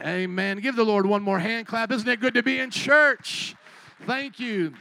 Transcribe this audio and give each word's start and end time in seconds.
Amen. 0.00 0.60
Give 0.60 0.76
the 0.76 0.84
Lord 0.84 1.06
one 1.06 1.22
more 1.22 1.40
hand 1.40 1.66
clap. 1.66 1.90
Isn't 1.90 2.08
it 2.08 2.20
good 2.20 2.34
to 2.34 2.42
be 2.42 2.60
in 2.60 2.70
church? 2.70 3.56
Thank 4.06 4.38
you. 4.38 4.72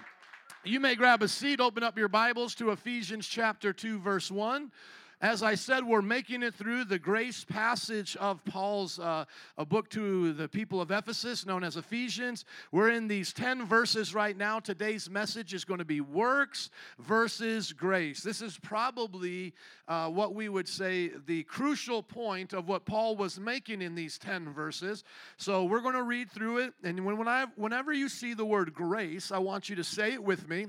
You 0.63 0.79
may 0.79 0.93
grab 0.93 1.23
a 1.23 1.27
seat, 1.27 1.59
open 1.59 1.81
up 1.81 1.97
your 1.97 2.07
Bibles 2.07 2.53
to 2.55 2.69
Ephesians 2.69 3.25
chapter 3.27 3.73
2, 3.73 3.99
verse 3.99 4.29
1. 4.29 4.71
As 5.19 5.41
I 5.41 5.55
said, 5.55 5.83
we're 5.83 6.03
making 6.03 6.43
it 6.43 6.53
through 6.53 6.85
the 6.85 6.99
grace 6.99 7.43
passage 7.43 8.15
of 8.17 8.45
Paul's 8.45 8.99
uh, 8.99 9.25
a 9.57 9.65
book 9.65 9.89
to 9.89 10.31
the 10.33 10.47
people 10.47 10.79
of 10.79 10.91
Ephesus, 10.91 11.43
known 11.43 11.63
as 11.63 11.75
Ephesians. 11.75 12.45
We're 12.71 12.91
in 12.91 13.07
these 13.07 13.33
10 13.33 13.65
verses 13.65 14.13
right 14.13 14.37
now. 14.37 14.59
Today's 14.59 15.09
message 15.09 15.55
is 15.55 15.65
going 15.65 15.79
to 15.79 15.85
be 15.85 16.01
works 16.01 16.69
versus 16.99 17.73
grace. 17.73 18.21
This 18.21 18.43
is 18.43 18.59
probably 18.59 19.55
uh, 19.87 20.07
what 20.09 20.35
we 20.35 20.49
would 20.49 20.67
say 20.67 21.09
the 21.25 21.41
crucial 21.45 22.03
point 22.03 22.53
of 22.53 22.67
what 22.67 22.85
Paul 22.85 23.15
was 23.15 23.39
making 23.39 23.81
in 23.81 23.95
these 23.95 24.19
10 24.19 24.53
verses. 24.53 25.03
So 25.37 25.63
we're 25.63 25.81
going 25.81 25.95
to 25.95 26.03
read 26.03 26.29
through 26.29 26.59
it. 26.59 26.73
And 26.83 27.03
when, 27.03 27.17
when 27.17 27.27
I, 27.27 27.47
whenever 27.55 27.91
you 27.91 28.07
see 28.07 28.35
the 28.35 28.45
word 28.45 28.71
grace, 28.71 29.31
I 29.31 29.39
want 29.39 29.67
you 29.67 29.77
to 29.77 29.83
say 29.83 30.13
it 30.13 30.23
with 30.23 30.47
me. 30.47 30.67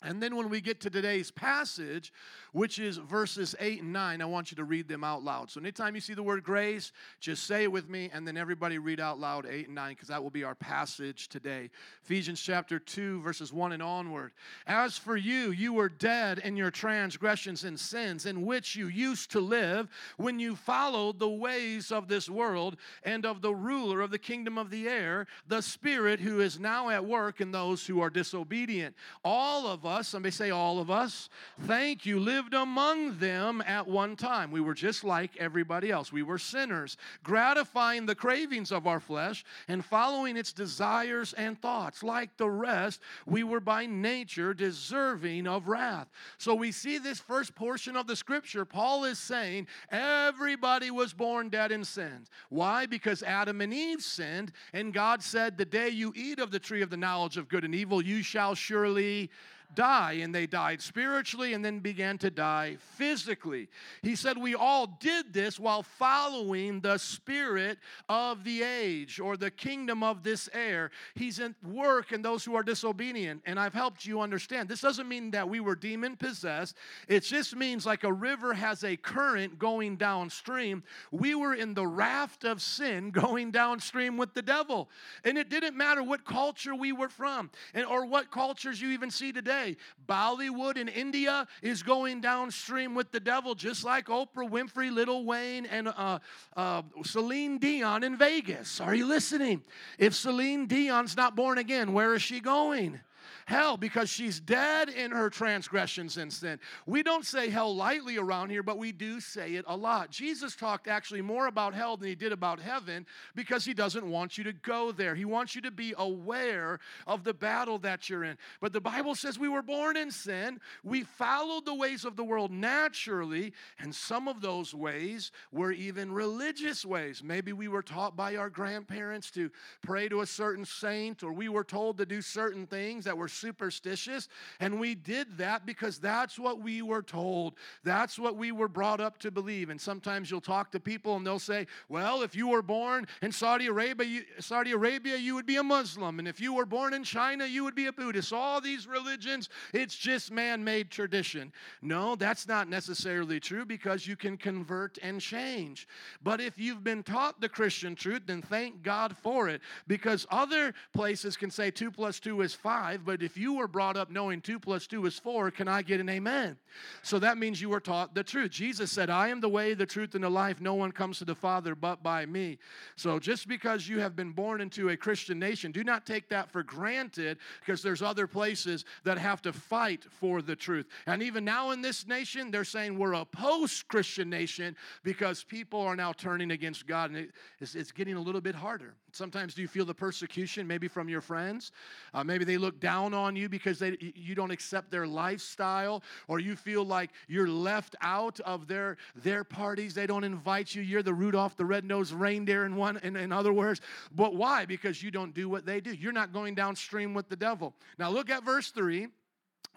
And 0.00 0.22
then 0.22 0.36
when 0.36 0.48
we 0.48 0.60
get 0.60 0.80
to 0.82 0.90
today's 0.90 1.32
passage, 1.32 2.12
which 2.52 2.78
is 2.78 2.98
verses 2.98 3.56
8 3.58 3.82
and 3.82 3.92
9, 3.92 4.22
I 4.22 4.24
want 4.26 4.52
you 4.52 4.56
to 4.56 4.64
read 4.64 4.86
them 4.86 5.02
out 5.02 5.24
loud. 5.24 5.50
So 5.50 5.60
anytime 5.60 5.96
you 5.96 6.00
see 6.00 6.14
the 6.14 6.22
word 6.22 6.44
grace, 6.44 6.92
just 7.18 7.48
say 7.48 7.64
it 7.64 7.72
with 7.72 7.90
me, 7.90 8.08
and 8.12 8.26
then 8.26 8.36
everybody 8.36 8.78
read 8.78 9.00
out 9.00 9.18
loud 9.18 9.44
8 9.44 9.66
and 9.66 9.74
9, 9.74 9.92
because 9.92 10.06
that 10.08 10.22
will 10.22 10.30
be 10.30 10.44
our 10.44 10.54
passage 10.54 11.28
today. 11.28 11.68
Ephesians 12.04 12.40
chapter 12.40 12.78
2, 12.78 13.22
verses 13.22 13.52
1 13.52 13.72
and 13.72 13.82
onward. 13.82 14.30
As 14.68 14.96
for 14.96 15.16
you, 15.16 15.50
you 15.50 15.72
were 15.72 15.88
dead 15.88 16.38
in 16.38 16.56
your 16.56 16.70
transgressions 16.70 17.64
and 17.64 17.78
sins, 17.78 18.24
in 18.24 18.46
which 18.46 18.76
you 18.76 18.86
used 18.86 19.32
to 19.32 19.40
live 19.40 19.88
when 20.16 20.38
you 20.38 20.54
followed 20.54 21.18
the 21.18 21.28
ways 21.28 21.90
of 21.90 22.06
this 22.06 22.30
world 22.30 22.76
and 23.02 23.26
of 23.26 23.42
the 23.42 23.54
ruler 23.54 24.00
of 24.00 24.12
the 24.12 24.18
kingdom 24.18 24.58
of 24.58 24.70
the 24.70 24.88
air, 24.88 25.26
the 25.48 25.60
Spirit 25.60 26.20
who 26.20 26.40
is 26.40 26.60
now 26.60 26.88
at 26.88 27.04
work 27.04 27.40
in 27.40 27.50
those 27.50 27.84
who 27.84 28.00
are 28.00 28.10
disobedient. 28.10 28.94
All 29.24 29.66
of 29.66 29.87
us, 29.88 30.08
somebody 30.08 30.30
say, 30.30 30.50
all 30.50 30.78
of 30.78 30.90
us, 30.90 31.28
thank 31.62 32.06
you, 32.06 32.20
lived 32.20 32.54
among 32.54 33.18
them 33.18 33.62
at 33.66 33.88
one 33.88 34.14
time. 34.14 34.50
We 34.50 34.60
were 34.60 34.74
just 34.74 35.02
like 35.02 35.36
everybody 35.38 35.90
else. 35.90 36.12
We 36.12 36.22
were 36.22 36.38
sinners, 36.38 36.96
gratifying 37.24 38.06
the 38.06 38.14
cravings 38.14 38.70
of 38.70 38.86
our 38.86 39.00
flesh 39.00 39.44
and 39.66 39.84
following 39.84 40.36
its 40.36 40.52
desires 40.52 41.32
and 41.32 41.60
thoughts. 41.60 42.02
Like 42.02 42.36
the 42.36 42.50
rest, 42.50 43.00
we 43.26 43.42
were 43.42 43.60
by 43.60 43.86
nature 43.86 44.54
deserving 44.54 45.46
of 45.46 45.68
wrath. 45.68 46.08
So 46.36 46.54
we 46.54 46.70
see 46.70 46.98
this 46.98 47.18
first 47.18 47.54
portion 47.54 47.96
of 47.96 48.06
the 48.06 48.16
scripture. 48.16 48.64
Paul 48.64 49.04
is 49.04 49.18
saying 49.18 49.66
everybody 49.90 50.90
was 50.90 51.12
born 51.12 51.48
dead 51.48 51.72
in 51.72 51.84
sins. 51.84 52.28
Why? 52.50 52.86
Because 52.86 53.22
Adam 53.22 53.60
and 53.60 53.72
Eve 53.72 54.02
sinned, 54.02 54.52
and 54.72 54.92
God 54.92 55.22
said, 55.22 55.56
The 55.56 55.64
day 55.64 55.88
you 55.88 56.12
eat 56.14 56.38
of 56.38 56.50
the 56.50 56.58
tree 56.58 56.82
of 56.82 56.90
the 56.90 56.96
knowledge 56.96 57.36
of 57.36 57.48
good 57.48 57.64
and 57.64 57.74
evil, 57.74 58.02
you 58.02 58.22
shall 58.22 58.54
surely 58.54 59.30
die. 59.74 60.20
And 60.22 60.34
they 60.34 60.46
died 60.46 60.80
spiritually 60.80 61.52
and 61.52 61.64
then 61.64 61.80
began 61.80 62.18
to 62.18 62.30
die 62.30 62.76
physically. 62.96 63.68
He 64.02 64.16
said, 64.16 64.38
We 64.38 64.54
all 64.54 64.86
did 65.00 65.32
this 65.32 65.58
while 65.58 65.82
following 65.82 66.80
the 66.80 66.98
spirit 66.98 67.78
of 68.08 68.44
the 68.44 68.62
age 68.62 69.20
or 69.20 69.36
the 69.36 69.50
kingdom 69.50 70.02
of 70.02 70.22
this 70.22 70.48
air. 70.52 70.90
He's 71.14 71.40
at 71.40 71.52
work 71.64 72.12
in 72.12 72.22
those 72.22 72.44
who 72.44 72.54
are 72.54 72.62
disobedient. 72.62 73.42
And 73.46 73.58
I've 73.58 73.74
helped 73.74 74.06
you 74.06 74.20
understand. 74.20 74.68
This 74.68 74.80
doesn't 74.80 75.08
mean 75.08 75.30
that 75.32 75.48
we 75.48 75.60
were 75.60 75.76
demon 75.76 76.16
possessed, 76.16 76.76
it 77.06 77.20
just 77.20 77.54
means 77.56 77.86
like 77.86 78.04
a 78.04 78.12
river 78.12 78.54
has 78.54 78.84
a 78.84 78.96
current 78.96 79.58
going 79.58 79.96
downstream. 79.96 80.82
We 81.10 81.34
were 81.34 81.54
in 81.54 81.74
the 81.74 81.86
raft 81.86 82.44
of 82.44 82.62
sin 82.62 83.10
going 83.12 83.50
downstream 83.50 84.16
with 84.16 84.34
the 84.34 84.42
devil. 84.42 84.88
And 85.24 85.36
it 85.38 85.48
didn't 85.48 85.76
matter 85.76 86.02
what 86.02 86.24
culture 86.24 86.74
we 86.74 86.92
were 86.92 87.08
from 87.08 87.50
and, 87.74 87.86
or 87.86 88.06
what 88.06 88.30
cultures 88.30 88.80
you 88.80 88.90
even 88.90 89.10
see 89.10 89.32
today 89.32 89.57
today. 89.58 89.76
Bollywood 90.08 90.76
in 90.76 90.88
India 90.88 91.46
is 91.62 91.82
going 91.82 92.20
downstream 92.20 92.94
with 92.94 93.12
the 93.12 93.20
devil, 93.20 93.54
just 93.54 93.84
like 93.84 94.06
Oprah 94.06 94.48
Winfrey, 94.48 94.92
Lil 94.92 95.24
Wayne, 95.24 95.66
and 95.66 95.88
uh, 95.88 96.18
uh, 96.56 96.82
Celine 97.04 97.58
Dion 97.58 98.02
in 98.04 98.16
Vegas. 98.16 98.80
Are 98.80 98.94
you 98.94 99.06
listening? 99.06 99.62
If 99.98 100.14
Celine 100.14 100.66
Dion's 100.66 101.16
not 101.16 101.36
born 101.36 101.58
again, 101.58 101.92
where 101.92 102.14
is 102.14 102.22
she 102.22 102.40
going? 102.40 103.00
Hell 103.48 103.78
because 103.78 104.10
she's 104.10 104.40
dead 104.40 104.90
in 104.90 105.10
her 105.10 105.30
transgressions 105.30 106.18
and 106.18 106.30
sin. 106.30 106.60
We 106.84 107.02
don't 107.02 107.24
say 107.24 107.48
hell 107.48 107.74
lightly 107.74 108.18
around 108.18 108.50
here, 108.50 108.62
but 108.62 108.76
we 108.76 108.92
do 108.92 109.20
say 109.20 109.54
it 109.54 109.64
a 109.66 109.74
lot. 109.74 110.10
Jesus 110.10 110.54
talked 110.54 110.86
actually 110.86 111.22
more 111.22 111.46
about 111.46 111.72
hell 111.72 111.96
than 111.96 112.08
he 112.10 112.14
did 112.14 112.30
about 112.30 112.60
heaven 112.60 113.06
because 113.34 113.64
he 113.64 113.72
doesn't 113.72 114.06
want 114.06 114.36
you 114.36 114.44
to 114.44 114.52
go 114.52 114.92
there. 114.92 115.14
He 115.14 115.24
wants 115.24 115.54
you 115.54 115.62
to 115.62 115.70
be 115.70 115.94
aware 115.96 116.78
of 117.06 117.24
the 117.24 117.32
battle 117.32 117.78
that 117.78 118.10
you're 118.10 118.24
in. 118.24 118.36
But 118.60 118.74
the 118.74 118.82
Bible 118.82 119.14
says 119.14 119.38
we 119.38 119.48
were 119.48 119.62
born 119.62 119.96
in 119.96 120.10
sin, 120.10 120.60
we 120.84 121.04
followed 121.04 121.64
the 121.64 121.74
ways 121.74 122.04
of 122.04 122.16
the 122.16 122.24
world 122.24 122.50
naturally, 122.50 123.54
and 123.78 123.94
some 123.94 124.28
of 124.28 124.42
those 124.42 124.74
ways 124.74 125.32
were 125.52 125.72
even 125.72 126.12
religious 126.12 126.84
ways. 126.84 127.22
Maybe 127.24 127.54
we 127.54 127.68
were 127.68 127.82
taught 127.82 128.14
by 128.14 128.36
our 128.36 128.50
grandparents 128.50 129.30
to 129.30 129.50
pray 129.80 130.10
to 130.10 130.20
a 130.20 130.26
certain 130.26 130.66
saint, 130.66 131.22
or 131.22 131.32
we 131.32 131.48
were 131.48 131.64
told 131.64 131.96
to 131.96 132.04
do 132.04 132.20
certain 132.20 132.66
things 132.66 133.06
that 133.06 133.16
were 133.16 133.37
superstitious, 133.38 134.28
and 134.60 134.78
we 134.78 134.94
did 134.94 135.38
that 135.38 135.64
because 135.64 135.98
that's 135.98 136.38
what 136.38 136.60
we 136.60 136.82
were 136.82 137.02
told. 137.02 137.54
That's 137.84 138.18
what 138.18 138.36
we 138.36 138.52
were 138.52 138.68
brought 138.68 139.00
up 139.00 139.18
to 139.18 139.30
believe. 139.30 139.70
And 139.70 139.80
sometimes 139.80 140.30
you'll 140.30 140.40
talk 140.40 140.72
to 140.72 140.80
people 140.80 141.16
and 141.16 141.26
they'll 141.26 141.38
say, 141.38 141.66
"Well, 141.88 142.22
if 142.22 142.34
you 142.34 142.48
were 142.48 142.62
born 142.62 143.06
in 143.22 143.32
Saudi 143.32 143.66
Arabia, 143.66 144.06
you, 144.06 144.24
Saudi 144.40 144.72
Arabia, 144.72 145.16
you 145.16 145.34
would 145.34 145.46
be 145.46 145.56
a 145.56 145.62
Muslim, 145.62 146.18
and 146.18 146.28
if 146.28 146.40
you 146.40 146.52
were 146.52 146.66
born 146.66 146.94
in 146.94 147.04
China, 147.04 147.46
you 147.46 147.64
would 147.64 147.74
be 147.74 147.86
a 147.86 147.92
Buddhist." 147.92 148.32
All 148.32 148.60
these 148.60 148.86
religions, 148.86 149.48
it's 149.72 149.96
just 149.96 150.30
man-made 150.30 150.90
tradition. 150.90 151.52
No, 151.82 152.16
that's 152.16 152.46
not 152.46 152.68
necessarily 152.68 153.40
true 153.40 153.64
because 153.64 154.06
you 154.06 154.16
can 154.16 154.36
convert 154.36 154.98
and 155.02 155.20
change. 155.20 155.86
But 156.22 156.40
if 156.40 156.58
you've 156.58 156.84
been 156.84 157.02
taught 157.02 157.40
the 157.40 157.48
Christian 157.48 157.94
truth, 157.94 158.22
then 158.26 158.42
thank 158.42 158.82
God 158.82 159.16
for 159.16 159.48
it 159.48 159.62
because 159.86 160.26
other 160.30 160.74
places 160.92 161.36
can 161.36 161.50
say 161.50 161.70
2 161.70 161.90
plus 161.90 162.20
2 162.20 162.40
is 162.42 162.54
5, 162.54 163.04
but 163.04 163.22
if 163.28 163.36
you 163.36 163.52
were 163.52 163.68
brought 163.68 163.98
up 163.98 164.10
knowing 164.10 164.40
two 164.40 164.58
plus 164.58 164.86
two 164.86 165.04
is 165.04 165.18
four, 165.18 165.50
can 165.50 165.68
I 165.68 165.82
get 165.82 166.00
an 166.00 166.08
amen? 166.08 166.56
So 167.02 167.18
that 167.18 167.36
means 167.36 167.60
you 167.60 167.68
were 167.68 167.78
taught 167.78 168.14
the 168.14 168.24
truth. 168.24 168.52
Jesus 168.52 168.90
said, 168.90 169.10
I 169.10 169.28
am 169.28 169.42
the 169.42 169.50
way, 169.50 169.74
the 169.74 169.84
truth, 169.84 170.14
and 170.14 170.24
the 170.24 170.30
life. 170.30 170.62
No 170.62 170.74
one 170.74 170.92
comes 170.92 171.18
to 171.18 171.26
the 171.26 171.34
Father 171.34 171.74
but 171.74 172.02
by 172.02 172.24
me. 172.24 172.56
So 172.96 173.18
just 173.18 173.46
because 173.46 173.86
you 173.86 174.00
have 174.00 174.16
been 174.16 174.32
born 174.32 174.62
into 174.62 174.88
a 174.88 174.96
Christian 174.96 175.38
nation, 175.38 175.72
do 175.72 175.84
not 175.84 176.06
take 176.06 176.30
that 176.30 176.50
for 176.50 176.62
granted 176.62 177.36
because 177.60 177.82
there's 177.82 178.00
other 178.00 178.26
places 178.26 178.86
that 179.04 179.18
have 179.18 179.42
to 179.42 179.52
fight 179.52 180.06
for 180.08 180.40
the 180.40 180.56
truth. 180.56 180.86
And 181.06 181.22
even 181.22 181.44
now 181.44 181.72
in 181.72 181.82
this 181.82 182.06
nation, 182.06 182.50
they're 182.50 182.64
saying 182.64 182.98
we're 182.98 183.12
a 183.12 183.26
post 183.26 183.88
Christian 183.88 184.30
nation 184.30 184.74
because 185.02 185.44
people 185.44 185.82
are 185.82 185.96
now 185.96 186.14
turning 186.14 186.52
against 186.52 186.86
God. 186.86 187.10
And 187.10 187.30
it's, 187.60 187.74
it's 187.74 187.92
getting 187.92 188.14
a 188.14 188.22
little 188.22 188.40
bit 188.40 188.54
harder. 188.54 188.94
Sometimes 189.18 189.52
do 189.52 189.62
you 189.62 189.68
feel 189.68 189.84
the 189.84 189.92
persecution, 189.92 190.66
maybe 190.66 190.86
from 190.86 191.08
your 191.08 191.20
friends? 191.20 191.72
Uh, 192.14 192.22
maybe 192.22 192.44
they 192.44 192.56
look 192.56 192.78
down 192.78 193.12
on 193.12 193.34
you 193.34 193.48
because 193.48 193.80
they, 193.80 193.96
you 194.14 194.36
don't 194.36 194.52
accept 194.52 194.90
their 194.90 195.06
lifestyle, 195.06 196.04
or 196.28 196.38
you 196.38 196.54
feel 196.54 196.84
like 196.84 197.10
you're 197.26 197.48
left 197.48 197.96
out 198.00 198.38
of 198.40 198.68
their, 198.68 198.96
their 199.16 199.42
parties. 199.42 199.92
They 199.92 200.06
don't 200.06 200.24
invite 200.24 200.74
you. 200.74 200.82
You're 200.82 201.02
the 201.02 201.12
Rudolph 201.12 201.56
the 201.56 201.64
red-nosed 201.64 202.12
reindeer 202.12 202.64
in 202.64 202.76
one 202.76 202.98
in, 202.98 203.16
in 203.16 203.32
other 203.32 203.52
words. 203.52 203.80
But 204.14 204.36
why? 204.36 204.64
Because 204.64 205.02
you 205.02 205.10
don't 205.10 205.34
do 205.34 205.48
what 205.48 205.66
they 205.66 205.80
do. 205.80 205.92
You're 205.92 206.12
not 206.12 206.32
going 206.32 206.54
downstream 206.54 207.12
with 207.12 207.28
the 207.28 207.36
devil. 207.36 207.74
Now 207.98 208.10
look 208.10 208.30
at 208.30 208.44
verse 208.44 208.70
3. 208.70 209.08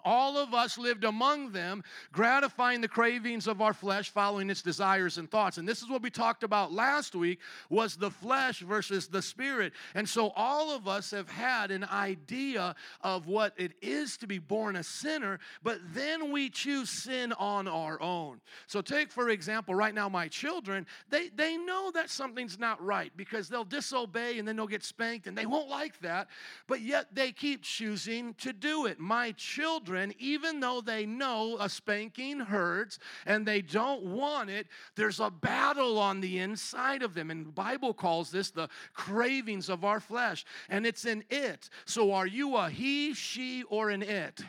All 0.03 0.37
of 0.37 0.53
us 0.53 0.77
lived 0.77 1.03
among 1.03 1.51
them, 1.51 1.83
gratifying 2.11 2.81
the 2.81 2.87
cravings 2.87 3.47
of 3.47 3.61
our 3.61 3.73
flesh, 3.73 4.09
following 4.09 4.49
its 4.49 4.61
desires 4.61 5.17
and 5.17 5.29
thoughts. 5.29 5.57
And 5.57 5.67
this 5.67 5.81
is 5.81 5.89
what 5.89 6.01
we 6.01 6.09
talked 6.09 6.43
about 6.43 6.71
last 6.71 7.15
week 7.15 7.39
was 7.69 7.95
the 7.95 8.11
flesh 8.11 8.59
versus 8.59 9.07
the 9.07 9.21
spirit. 9.21 9.73
And 9.95 10.07
so 10.07 10.31
all 10.35 10.71
of 10.71 10.87
us 10.87 11.11
have 11.11 11.29
had 11.29 11.71
an 11.71 11.83
idea 11.85 12.75
of 13.01 13.27
what 13.27 13.53
it 13.57 13.73
is 13.81 14.17
to 14.17 14.27
be 14.27 14.39
born 14.39 14.75
a 14.75 14.83
sinner, 14.83 15.39
but 15.63 15.79
then 15.93 16.31
we 16.31 16.49
choose 16.49 16.89
sin 16.89 17.33
on 17.33 17.67
our 17.67 18.01
own. 18.01 18.41
So 18.67 18.81
take 18.81 19.11
for 19.11 19.29
example 19.29 19.75
right 19.75 19.93
now 19.93 20.09
my 20.09 20.27
children, 20.27 20.85
they 21.09 21.29
they 21.29 21.57
know 21.57 21.91
that 21.91 22.09
something's 22.09 22.59
not 22.59 22.83
right 22.83 23.11
because 23.15 23.49
they'll 23.49 23.63
disobey 23.63 24.39
and 24.39 24.47
then 24.47 24.55
they'll 24.55 24.67
get 24.67 24.83
spanked 24.83 25.27
and 25.27 25.37
they 25.37 25.45
won't 25.45 25.69
like 25.69 25.99
that, 26.01 26.27
but 26.67 26.81
yet 26.81 27.07
they 27.13 27.31
keep 27.31 27.61
choosing 27.61 28.33
to 28.35 28.53
do 28.53 28.85
it. 28.85 28.99
My 28.99 29.31
children 29.33 29.90
children, 29.91 30.13
even 30.19 30.59
though 30.59 30.81
they 30.81 31.05
know 31.05 31.57
a 31.59 31.67
spanking 31.67 32.39
hurts 32.39 32.99
and 33.25 33.45
they 33.45 33.61
don't 33.61 34.03
want 34.03 34.49
it, 34.49 34.67
there's 34.95 35.19
a 35.19 35.29
battle 35.29 35.99
on 35.99 36.21
the 36.21 36.39
inside 36.39 37.03
of 37.03 37.13
them. 37.13 37.29
And 37.29 37.45
the 37.45 37.51
Bible 37.51 37.93
calls 37.93 38.31
this 38.31 38.51
the 38.51 38.69
cravings 38.93 39.69
of 39.69 39.83
our 39.83 39.99
flesh, 39.99 40.45
and 40.69 40.85
it's 40.85 41.05
an 41.05 41.23
it. 41.29 41.69
So 41.85 42.13
are 42.13 42.27
you 42.27 42.55
a 42.55 42.69
he, 42.69 43.13
she, 43.13 43.63
or 43.63 43.89
an 43.89 44.03
it? 44.03 44.41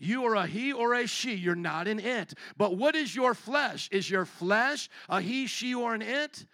You 0.00 0.24
are 0.24 0.34
a 0.34 0.46
he 0.46 0.72
or 0.72 0.94
a 0.94 1.06
she. 1.06 1.34
You're 1.34 1.54
not 1.54 1.86
an 1.86 2.00
it. 2.00 2.34
But 2.56 2.76
what 2.76 2.96
is 2.96 3.14
your 3.14 3.34
flesh? 3.34 3.88
Is 3.92 4.10
your 4.10 4.24
flesh 4.24 4.88
a 5.08 5.20
he, 5.20 5.46
she, 5.46 5.74
or 5.74 5.94
an 5.94 6.02
it? 6.02 6.46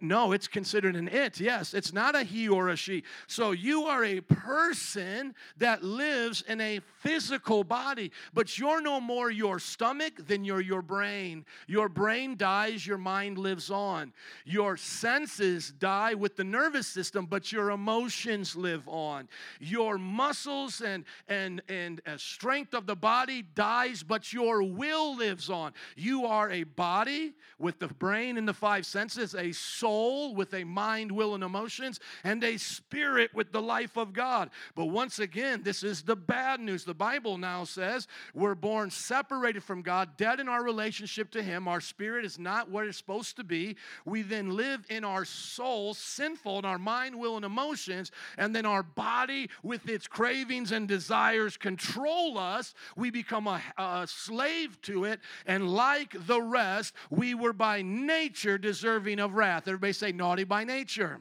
No, 0.00 0.32
it's 0.32 0.46
considered 0.46 0.94
an 0.94 1.08
it. 1.08 1.40
Yes, 1.40 1.74
it's 1.74 1.92
not 1.92 2.14
a 2.14 2.22
he 2.22 2.48
or 2.48 2.68
a 2.68 2.76
she. 2.76 3.02
So 3.26 3.50
you 3.50 3.84
are 3.84 4.04
a 4.04 4.20
person 4.20 5.34
that 5.58 5.82
lives 5.82 6.44
in 6.46 6.60
a 6.60 6.80
physical 7.00 7.64
body, 7.64 8.12
but 8.32 8.56
you're 8.58 8.80
no 8.80 9.00
more 9.00 9.30
your 9.30 9.58
stomach 9.58 10.26
than 10.26 10.44
you're 10.44 10.60
your 10.60 10.82
brain. 10.82 11.44
Your 11.66 11.88
brain 11.88 12.36
dies, 12.36 12.86
your 12.86 12.98
mind 12.98 13.38
lives 13.38 13.70
on. 13.70 14.12
Your 14.44 14.76
senses 14.76 15.72
die 15.72 16.14
with 16.14 16.36
the 16.36 16.44
nervous 16.44 16.86
system, 16.86 17.26
but 17.26 17.50
your 17.50 17.70
emotions 17.70 18.54
live 18.54 18.88
on. 18.88 19.28
Your 19.58 19.98
muscles 19.98 20.80
and 20.80 21.04
and 21.28 21.62
and 21.68 22.00
uh, 22.06 22.16
strength 22.16 22.74
of 22.74 22.86
the 22.86 22.91
body 22.96 23.42
dies, 23.42 24.02
but 24.02 24.32
your 24.32 24.62
will 24.62 25.16
lives 25.16 25.50
on. 25.50 25.72
You 25.96 26.26
are 26.26 26.50
a 26.50 26.64
body 26.64 27.34
with 27.58 27.78
the 27.78 27.88
brain 27.88 28.36
and 28.36 28.46
the 28.46 28.52
five 28.52 28.84
senses, 28.84 29.34
a 29.34 29.52
soul 29.52 30.34
with 30.34 30.52
a 30.54 30.64
mind, 30.64 31.12
will, 31.12 31.34
and 31.34 31.44
emotions, 31.44 32.00
and 32.24 32.42
a 32.42 32.56
spirit 32.56 33.30
with 33.34 33.52
the 33.52 33.62
life 33.62 33.96
of 33.96 34.12
God. 34.12 34.50
But 34.74 34.86
once 34.86 35.18
again, 35.18 35.62
this 35.62 35.82
is 35.82 36.02
the 36.02 36.16
bad 36.16 36.60
news. 36.60 36.84
The 36.84 36.94
Bible 36.94 37.38
now 37.38 37.64
says 37.64 38.08
we're 38.34 38.54
born 38.54 38.90
separated 38.90 39.62
from 39.62 39.82
God, 39.82 40.16
dead 40.16 40.40
in 40.40 40.48
our 40.48 40.64
relationship 40.64 41.30
to 41.32 41.42
Him. 41.42 41.68
Our 41.68 41.80
spirit 41.80 42.24
is 42.24 42.38
not 42.38 42.70
what 42.70 42.86
it's 42.86 42.98
supposed 42.98 43.36
to 43.36 43.44
be. 43.44 43.76
We 44.04 44.22
then 44.22 44.56
live 44.56 44.84
in 44.88 45.04
our 45.04 45.24
soul, 45.24 45.94
sinful 45.94 46.58
in 46.58 46.64
our 46.64 46.78
mind, 46.78 47.14
will, 47.18 47.36
and 47.36 47.44
emotions, 47.44 48.10
and 48.36 48.54
then 48.54 48.66
our 48.66 48.82
body 48.82 49.48
with 49.62 49.88
its 49.88 50.06
cravings 50.06 50.72
and 50.72 50.88
desires 50.88 51.56
control 51.56 52.38
us. 52.38 52.74
We 52.96 53.10
become 53.10 53.46
a, 53.46 53.60
a 53.78 54.06
slave 54.06 54.80
to 54.82 55.04
it, 55.04 55.20
and 55.46 55.68
like 55.68 56.14
the 56.26 56.40
rest, 56.40 56.94
we 57.10 57.34
were 57.34 57.52
by 57.52 57.82
nature 57.82 58.58
deserving 58.58 59.20
of 59.20 59.34
wrath. 59.34 59.68
Everybody 59.68 59.92
say, 59.92 60.12
naughty 60.12 60.44
by 60.44 60.64
nature. 60.64 61.20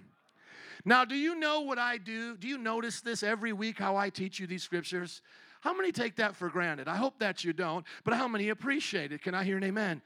Now, 0.84 1.06
do 1.06 1.16
you 1.16 1.36
know 1.36 1.62
what 1.62 1.78
I 1.78 1.98
do? 1.98 2.36
Do 2.38 2.48
you 2.48 2.58
notice 2.58 3.02
this 3.02 3.24
every 3.24 3.54
week 3.54 3.78
how 3.78 3.96
I 3.96 4.10
teach 4.10 4.40
you 4.40 4.48
these 4.48 4.64
scriptures? 4.64 5.22
How 5.62 5.76
many 5.76 5.92
take 5.92 6.16
that 6.16 6.36
for 6.36 6.50
granted? 6.50 6.88
I 6.88 6.96
hope 6.96 7.20
that 7.20 7.44
you 7.44 7.54
don't, 7.54 7.86
but 8.04 8.16
how 8.16 8.28
many 8.28 8.50
appreciate 8.50 9.12
it? 9.12 9.22
Can 9.22 9.36
I 9.36 9.44
hear 9.44 9.58
an 9.58 9.64
amen? 9.64 10.02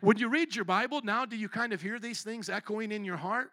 When 0.00 0.16
you 0.16 0.28
read 0.28 0.54
your 0.54 0.64
Bible, 0.64 1.02
now 1.02 1.26
do 1.26 1.36
you 1.36 1.48
kind 1.48 1.72
of 1.72 1.82
hear 1.82 1.98
these 1.98 2.22
things 2.22 2.48
echoing 2.48 2.90
in 2.90 3.04
your 3.04 3.16
heart? 3.16 3.50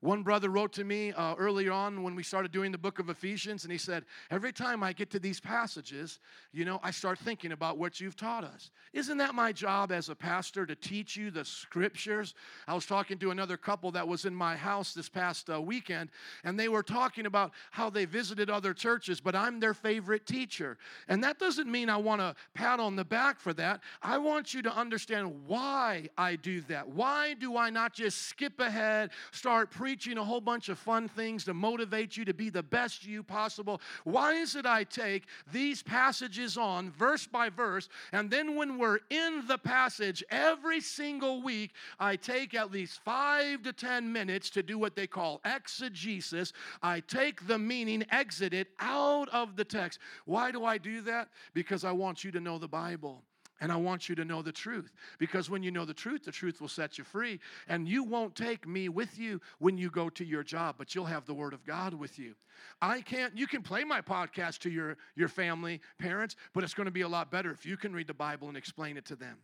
One 0.00 0.22
brother 0.22 0.48
wrote 0.48 0.72
to 0.74 0.84
me 0.84 1.12
uh, 1.12 1.34
earlier 1.34 1.72
on 1.72 2.04
when 2.04 2.14
we 2.14 2.22
started 2.22 2.52
doing 2.52 2.70
the 2.70 2.78
book 2.78 3.00
of 3.00 3.10
Ephesians, 3.10 3.64
and 3.64 3.72
he 3.72 3.78
said, 3.78 4.04
Every 4.30 4.52
time 4.52 4.84
I 4.84 4.92
get 4.92 5.10
to 5.10 5.18
these 5.18 5.40
passages, 5.40 6.20
you 6.52 6.64
know, 6.64 6.78
I 6.84 6.92
start 6.92 7.18
thinking 7.18 7.50
about 7.50 7.78
what 7.78 8.00
you've 8.00 8.14
taught 8.14 8.44
us. 8.44 8.70
Isn't 8.92 9.18
that 9.18 9.34
my 9.34 9.50
job 9.50 9.90
as 9.90 10.08
a 10.08 10.14
pastor 10.14 10.66
to 10.66 10.76
teach 10.76 11.16
you 11.16 11.32
the 11.32 11.44
scriptures? 11.44 12.34
I 12.68 12.74
was 12.74 12.86
talking 12.86 13.18
to 13.18 13.32
another 13.32 13.56
couple 13.56 13.90
that 13.90 14.06
was 14.06 14.24
in 14.24 14.32
my 14.32 14.54
house 14.54 14.94
this 14.94 15.08
past 15.08 15.50
uh, 15.50 15.60
weekend, 15.60 16.10
and 16.44 16.58
they 16.58 16.68
were 16.68 16.84
talking 16.84 17.26
about 17.26 17.50
how 17.72 17.90
they 17.90 18.04
visited 18.04 18.50
other 18.50 18.74
churches, 18.74 19.20
but 19.20 19.34
I'm 19.34 19.58
their 19.58 19.74
favorite 19.74 20.26
teacher. 20.26 20.78
And 21.08 21.24
that 21.24 21.40
doesn't 21.40 21.68
mean 21.68 21.90
I 21.90 21.96
want 21.96 22.20
to 22.20 22.36
pat 22.54 22.78
on 22.78 22.94
the 22.94 23.04
back 23.04 23.40
for 23.40 23.52
that. 23.54 23.80
I 24.00 24.18
want 24.18 24.54
you 24.54 24.62
to 24.62 24.72
understand 24.72 25.34
why 25.48 26.08
I 26.16 26.36
do 26.36 26.60
that. 26.62 26.88
Why 26.88 27.34
do 27.34 27.56
I 27.56 27.70
not 27.70 27.94
just 27.94 28.28
skip 28.28 28.60
ahead, 28.60 29.10
start 29.32 29.72
preaching? 29.72 29.87
Preaching 29.88 30.18
a 30.18 30.22
whole 30.22 30.42
bunch 30.42 30.68
of 30.68 30.78
fun 30.78 31.08
things 31.08 31.44
to 31.44 31.54
motivate 31.54 32.14
you 32.14 32.22
to 32.22 32.34
be 32.34 32.50
the 32.50 32.62
best 32.62 33.06
you 33.06 33.22
possible. 33.22 33.80
Why 34.04 34.34
is 34.34 34.54
it 34.54 34.66
I 34.66 34.84
take 34.84 35.24
these 35.50 35.82
passages 35.82 36.58
on 36.58 36.90
verse 36.90 37.26
by 37.26 37.48
verse, 37.48 37.88
and 38.12 38.30
then 38.30 38.54
when 38.54 38.76
we're 38.76 38.98
in 39.08 39.44
the 39.48 39.56
passage 39.56 40.22
every 40.30 40.82
single 40.82 41.40
week, 41.40 41.70
I 41.98 42.16
take 42.16 42.52
at 42.52 42.70
least 42.70 43.00
five 43.02 43.62
to 43.62 43.72
10 43.72 44.12
minutes 44.12 44.50
to 44.50 44.62
do 44.62 44.76
what 44.76 44.94
they 44.94 45.06
call 45.06 45.40
exegesis. 45.46 46.52
I 46.82 47.00
take 47.00 47.46
the 47.46 47.58
meaning, 47.58 48.04
exit 48.10 48.52
it 48.52 48.68
out 48.80 49.30
of 49.30 49.56
the 49.56 49.64
text. 49.64 50.00
Why 50.26 50.50
do 50.50 50.66
I 50.66 50.76
do 50.76 51.00
that? 51.00 51.30
Because 51.54 51.82
I 51.82 51.92
want 51.92 52.24
you 52.24 52.30
to 52.32 52.40
know 52.40 52.58
the 52.58 52.68
Bible. 52.68 53.22
And 53.60 53.72
I 53.72 53.76
want 53.76 54.08
you 54.08 54.14
to 54.14 54.24
know 54.24 54.42
the 54.42 54.52
truth 54.52 54.92
because 55.18 55.50
when 55.50 55.62
you 55.62 55.70
know 55.70 55.84
the 55.84 55.94
truth, 55.94 56.24
the 56.24 56.30
truth 56.30 56.60
will 56.60 56.68
set 56.68 56.98
you 56.98 57.04
free. 57.04 57.40
And 57.68 57.88
you 57.88 58.04
won't 58.04 58.36
take 58.36 58.66
me 58.66 58.88
with 58.88 59.18
you 59.18 59.40
when 59.58 59.76
you 59.76 59.90
go 59.90 60.08
to 60.10 60.24
your 60.24 60.42
job, 60.42 60.76
but 60.78 60.94
you'll 60.94 61.06
have 61.06 61.26
the 61.26 61.34
Word 61.34 61.52
of 61.52 61.64
God 61.64 61.94
with 61.94 62.18
you. 62.18 62.34
I 62.80 63.00
can't, 63.00 63.36
you 63.36 63.46
can 63.46 63.62
play 63.62 63.84
my 63.84 64.00
podcast 64.00 64.58
to 64.60 64.70
your, 64.70 64.96
your 65.16 65.28
family, 65.28 65.80
parents, 65.98 66.36
but 66.54 66.64
it's 66.64 66.74
going 66.74 66.86
to 66.86 66.92
be 66.92 67.02
a 67.02 67.08
lot 67.08 67.30
better 67.30 67.50
if 67.50 67.66
you 67.66 67.76
can 67.76 67.92
read 67.92 68.06
the 68.06 68.14
Bible 68.14 68.48
and 68.48 68.56
explain 68.56 68.96
it 68.96 69.04
to 69.06 69.16
them. 69.16 69.38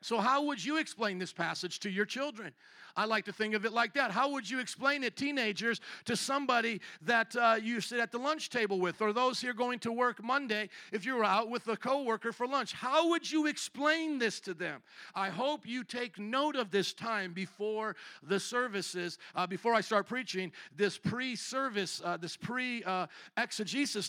So, 0.00 0.18
how 0.18 0.44
would 0.44 0.64
you 0.64 0.78
explain 0.78 1.18
this 1.18 1.32
passage 1.32 1.80
to 1.80 1.90
your 1.90 2.04
children? 2.04 2.52
I 2.96 3.04
like 3.04 3.26
to 3.26 3.32
think 3.32 3.54
of 3.54 3.64
it 3.66 3.72
like 3.72 3.92
that. 3.94 4.10
How 4.10 4.30
would 4.30 4.48
you 4.48 4.58
explain 4.58 5.04
it, 5.04 5.16
teenagers, 5.16 5.80
to 6.06 6.16
somebody 6.16 6.80
that 7.02 7.36
uh, 7.36 7.58
you 7.62 7.80
sit 7.80 8.00
at 8.00 8.10
the 8.10 8.18
lunch 8.18 8.48
table 8.48 8.80
with, 8.80 9.02
or 9.02 9.12
those 9.12 9.40
here 9.40 9.52
going 9.52 9.78
to 9.80 9.92
work 9.92 10.22
Monday 10.24 10.70
if 10.92 11.04
you 11.04 11.14
were 11.14 11.24
out 11.24 11.50
with 11.50 11.68
a 11.68 11.76
coworker 11.76 12.32
for 12.32 12.46
lunch? 12.46 12.72
How 12.72 13.10
would 13.10 13.30
you 13.30 13.46
explain 13.46 14.18
this 14.18 14.40
to 14.40 14.54
them? 14.54 14.82
I 15.14 15.28
hope 15.28 15.66
you 15.66 15.84
take 15.84 16.18
note 16.18 16.56
of 16.56 16.70
this 16.70 16.94
time 16.94 17.34
before 17.34 17.96
the 18.22 18.40
services, 18.40 19.18
uh, 19.34 19.46
before 19.46 19.74
I 19.74 19.82
start 19.82 20.06
preaching, 20.06 20.50
this 20.74 20.96
pre 20.96 21.36
service, 21.36 22.00
uh, 22.02 22.16
this 22.16 22.36
pre 22.36 22.82
uh, 22.84 23.06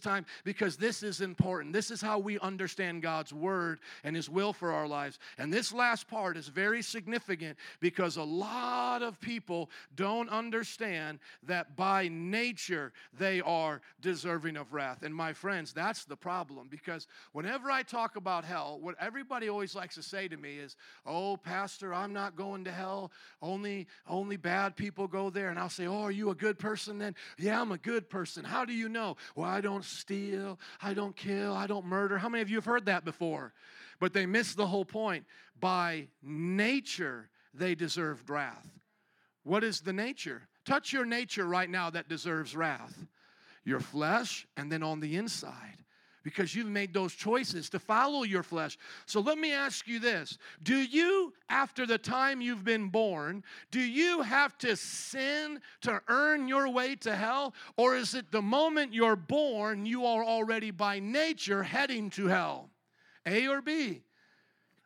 time, 0.02 0.26
because 0.46 0.78
this 0.78 1.04
is 1.04 1.20
important. 1.20 1.74
This 1.74 1.92
is 1.92 2.00
how 2.00 2.20
we 2.20 2.40
understand 2.40 3.02
God's 3.02 3.34
word 3.34 3.80
and 4.06 4.16
His 4.16 4.30
will 4.30 4.54
for 4.54 4.72
our 4.72 4.88
lives. 4.88 5.20
And 5.38 5.54
this 5.54 5.74
last 5.78 6.08
part 6.08 6.36
is 6.36 6.50
very 6.50 6.82
significant 6.82 7.58
because 7.80 8.18
a 8.18 8.24
lot 8.24 9.02
of 9.02 9.20
people 9.22 9.70
don't 9.96 10.30
understand 10.30 11.20
that 11.44 11.76
by 11.76 12.10
nature 12.10 12.92
they 13.18 13.42
are 13.42 13.82
deserving 14.02 14.58
of 14.58 14.74
wrath. 14.74 15.04
And 15.04 15.16
my 15.16 15.34
friends, 15.34 15.72
that's 15.72 16.04
the 16.06 16.18
problem 16.18 16.68
because 16.70 17.08
whenever 17.32 17.72
I 17.72 17.84
talk 17.84 18.16
about 18.16 18.44
hell, 18.44 18.80
what 18.82 18.96
everybody 19.00 19.50
always 19.50 19.76
likes 19.76 19.96
to 19.96 20.04
say 20.04 20.28
to 20.28 20.38
me 20.38 20.58
is, 20.58 20.76
"Oh, 21.06 21.38
pastor, 21.38 21.94
I'm 21.94 22.14
not 22.14 22.36
going 22.36 22.66
to 22.66 22.72
hell. 22.72 23.12
Only 23.42 23.88
only 24.08 24.38
bad 24.38 24.76
people 24.76 25.08
go 25.08 25.30
there." 25.30 25.50
And 25.50 25.60
I'll 25.60 25.70
say, 25.70 25.88
"Oh, 25.88 26.02
are 26.02 26.12
you 26.12 26.32
a 26.32 26.36
good 26.36 26.60
person 26.60 26.98
then?" 26.98 27.16
"Yeah, 27.38 27.62
I'm 27.62 27.72
a 27.72 27.78
good 27.78 28.10
person." 28.10 28.44
"How 28.44 28.66
do 28.66 28.74
you 28.74 28.90
know?" 28.90 29.16
"Well, 29.36 29.50
I 29.50 29.62
don't 29.62 29.86
steal, 29.86 30.60
I 30.82 30.94
don't 30.94 31.16
kill, 31.16 31.54
I 31.54 31.68
don't 31.68 31.86
murder." 31.86 32.18
How 32.18 32.30
many 32.30 32.42
of 32.42 32.50
you 32.50 32.58
have 32.58 32.66
heard 32.66 32.86
that 32.86 33.06
before? 33.06 33.54
But 34.00 34.14
they 34.14 34.26
miss 34.26 34.54
the 34.54 34.68
whole 34.68 34.86
point. 34.86 35.26
By 35.60 36.08
nature, 36.22 37.30
they 37.54 37.76
deserved 37.76 38.30
wrath. 38.30 38.68
What 39.44 39.64
is 39.64 39.82
the 39.82 39.94
nature? 39.94 40.48
Touch 40.66 40.94
your 40.94 41.06
nature 41.06 41.46
right 41.46 41.70
now 41.70 41.90
that 41.90 42.10
deserves 42.10 42.56
wrath. 42.56 43.08
Your 43.64 43.80
flesh, 43.80 44.48
and 44.56 44.72
then 44.72 44.84
on 44.84 45.00
the 45.00 45.16
inside 45.16 45.78
because 46.28 46.54
you've 46.54 46.68
made 46.68 46.94
those 46.94 47.14
choices 47.14 47.70
to 47.70 47.80
follow 47.80 48.24
your 48.24 48.44
flesh. 48.44 48.78
So 49.06 49.22
let 49.22 49.38
me 49.38 49.54
ask 49.54 49.88
you 49.88 49.98
this 49.98 50.38
Do 50.62 50.76
you, 50.76 51.32
after 51.48 51.86
the 51.86 51.98
time 51.98 52.42
you've 52.42 52.66
been 52.66 52.90
born, 52.90 53.46
do 53.72 53.80
you 53.80 54.24
have 54.24 54.58
to 54.58 54.76
sin 54.76 55.62
to 55.84 56.02
earn 56.10 56.50
your 56.50 56.68
way 56.68 56.98
to 56.98 57.16
hell? 57.16 57.54
Or 57.78 57.96
is 57.96 58.14
it 58.14 58.30
the 58.30 58.42
moment 58.42 58.94
you're 58.94 59.16
born, 59.16 59.86
you 59.86 60.06
are 60.06 60.22
already 60.22 60.70
by 60.70 61.00
nature 61.00 61.64
heading 61.64 62.10
to 62.10 62.28
hell? 62.28 62.72
A 63.28 63.48
or 63.48 63.62
B? 63.62 64.02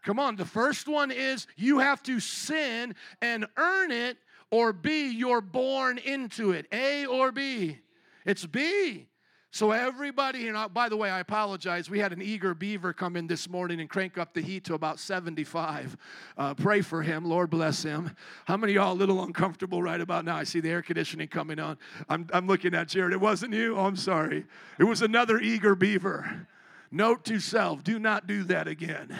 Come 0.03 0.19
on, 0.19 0.35
the 0.35 0.45
first 0.45 0.87
one 0.87 1.11
is 1.11 1.47
you 1.55 1.79
have 1.79 2.01
to 2.03 2.19
sin 2.19 2.95
and 3.21 3.45
earn 3.55 3.91
it, 3.91 4.17
or 4.49 4.73
B, 4.73 5.09
you're 5.11 5.41
born 5.41 5.97
into 5.99 6.51
it. 6.51 6.65
A 6.71 7.05
or 7.05 7.31
B? 7.31 7.77
It's 8.25 8.45
B. 8.45 9.07
So 9.53 9.71
everybody, 9.71 10.47
and 10.47 10.73
by 10.73 10.87
the 10.87 10.95
way, 10.95 11.09
I 11.09 11.19
apologize. 11.19 11.89
We 11.89 11.99
had 11.99 12.13
an 12.13 12.21
eager 12.21 12.53
beaver 12.53 12.93
come 12.93 13.17
in 13.17 13.27
this 13.27 13.49
morning 13.49 13.81
and 13.81 13.89
crank 13.89 14.17
up 14.17 14.33
the 14.33 14.41
heat 14.41 14.63
to 14.65 14.75
about 14.75 14.97
75. 14.97 15.97
Uh, 16.37 16.53
pray 16.53 16.79
for 16.81 17.01
him. 17.01 17.25
Lord 17.25 17.49
bless 17.49 17.83
him. 17.83 18.15
How 18.45 18.55
many 18.55 18.73
y'all 18.73 18.93
a 18.93 18.95
little 18.95 19.21
uncomfortable 19.23 19.83
right 19.83 19.99
about 19.99 20.23
now? 20.23 20.37
I 20.37 20.45
see 20.45 20.61
the 20.61 20.69
air 20.69 20.81
conditioning 20.81 21.27
coming 21.27 21.59
on. 21.59 21.77
I'm, 22.07 22.27
I'm 22.31 22.47
looking 22.47 22.73
at 22.73 22.87
Jared. 22.87 23.11
It 23.11 23.19
wasn't 23.19 23.53
you? 23.53 23.75
Oh, 23.75 23.85
I'm 23.85 23.97
sorry. 23.97 24.45
It 24.79 24.85
was 24.85 25.01
another 25.01 25.37
eager 25.37 25.75
beaver. 25.75 26.47
Note 26.91 27.23
to 27.25 27.39
self, 27.39 27.83
do 27.83 27.99
not 27.99 28.27
do 28.27 28.43
that 28.43 28.67
again. 28.67 29.15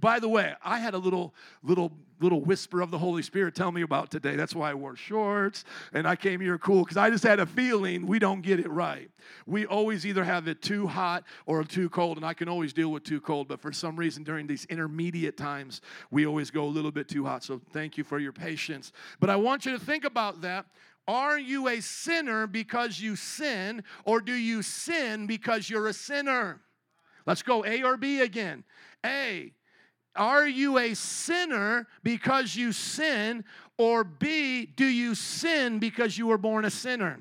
By 0.00 0.18
the 0.20 0.28
way, 0.28 0.54
I 0.62 0.78
had 0.78 0.94
a 0.94 0.98
little 0.98 1.34
little 1.62 1.92
little 2.20 2.40
whisper 2.40 2.80
of 2.80 2.90
the 2.90 2.98
Holy 2.98 3.22
Spirit 3.22 3.54
tell 3.54 3.72
me 3.72 3.82
about 3.82 4.10
today. 4.10 4.36
That's 4.36 4.54
why 4.54 4.70
I 4.70 4.74
wore 4.74 4.96
shorts 4.96 5.64
and 5.92 6.06
I 6.06 6.16
came 6.16 6.40
here 6.40 6.56
cool 6.58 6.84
because 6.84 6.96
I 6.96 7.10
just 7.10 7.24
had 7.24 7.40
a 7.40 7.46
feeling 7.46 8.06
we 8.06 8.18
don't 8.18 8.40
get 8.40 8.60
it 8.60 8.70
right. 8.70 9.10
We 9.46 9.66
always 9.66 10.06
either 10.06 10.24
have 10.24 10.48
it 10.48 10.62
too 10.62 10.86
hot 10.86 11.24
or 11.46 11.62
too 11.64 11.88
cold, 11.88 12.16
and 12.16 12.24
I 12.24 12.32
can 12.32 12.48
always 12.48 12.72
deal 12.72 12.90
with 12.90 13.04
too 13.04 13.20
cold, 13.20 13.48
but 13.48 13.60
for 13.60 13.72
some 13.72 13.96
reason 13.96 14.22
during 14.22 14.46
these 14.46 14.64
intermediate 14.66 15.36
times, 15.36 15.80
we 16.10 16.26
always 16.26 16.50
go 16.50 16.64
a 16.64 16.66
little 16.66 16.92
bit 16.92 17.08
too 17.08 17.24
hot. 17.24 17.42
So 17.42 17.60
thank 17.72 17.98
you 17.98 18.04
for 18.04 18.18
your 18.18 18.32
patience. 18.32 18.92
But 19.20 19.30
I 19.30 19.36
want 19.36 19.66
you 19.66 19.72
to 19.72 19.84
think 19.84 20.04
about 20.04 20.42
that. 20.42 20.66
Are 21.06 21.38
you 21.38 21.68
a 21.68 21.80
sinner 21.80 22.46
because 22.46 23.00
you 23.00 23.16
sin, 23.16 23.84
or 24.04 24.20
do 24.20 24.32
you 24.32 24.62
sin 24.62 25.26
because 25.26 25.68
you're 25.68 25.88
a 25.88 25.92
sinner? 25.92 26.60
Let's 27.26 27.42
go 27.42 27.64
A 27.64 27.82
or 27.82 27.96
B 27.96 28.20
again. 28.20 28.64
A, 29.04 29.52
are 30.16 30.46
you 30.46 30.78
a 30.78 30.94
sinner 30.94 31.86
because 32.02 32.54
you 32.54 32.72
sin? 32.72 33.44
Or 33.76 34.04
B, 34.04 34.66
do 34.66 34.84
you 34.84 35.14
sin 35.14 35.78
because 35.78 36.16
you 36.16 36.28
were 36.28 36.38
born 36.38 36.64
a 36.64 36.70
sinner? 36.70 37.18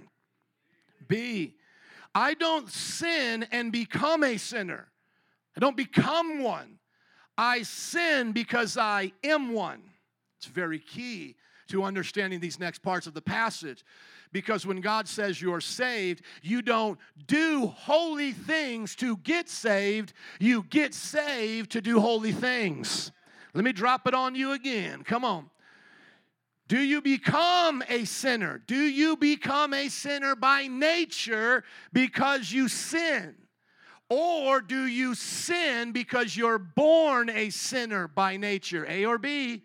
B, 1.08 1.56
I 2.14 2.36
don't 2.36 2.70
sin 2.70 3.48
and 3.52 3.72
become 3.72 4.24
a 4.24 4.38
sinner. 4.38 4.88
I 5.58 5.60
don't 5.60 5.78
become 5.78 6.44
one. 6.44 6.80
I 7.38 7.64
sin 7.64 8.32
because 8.32 8.78
I 8.78 9.14
am 9.24 9.54
one. 9.54 9.82
It's 10.38 10.46
very 10.48 10.80
key 10.80 11.36
to 11.70 11.84
understanding 11.84 12.40
these 12.40 12.60
next 12.60 12.80
parts 12.80 13.08
of 13.08 13.14
the 13.14 13.22
passage. 13.22 13.84
Because 14.34 14.66
when 14.66 14.82
God 14.82 15.08
says 15.08 15.42
you're 15.42 15.62
saved, 15.62 16.24
you 16.42 16.62
don't 16.62 17.00
do 17.28 17.68
holy 17.68 18.34
things 18.34 18.96
to 18.96 19.16
get 19.18 19.48
saved, 19.48 20.12
you 20.40 20.66
get 20.70 20.94
saved 20.94 21.72
to 21.72 21.82
do 21.82 22.00
holy 22.00 22.34
things. 22.34 23.12
Let 23.54 23.64
me 23.64 23.72
drop 23.72 24.08
it 24.08 24.16
on 24.16 24.34
you 24.34 24.52
again. 24.52 25.04
Come 25.04 25.24
on. 25.24 25.50
Do 26.68 26.80
you 26.80 27.02
become 27.02 27.84
a 27.88 28.06
sinner? 28.06 28.64
Do 28.66 28.76
you 28.76 29.16
become 29.16 29.74
a 29.74 29.90
sinner 29.90 30.36
by 30.36 30.66
nature 30.66 31.64
because 31.92 32.52
you 32.52 32.68
sin? 32.68 33.36
Or 34.10 34.62
do 34.62 34.88
you 34.88 35.14
sin 35.14 35.92
because 35.92 36.36
you're 36.36 36.58
born 36.58 37.30
a 37.30 37.52
sinner 37.52 38.08
by 38.08 38.38
nature? 38.38 38.86
A 38.90 39.06
or 39.06 39.20
B? 39.20 39.64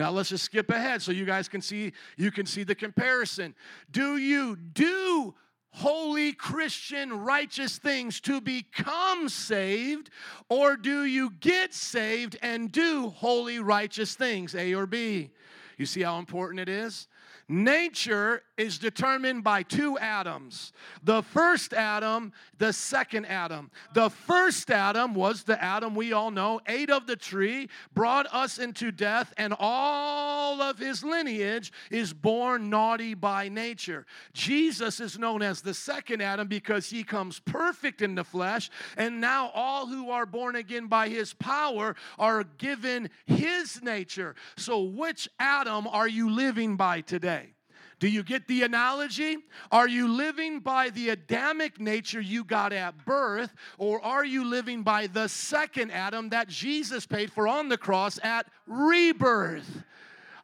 Now 0.00 0.10
let's 0.10 0.30
just 0.30 0.44
skip 0.44 0.70
ahead 0.70 1.02
so 1.02 1.12
you 1.12 1.26
guys 1.26 1.46
can 1.46 1.60
see 1.60 1.92
you 2.16 2.30
can 2.30 2.46
see 2.46 2.62
the 2.62 2.74
comparison. 2.74 3.54
Do 3.90 4.16
you 4.16 4.56
do 4.56 5.34
holy 5.72 6.32
Christian 6.32 7.12
righteous 7.12 7.76
things 7.76 8.18
to 8.22 8.40
become 8.40 9.28
saved 9.28 10.08
or 10.48 10.78
do 10.78 11.04
you 11.04 11.34
get 11.40 11.74
saved 11.74 12.38
and 12.40 12.72
do 12.72 13.10
holy 13.10 13.58
righteous 13.58 14.14
things? 14.14 14.54
A 14.54 14.74
or 14.74 14.86
B? 14.86 15.32
You 15.76 15.84
see 15.84 16.00
how 16.00 16.18
important 16.18 16.60
it 16.60 16.70
is? 16.70 17.06
Nature 17.46 18.42
is 18.60 18.78
determined 18.78 19.42
by 19.42 19.62
two 19.62 19.98
Adams 19.98 20.72
the 21.02 21.22
first 21.22 21.72
Adam, 21.72 22.32
the 22.58 22.72
second 22.72 23.24
Adam. 23.24 23.70
The 23.94 24.10
first 24.10 24.70
Adam 24.70 25.14
was 25.14 25.44
the 25.44 25.62
Adam 25.62 25.94
we 25.94 26.12
all 26.12 26.30
know, 26.30 26.60
ate 26.68 26.90
of 26.90 27.06
the 27.06 27.16
tree, 27.16 27.70
brought 27.94 28.26
us 28.32 28.58
into 28.58 28.92
death, 28.92 29.32
and 29.38 29.54
all 29.58 30.60
of 30.60 30.78
his 30.78 31.02
lineage 31.02 31.72
is 31.90 32.12
born 32.12 32.68
naughty 32.68 33.14
by 33.14 33.48
nature. 33.48 34.04
Jesus 34.34 35.00
is 35.00 35.18
known 35.18 35.40
as 35.40 35.62
the 35.62 35.74
second 35.74 36.20
Adam 36.20 36.46
because 36.46 36.90
he 36.90 37.02
comes 37.02 37.40
perfect 37.40 38.02
in 38.02 38.14
the 38.14 38.24
flesh, 38.24 38.70
and 38.98 39.20
now 39.20 39.48
all 39.54 39.86
who 39.86 40.10
are 40.10 40.26
born 40.26 40.54
again 40.54 40.86
by 40.86 41.08
his 41.08 41.32
power 41.32 41.96
are 42.18 42.44
given 42.44 43.08
his 43.24 43.82
nature. 43.82 44.34
So, 44.56 44.82
which 44.82 45.28
Adam 45.38 45.86
are 45.86 46.08
you 46.08 46.30
living 46.30 46.76
by 46.76 47.00
today? 47.00 47.54
Do 48.00 48.08
you 48.08 48.22
get 48.22 48.48
the 48.48 48.62
analogy? 48.62 49.36
Are 49.70 49.86
you 49.86 50.08
living 50.08 50.60
by 50.60 50.88
the 50.88 51.10
Adamic 51.10 51.78
nature 51.78 52.20
you 52.20 52.44
got 52.44 52.72
at 52.72 53.04
birth, 53.04 53.54
or 53.76 54.02
are 54.02 54.24
you 54.24 54.42
living 54.42 54.82
by 54.82 55.06
the 55.06 55.28
second 55.28 55.90
Adam 55.90 56.30
that 56.30 56.48
Jesus 56.48 57.06
paid 57.06 57.30
for 57.30 57.46
on 57.46 57.68
the 57.68 57.76
cross 57.76 58.18
at 58.22 58.46
rebirth? 58.66 59.84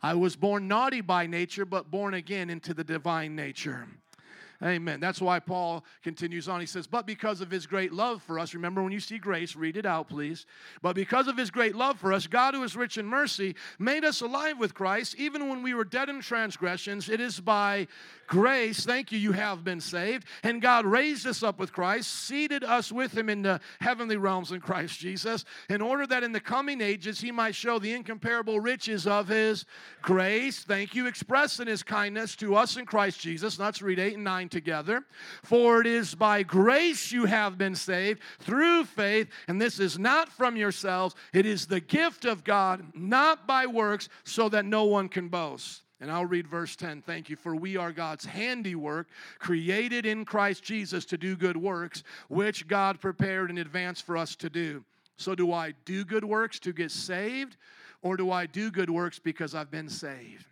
I 0.02 0.14
was 0.14 0.36
born 0.36 0.68
naughty 0.68 1.00
by 1.00 1.26
nature, 1.26 1.64
but 1.64 1.90
born 1.90 2.12
again 2.12 2.50
into 2.50 2.74
the 2.74 2.84
divine 2.84 3.34
nature. 3.34 3.88
Amen. 4.62 5.00
That's 5.00 5.20
why 5.20 5.38
Paul 5.38 5.84
continues 6.02 6.48
on. 6.48 6.60
He 6.60 6.66
says, 6.66 6.86
But 6.86 7.06
because 7.06 7.40
of 7.40 7.50
his 7.50 7.66
great 7.66 7.92
love 7.92 8.22
for 8.22 8.38
us, 8.38 8.54
remember 8.54 8.82
when 8.82 8.92
you 8.92 9.00
see 9.00 9.18
grace, 9.18 9.54
read 9.54 9.76
it 9.76 9.84
out, 9.84 10.08
please. 10.08 10.46
But 10.80 10.96
because 10.96 11.28
of 11.28 11.36
his 11.36 11.50
great 11.50 11.76
love 11.76 11.98
for 11.98 12.12
us, 12.12 12.26
God, 12.26 12.54
who 12.54 12.62
is 12.62 12.74
rich 12.74 12.96
in 12.96 13.06
mercy, 13.06 13.54
made 13.78 14.04
us 14.04 14.22
alive 14.22 14.58
with 14.58 14.74
Christ, 14.74 15.14
even 15.18 15.48
when 15.48 15.62
we 15.62 15.74
were 15.74 15.84
dead 15.84 16.08
in 16.08 16.20
transgressions. 16.22 17.10
It 17.10 17.20
is 17.20 17.38
by 17.38 17.86
grace, 18.26 18.84
thank 18.84 19.12
you, 19.12 19.18
you 19.18 19.32
have 19.32 19.62
been 19.62 19.80
saved. 19.80 20.26
And 20.42 20.62
God 20.62 20.86
raised 20.86 21.26
us 21.26 21.42
up 21.42 21.58
with 21.58 21.72
Christ, 21.72 22.12
seated 22.12 22.64
us 22.64 22.90
with 22.90 23.16
him 23.16 23.28
in 23.28 23.42
the 23.42 23.60
heavenly 23.80 24.16
realms 24.16 24.52
in 24.52 24.60
Christ 24.60 24.98
Jesus, 24.98 25.44
in 25.68 25.80
order 25.82 26.06
that 26.06 26.24
in 26.24 26.32
the 26.32 26.40
coming 26.40 26.80
ages 26.80 27.20
he 27.20 27.30
might 27.30 27.54
show 27.54 27.78
the 27.78 27.92
incomparable 27.92 28.58
riches 28.58 29.06
of 29.06 29.28
his 29.28 29.66
grace. 30.02 30.60
Thank 30.60 30.94
you, 30.94 31.06
expressed 31.06 31.60
in 31.60 31.66
his 31.66 31.82
kindness 31.82 32.36
to 32.36 32.56
us 32.56 32.76
in 32.76 32.86
Christ 32.86 33.20
Jesus. 33.20 33.58
Let's 33.58 33.82
read 33.82 33.98
8 33.98 34.14
and 34.14 34.24
9 34.24 34.45
together. 34.48 35.04
For 35.42 35.80
it 35.80 35.86
is 35.86 36.14
by 36.14 36.42
grace 36.42 37.12
you 37.12 37.26
have 37.26 37.58
been 37.58 37.74
saved 37.74 38.20
through 38.40 38.84
faith, 38.84 39.28
and 39.48 39.60
this 39.60 39.80
is 39.80 39.98
not 39.98 40.28
from 40.28 40.56
yourselves, 40.56 41.14
it 41.32 41.46
is 41.46 41.66
the 41.66 41.80
gift 41.80 42.24
of 42.24 42.44
God, 42.44 42.84
not 42.94 43.46
by 43.46 43.66
works, 43.66 44.08
so 44.24 44.48
that 44.48 44.64
no 44.64 44.84
one 44.84 45.08
can 45.08 45.28
boast. 45.28 45.82
And 46.00 46.10
I'll 46.10 46.26
read 46.26 46.46
verse 46.46 46.76
10. 46.76 47.02
Thank 47.02 47.30
you. 47.30 47.36
For 47.36 47.56
we 47.56 47.76
are 47.76 47.90
God's 47.90 48.26
handiwork, 48.26 49.08
created 49.38 50.04
in 50.04 50.24
Christ 50.24 50.62
Jesus 50.62 51.06
to 51.06 51.16
do 51.16 51.36
good 51.36 51.56
works, 51.56 52.02
which 52.28 52.68
God 52.68 53.00
prepared 53.00 53.50
in 53.50 53.58
advance 53.58 54.00
for 54.00 54.16
us 54.16 54.36
to 54.36 54.50
do. 54.50 54.84
So, 55.16 55.34
do 55.34 55.52
I 55.52 55.72
do 55.86 56.04
good 56.04 56.24
works 56.24 56.58
to 56.60 56.74
get 56.74 56.90
saved, 56.90 57.56
or 58.02 58.18
do 58.18 58.30
I 58.30 58.44
do 58.44 58.70
good 58.70 58.90
works 58.90 59.18
because 59.18 59.54
I've 59.54 59.70
been 59.70 59.88
saved? 59.88 60.44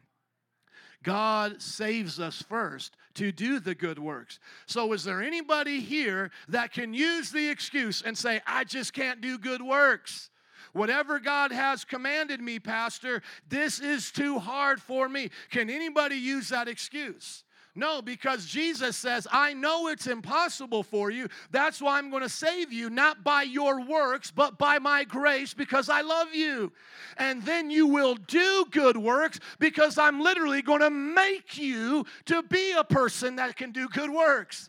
God 1.04 1.62
saves 1.62 2.18
us 2.18 2.42
first 2.42 2.96
to 3.14 3.30
do 3.30 3.60
the 3.60 3.74
good 3.74 3.98
works. 3.98 4.40
So, 4.66 4.92
is 4.92 5.04
there 5.04 5.22
anybody 5.22 5.80
here 5.80 6.32
that 6.48 6.72
can 6.72 6.92
use 6.92 7.30
the 7.30 7.48
excuse 7.48 8.02
and 8.02 8.18
say, 8.18 8.40
I 8.46 8.64
just 8.64 8.92
can't 8.92 9.20
do 9.20 9.38
good 9.38 9.62
works? 9.62 10.30
Whatever 10.72 11.20
God 11.20 11.52
has 11.52 11.84
commanded 11.84 12.40
me, 12.40 12.58
Pastor, 12.58 13.22
this 13.48 13.78
is 13.78 14.10
too 14.10 14.40
hard 14.40 14.82
for 14.82 15.08
me. 15.08 15.30
Can 15.50 15.70
anybody 15.70 16.16
use 16.16 16.48
that 16.48 16.66
excuse? 16.66 17.43
No, 17.76 18.00
because 18.00 18.46
Jesus 18.46 18.96
says, 18.96 19.26
I 19.32 19.52
know 19.52 19.88
it's 19.88 20.06
impossible 20.06 20.84
for 20.84 21.10
you. 21.10 21.28
That's 21.50 21.82
why 21.82 21.98
I'm 21.98 22.08
going 22.08 22.22
to 22.22 22.28
save 22.28 22.72
you, 22.72 22.88
not 22.88 23.24
by 23.24 23.42
your 23.42 23.84
works, 23.84 24.30
but 24.30 24.58
by 24.58 24.78
my 24.78 25.02
grace, 25.02 25.54
because 25.54 25.88
I 25.88 26.02
love 26.02 26.32
you. 26.32 26.72
And 27.16 27.42
then 27.42 27.70
you 27.70 27.88
will 27.88 28.14
do 28.14 28.66
good 28.70 28.96
works 28.96 29.40
because 29.58 29.98
I'm 29.98 30.20
literally 30.20 30.62
going 30.62 30.82
to 30.82 30.90
make 30.90 31.58
you 31.58 32.06
to 32.26 32.44
be 32.44 32.72
a 32.72 32.84
person 32.84 33.36
that 33.36 33.56
can 33.56 33.72
do 33.72 33.88
good 33.88 34.10
works. 34.10 34.68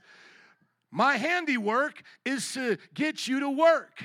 My 0.89 1.17
handiwork 1.17 2.01
is 2.25 2.53
to 2.53 2.77
get 2.95 3.27
you 3.27 3.41
to 3.41 3.49
work. 3.51 4.03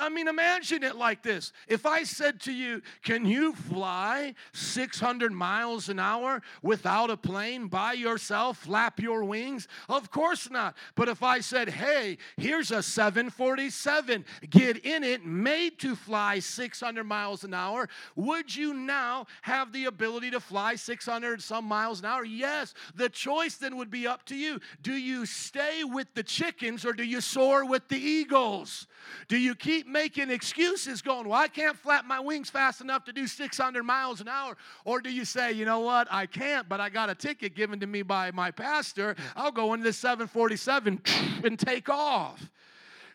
I 0.00 0.08
mean, 0.08 0.28
imagine 0.28 0.82
it 0.82 0.96
like 0.96 1.22
this. 1.22 1.52
If 1.66 1.86
I 1.86 2.02
said 2.02 2.40
to 2.42 2.52
you, 2.52 2.82
Can 3.02 3.24
you 3.24 3.54
fly 3.54 4.34
600 4.52 5.32
miles 5.32 5.88
an 5.88 5.98
hour 5.98 6.42
without 6.62 7.10
a 7.10 7.16
plane 7.16 7.68
by 7.68 7.92
yourself, 7.92 8.58
flap 8.58 9.00
your 9.00 9.24
wings? 9.24 9.68
Of 9.88 10.10
course 10.10 10.50
not. 10.50 10.76
But 10.94 11.08
if 11.08 11.22
I 11.22 11.40
said, 11.40 11.68
Hey, 11.68 12.18
here's 12.36 12.70
a 12.70 12.82
747, 12.82 14.24
get 14.50 14.78
in 14.78 15.04
it, 15.04 15.24
made 15.24 15.78
to 15.80 15.94
fly 15.94 16.38
600 16.38 17.04
miles 17.04 17.44
an 17.44 17.54
hour, 17.54 17.88
would 18.16 18.54
you 18.54 18.74
now 18.74 19.26
have 19.42 19.72
the 19.72 19.86
ability 19.86 20.30
to 20.32 20.40
fly 20.40 20.74
600 20.74 21.42
some 21.42 21.64
miles 21.64 22.00
an 22.00 22.06
hour? 22.06 22.24
Yes. 22.24 22.74
The 22.94 23.08
choice 23.08 23.56
then 23.56 23.76
would 23.76 23.90
be 23.90 24.06
up 24.06 24.24
to 24.26 24.36
you. 24.36 24.60
Do 24.82 24.92
you 24.92 25.26
stay 25.26 25.84
with 25.84 26.12
the 26.14 26.22
chickens 26.22 26.84
or 26.84 26.92
do 26.92 27.04
you 27.04 27.20
soar 27.20 27.64
with 27.64 27.88
the 27.88 27.98
eagles? 27.98 28.86
Do 29.28 29.38
you 29.38 29.54
keep 29.54 29.77
making 29.86 30.30
excuses 30.30 31.02
going, 31.02 31.28
well, 31.28 31.38
I 31.38 31.48
can't 31.48 31.76
flap 31.76 32.04
my 32.04 32.20
wings 32.20 32.50
fast 32.50 32.80
enough 32.80 33.04
to 33.04 33.12
do 33.12 33.26
600 33.26 33.82
miles 33.82 34.20
an 34.20 34.28
hour? 34.28 34.56
Or 34.84 35.00
do 35.00 35.10
you 35.10 35.24
say, 35.24 35.52
you 35.52 35.64
know 35.64 35.80
what, 35.80 36.08
I 36.10 36.26
can't, 36.26 36.68
but 36.68 36.80
I 36.80 36.88
got 36.88 37.10
a 37.10 37.14
ticket 37.14 37.54
given 37.54 37.80
to 37.80 37.86
me 37.86 38.02
by 38.02 38.30
my 38.30 38.50
pastor. 38.50 39.16
I'll 39.36 39.52
go 39.52 39.74
into 39.74 39.84
the 39.84 39.92
747 39.92 41.00
and 41.44 41.58
take 41.58 41.88
off. 41.88 42.50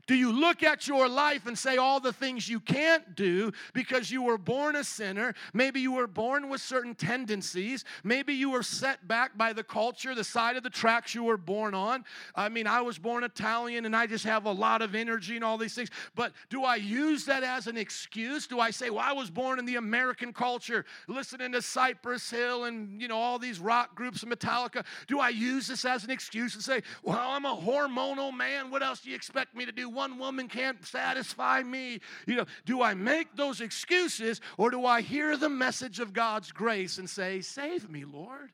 Do 0.05 0.15
you 0.15 0.33
look 0.33 0.63
at 0.63 0.87
your 0.87 1.07
life 1.07 1.45
and 1.45 1.57
say 1.57 1.77
all 1.77 1.99
the 1.99 2.11
things 2.11 2.49
you 2.49 2.59
can't 2.59 3.15
do 3.15 3.53
because 3.73 4.11
you 4.11 4.21
were 4.21 4.37
born 4.37 4.75
a 4.75 4.83
sinner? 4.83 5.33
Maybe 5.53 5.79
you 5.79 5.93
were 5.93 6.07
born 6.07 6.49
with 6.49 6.59
certain 6.59 6.93
tendencies. 6.93 7.85
Maybe 8.03 8.33
you 8.33 8.49
were 8.49 8.63
set 8.63 9.07
back 9.07 9.37
by 9.37 9.53
the 9.53 9.63
culture, 9.63 10.13
the 10.13 10.23
side 10.23 10.57
of 10.57 10.63
the 10.63 10.69
tracks 10.69 11.15
you 11.15 11.23
were 11.23 11.37
born 11.37 11.73
on. 11.73 12.03
I 12.35 12.49
mean, 12.49 12.67
I 12.67 12.81
was 12.81 12.97
born 12.97 13.23
Italian 13.23 13.85
and 13.85 13.95
I 13.95 14.05
just 14.05 14.25
have 14.25 14.45
a 14.45 14.51
lot 14.51 14.81
of 14.81 14.93
energy 14.93 15.35
and 15.35 15.45
all 15.45 15.57
these 15.57 15.73
things. 15.73 15.89
But 16.15 16.33
do 16.49 16.63
I 16.65 16.75
use 16.75 17.23
that 17.25 17.43
as 17.43 17.67
an 17.67 17.77
excuse? 17.77 18.45
Do 18.45 18.59
I 18.59 18.71
say, 18.71 18.89
well, 18.89 19.05
I 19.05 19.13
was 19.13 19.29
born 19.29 19.57
in 19.57 19.65
the 19.65 19.75
American 19.75 20.33
culture, 20.33 20.85
listening 21.07 21.53
to 21.53 21.61
Cypress 21.61 22.29
Hill 22.29 22.65
and, 22.65 23.01
you 23.01 23.07
know, 23.07 23.17
all 23.17 23.39
these 23.39 23.59
rock 23.59 23.95
groups 23.95 24.21
and 24.23 24.31
Metallica? 24.31 24.85
Do 25.07 25.19
I 25.19 25.29
use 25.29 25.67
this 25.67 25.85
as 25.85 26.03
an 26.03 26.09
excuse 26.09 26.55
and 26.55 26.63
say, 26.63 26.81
well, 27.03 27.19
I'm 27.21 27.45
a 27.45 27.55
hormonal 27.55 28.35
man. 28.35 28.69
What 28.69 28.83
else 28.83 28.99
do 28.99 29.09
you 29.09 29.15
expect 29.15 29.55
me 29.55 29.65
to 29.65 29.71
do? 29.71 29.92
One 29.93 30.17
woman 30.17 30.47
can't 30.47 30.85
satisfy 30.85 31.63
me. 31.63 31.99
You 32.25 32.35
know, 32.35 32.45
do 32.65 32.81
I 32.81 32.93
make 32.93 33.35
those 33.35 33.61
excuses 33.61 34.41
or 34.57 34.71
do 34.71 34.85
I 34.85 35.01
hear 35.01 35.37
the 35.37 35.49
message 35.49 35.99
of 35.99 36.13
God's 36.13 36.51
grace 36.51 36.97
and 36.97 37.09
say, 37.09 37.41
Save 37.41 37.89
me, 37.89 38.05
Lord? 38.05 38.51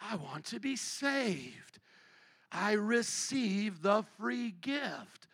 I 0.00 0.16
want 0.16 0.44
to 0.46 0.60
be 0.60 0.76
saved. 0.76 1.78
I 2.52 2.72
receive 2.72 3.82
the 3.82 4.04
free 4.18 4.54
gift. 4.60 5.26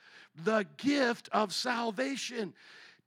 the 0.45 0.65
gift 0.77 1.29
of 1.33 1.53
salvation 1.53 2.55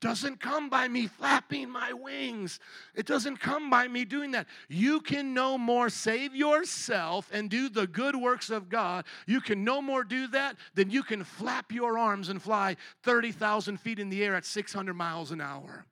doesn't 0.04 0.42
come 0.42 0.68
by 0.68 0.86
me 0.90 1.08
flapping 1.08 1.70
my 1.70 1.94
wings. 1.94 2.60
It 2.94 3.06
doesn't 3.06 3.38
come 3.38 3.70
by 3.70 3.88
me 3.88 4.04
doing 4.04 4.32
that. 4.32 4.48
You 4.68 5.00
can 5.00 5.34
no 5.34 5.58
more 5.58 5.90
save 5.90 6.36
yourself 6.36 7.30
and 7.32 7.50
do 7.50 7.70
the 7.70 7.88
good 7.88 8.14
works 8.14 8.50
of 8.50 8.68
God. 8.68 9.06
You 9.28 9.40
can 9.40 9.64
no 9.64 9.82
more 9.82 10.04
do 10.04 10.28
that 10.28 10.58
than 10.76 10.90
you 10.90 11.04
can 11.04 11.24
flap 11.24 11.72
your 11.72 11.98
arms 11.98 12.28
and 12.28 12.42
fly 12.42 12.76
30,000 13.04 13.80
feet 13.80 13.98
in 13.98 14.10
the 14.10 14.26
air 14.26 14.36
at 14.36 14.44
600 14.44 14.94
miles 14.94 15.32
an 15.32 15.40
hour. 15.40 15.86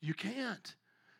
You 0.00 0.14
can't. 0.14 0.74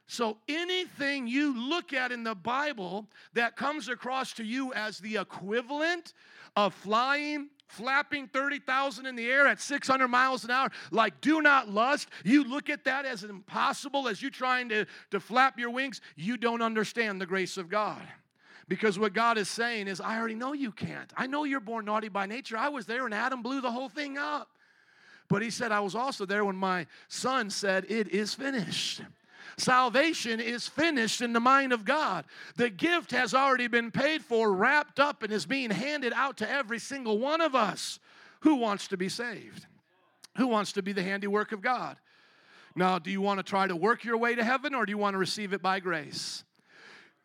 So, 0.07 0.39
anything 0.49 1.27
you 1.27 1.69
look 1.69 1.93
at 1.93 2.13
in 2.13 2.25
the 2.25 2.35
Bible 2.35 3.09
that 3.35 3.57
comes 3.57 3.89
across 3.89 4.33
to 4.35 4.45
you 4.45 4.73
as 4.73 4.99
the 4.99 5.19
equivalent 5.19 6.15
of 6.57 6.73
flying, 6.73 7.51
flapping 7.75 8.29
30,000 8.29 9.07
in 9.07 9.17
the 9.17 9.27
air 9.27 9.47
at 9.47 9.61
600 9.61 10.09
miles 10.09 10.45
an 10.45 10.51
hour, 10.51 10.71
like 10.91 11.21
do 11.21 11.43
not 11.43 11.69
lust, 11.69 12.09
you 12.25 12.45
look 12.45 12.71
at 12.71 12.85
that 12.85 13.05
as 13.05 13.25
impossible 13.25 14.09
as 14.09 14.23
you 14.23 14.31
trying 14.31 14.69
to, 14.71 14.87
to 15.11 15.21
flap 15.21 15.59
your 15.59 15.71
wings, 15.71 16.01
you 16.17 16.37
don't 16.37 16.63
understand 16.63 17.21
the 17.21 17.27
grace 17.27 17.57
of 17.57 17.69
God. 17.69 18.03
Because 18.67 18.99
what 18.99 19.13
God 19.13 19.37
is 19.37 19.49
saying 19.49 19.89
is, 19.89 20.01
I 20.01 20.19
already 20.19 20.35
know 20.35 20.55
you 20.55 20.73
can't. 20.73 21.13
I 21.17 21.27
know 21.27 21.45
you're 21.45 21.61
born 21.61 21.85
naughty 21.85 22.09
by 22.09 22.27
nature. 22.27 22.57
I 22.57 22.69
was 22.69 22.87
there 22.87 23.05
and 23.05 23.15
Adam 23.15 23.43
blew 23.43 23.61
the 23.61 23.71
whole 23.71 23.89
thing 23.89 24.17
up. 24.17 24.49
But 25.29 25.43
he 25.43 25.51
said, 25.51 25.73
I 25.73 25.81
was 25.81 25.95
also 25.95 26.27
there 26.27 26.45
when 26.45 26.57
my 26.57 26.87
son 27.09 27.51
said, 27.51 27.87
It 27.89 28.09
is 28.09 28.35
finished. 28.35 29.03
Salvation 29.57 30.41
is 30.41 30.67
finished 30.67 31.21
in 31.21 31.33
the 31.33 31.41
mind 31.41 31.73
of 31.73 31.85
God. 31.85 32.25
The 32.57 32.71
gift 32.71 33.13
has 33.13 33.35
already 33.35 33.69
been 33.69 33.91
paid 33.91 34.25
for, 34.25 34.53
wrapped 34.53 34.99
up, 34.99 35.23
and 35.23 35.33
is 35.33 35.47
being 35.47 35.71
handed 35.71 36.13
out 36.13 36.39
to 36.39 36.51
every 36.51 36.79
single 36.79 37.19
one 37.19 37.41
of 37.41 37.55
us 37.55 37.99
who 38.41 38.57
wants 38.57 38.89
to 38.89 38.97
be 38.97 39.09
saved, 39.09 39.67
who 40.37 40.47
wants 40.47 40.73
to 40.73 40.83
be 40.83 40.93
the 40.93 41.03
handiwork 41.03 41.53
of 41.53 41.63
God. 41.63 41.97
Now, 42.77 42.99
do 42.99 43.11
you 43.11 43.21
want 43.21 43.39
to 43.39 43.45
try 43.45 43.67
to 43.67 43.77
work 43.77 44.05
your 44.05 44.17
way 44.17 44.35
to 44.35 44.43
heaven 44.43 44.75
or 44.75 44.85
do 44.85 44.91
you 44.91 44.99
want 44.99 45.15
to 45.15 45.19
receive 45.19 45.53
it 45.53 45.63
by 45.63 45.79
grace? 45.79 46.43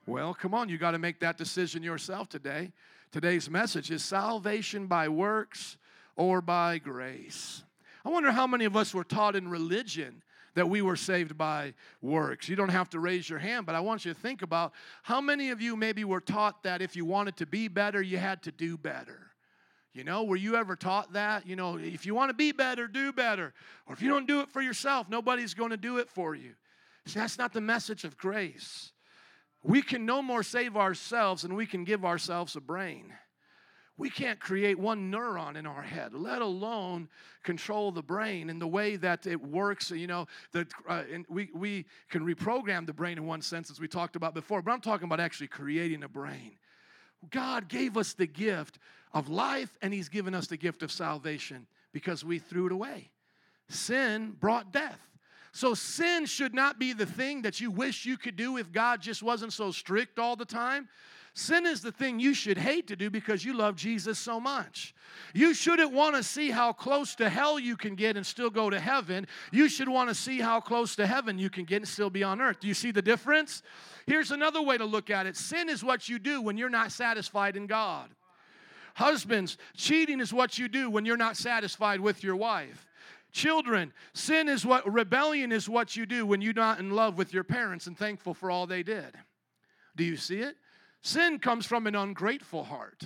Well, 0.06 0.34
come 0.34 0.54
on, 0.54 0.70
you 0.70 0.78
got 0.78 0.92
to 0.92 1.00
make 1.00 1.20
that 1.20 1.38
decision 1.38 1.84
yourself 1.84 2.30
today. 2.30 2.72
Today's 3.12 3.50
message 3.50 3.90
is 3.90 4.04
salvation 4.04 4.86
by 4.86 5.10
works 5.10 5.78
or 6.16 6.42
by 6.42 6.78
grace. 6.78 7.64
I 8.06 8.10
wonder 8.10 8.32
how 8.32 8.46
many 8.46 8.66
of 8.66 8.76
us 8.76 8.94
were 8.94 9.04
taught 9.04 9.36
in 9.36 9.48
religion 9.48 10.22
that 10.56 10.70
we 10.70 10.82
were 10.82 10.96
saved 10.96 11.38
by 11.38 11.74
works. 12.02 12.50
You 12.50 12.56
don't 12.56 12.70
have 12.70 12.90
to 12.92 13.00
raise 13.00 13.30
your 13.30 13.40
hand, 13.40 13.66
but 13.66 13.76
I 13.76 13.80
want 13.80 14.06
you 14.06 14.14
to 14.14 14.20
think 14.20 14.42
about 14.42 14.74
how 15.04 15.22
many 15.22 15.50
of 15.50 15.62
you 15.62 15.76
maybe 15.76 16.04
were 16.04 16.22
taught 16.22 16.64
that 16.64 16.82
if 16.82 16.96
you 16.96 17.06
wanted 17.06 17.38
to 17.38 17.46
be 17.46 17.68
better, 17.68 18.02
you 18.02 18.18
had 18.18 18.44
to 18.44 18.52
do 18.52 18.78
better. 18.78 19.28
You 19.94 20.04
know, 20.04 20.24
were 20.24 20.36
you 20.36 20.56
ever 20.56 20.76
taught 20.76 21.14
that? 21.14 21.48
You 21.48 21.56
know, 21.56 21.78
if 21.78 22.06
you 22.06 22.14
want 22.14 22.30
to 22.30 22.36
be 22.36 22.52
better, 22.52 22.88
do 22.88 23.12
better. 23.12 23.54
Or 23.88 23.94
if 23.94 24.02
you 24.02 24.10
don't 24.10 24.28
do 24.28 24.42
it 24.42 24.50
for 24.50 24.62
yourself, 24.62 25.10
nobody's 25.10 25.54
going 25.54 25.72
to 25.72 25.78
do 25.78 25.98
it 25.98 26.10
for 26.10 26.36
you. 26.36 26.54
See, 27.06 27.20
that's 27.20 27.38
not 27.38 27.54
the 27.54 27.62
message 27.62 28.04
of 28.04 28.18
grace. 28.18 28.92
We 29.64 29.82
can 29.82 30.06
no 30.06 30.22
more 30.22 30.44
save 30.44 30.78
ourselves 30.78 31.42
than 31.42 31.56
we 31.56 31.66
can 31.66 31.84
give 31.84 32.06
ourselves 32.06 32.56
a 32.56 32.62
brain 32.62 33.14
we 34.00 34.10
can't 34.10 34.40
create 34.40 34.80
one 34.80 35.12
neuron 35.12 35.58
in 35.58 35.68
our 35.68 35.82
head, 35.82 36.14
let 36.14 36.42
alone 36.42 37.10
control 37.44 37.92
the 37.92 38.02
brain 38.02 38.50
and 38.50 38.62
the 38.62 38.68
way 38.68 38.96
that 38.96 39.28
it 39.28 39.42
works. 39.42 39.92
You 39.92 40.08
know, 40.08 40.28
that 40.54 40.68
uh, 40.88 41.04
we, 41.28 41.50
we 41.54 41.86
can 42.10 42.26
reprogram 42.26 42.88
the 42.88 42.94
brain 42.94 43.18
in 43.18 43.28
one 43.28 43.42
sense, 43.42 43.70
as 43.70 43.80
we 43.80 43.90
talked 43.90 44.16
about 44.16 44.34
before, 44.34 44.62
but 44.62 44.72
I'm 44.72 44.80
talking 44.80 45.06
about 45.06 45.20
actually 45.20 45.48
creating 45.48 46.04
a 46.04 46.08
brain. 46.08 46.54
God 47.30 47.68
gave 47.68 47.98
us 47.98 48.14
the 48.14 48.26
gift 48.26 48.80
of 49.14 49.28
life, 49.28 49.78
and 49.82 49.94
He's 49.94 50.08
given 50.08 50.34
us 50.34 50.48
the 50.48 50.58
gift 50.58 50.82
of 50.82 50.94
salvation 50.94 51.68
because 51.92 52.24
we 52.24 52.40
threw 52.40 52.68
it 52.68 52.72
away. 52.72 53.10
Sin 53.68 54.34
brought 54.40 54.72
death. 54.72 55.02
So, 55.52 55.74
sin 55.74 56.26
should 56.26 56.54
not 56.54 56.80
be 56.80 56.94
the 56.94 57.06
thing 57.06 57.42
that 57.42 57.60
you 57.60 57.70
wish 57.70 58.06
you 58.06 58.18
could 58.18 58.38
do 58.38 58.56
if 58.58 58.72
God 58.72 59.02
just 59.02 59.22
wasn't 59.22 59.52
so 59.52 59.72
strict 59.72 60.20
all 60.20 60.38
the 60.38 60.46
time. 60.46 60.88
Sin 61.40 61.66
is 61.66 61.80
the 61.80 61.94
thing 61.94 62.20
you 62.20 62.34
should 62.34 62.58
hate 62.58 62.88
to 62.88 62.98
do 62.98 63.10
because 63.10 63.46
you 63.46 63.54
love 63.54 63.78
Jesus 63.78 64.20
so 64.20 64.42
much. 64.42 64.94
You 65.34 65.54
shouldn't 65.54 65.94
want 65.94 66.18
to 66.18 66.22
see 66.22 66.52
how 66.52 66.74
close 66.74 67.16
to 67.16 67.30
hell 67.30 67.58
you 67.58 67.78
can 67.78 67.96
get 67.96 68.18
and 68.18 68.26
still 68.26 68.50
go 68.50 68.70
to 68.70 68.78
heaven. 68.78 69.26
You 69.54 69.70
should 69.70 69.88
want 69.88 70.10
to 70.10 70.16
see 70.16 70.42
how 70.42 70.60
close 70.60 70.98
to 70.98 71.08
heaven 71.08 71.40
you 71.40 71.50
can 71.50 71.64
get 71.64 71.78
and 71.78 71.88
still 71.88 72.10
be 72.10 72.26
on 72.26 72.42
earth. 72.42 72.60
Do 72.60 72.68
you 72.68 72.74
see 72.74 72.92
the 72.92 73.02
difference? 73.02 73.64
Here's 74.06 74.32
another 74.32 74.62
way 74.62 74.78
to 74.78 74.84
look 74.84 75.10
at 75.10 75.28
it 75.28 75.38
sin 75.38 75.70
is 75.70 75.82
what 75.82 76.10
you 76.10 76.20
do 76.20 76.42
when 76.42 76.58
you're 76.58 76.70
not 76.70 76.92
satisfied 76.92 77.56
in 77.56 77.68
God. 77.68 78.10
Husbands, 78.96 79.58
cheating 79.78 80.20
is 80.20 80.34
what 80.34 80.58
you 80.58 80.68
do 80.68 80.90
when 80.90 81.06
you're 81.06 81.16
not 81.16 81.38
satisfied 81.38 82.02
with 82.02 82.22
your 82.22 82.36
wife. 82.36 82.86
Children, 83.32 83.94
sin 84.12 84.50
is 84.50 84.66
what, 84.66 84.92
rebellion 84.92 85.54
is 85.54 85.70
what 85.70 85.96
you 85.96 86.06
do 86.06 86.26
when 86.26 86.42
you're 86.42 86.54
not 86.54 86.80
in 86.80 86.92
love 86.92 87.18
with 87.18 87.34
your 87.34 87.46
parents 87.46 87.88
and 87.88 87.98
thankful 87.98 88.34
for 88.34 88.52
all 88.52 88.68
they 88.68 88.84
did. 88.84 89.16
Do 89.96 90.04
you 90.04 90.18
see 90.18 90.40
it? 90.40 90.58
Sin 91.02 91.40
comes 91.40 91.66
from 91.66 91.88
an 91.88 91.96
ungrateful 91.96 92.64
heart. 92.64 93.04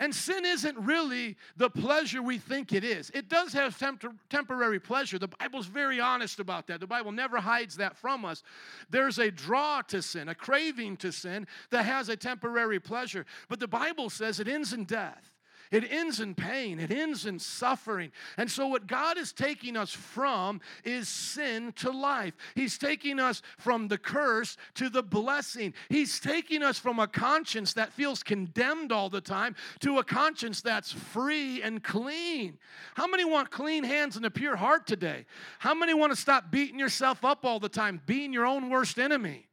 And 0.00 0.14
sin 0.14 0.44
isn't 0.44 0.78
really 0.78 1.36
the 1.56 1.70
pleasure 1.70 2.22
we 2.22 2.38
think 2.38 2.72
it 2.72 2.84
is. 2.84 3.10
It 3.10 3.28
does 3.28 3.52
have 3.52 3.76
temp- 3.76 4.04
temporary 4.30 4.78
pleasure. 4.78 5.18
The 5.18 5.28
Bible's 5.28 5.66
very 5.66 5.98
honest 5.98 6.38
about 6.38 6.68
that. 6.68 6.78
The 6.78 6.86
Bible 6.86 7.10
never 7.10 7.38
hides 7.38 7.76
that 7.78 7.96
from 7.96 8.24
us. 8.24 8.44
There's 8.90 9.18
a 9.18 9.30
draw 9.30 9.82
to 9.88 10.00
sin, 10.00 10.28
a 10.28 10.36
craving 10.36 10.98
to 10.98 11.10
sin 11.10 11.48
that 11.70 11.84
has 11.84 12.08
a 12.08 12.16
temporary 12.16 12.78
pleasure. 12.78 13.26
But 13.48 13.58
the 13.58 13.66
Bible 13.66 14.08
says 14.08 14.38
it 14.38 14.46
ends 14.46 14.72
in 14.72 14.84
death. 14.84 15.32
It 15.70 15.90
ends 15.90 16.20
in 16.20 16.34
pain, 16.34 16.80
it 16.80 16.90
ends 16.90 17.26
in 17.26 17.38
suffering. 17.38 18.10
And 18.36 18.50
so, 18.50 18.66
what 18.66 18.86
God 18.86 19.18
is 19.18 19.32
taking 19.32 19.76
us 19.76 19.92
from 19.92 20.60
is 20.84 21.08
sin 21.08 21.72
to 21.76 21.90
life. 21.90 22.34
He's 22.54 22.78
taking 22.78 23.20
us 23.20 23.42
from 23.58 23.88
the 23.88 23.98
curse 23.98 24.56
to 24.74 24.88
the 24.88 25.02
blessing. 25.02 25.74
He's 25.88 26.20
taking 26.20 26.62
us 26.62 26.78
from 26.78 26.98
a 26.98 27.06
conscience 27.06 27.74
that 27.74 27.92
feels 27.92 28.22
condemned 28.22 28.92
all 28.92 29.10
the 29.10 29.20
time 29.20 29.56
to 29.80 29.98
a 29.98 30.04
conscience 30.04 30.62
that's 30.62 30.92
free 30.92 31.62
and 31.62 31.82
clean. 31.82 32.58
How 32.94 33.06
many 33.06 33.24
want 33.24 33.50
clean 33.50 33.84
hands 33.84 34.16
and 34.16 34.24
a 34.24 34.30
pure 34.30 34.56
heart 34.56 34.86
today? 34.86 35.26
How 35.58 35.74
many 35.74 35.92
want 35.92 36.12
to 36.12 36.16
stop 36.16 36.50
beating 36.50 36.78
yourself 36.78 37.24
up 37.24 37.44
all 37.44 37.60
the 37.60 37.68
time, 37.68 38.00
being 38.06 38.32
your 38.32 38.46
own 38.46 38.70
worst 38.70 38.98
enemy? 38.98 39.48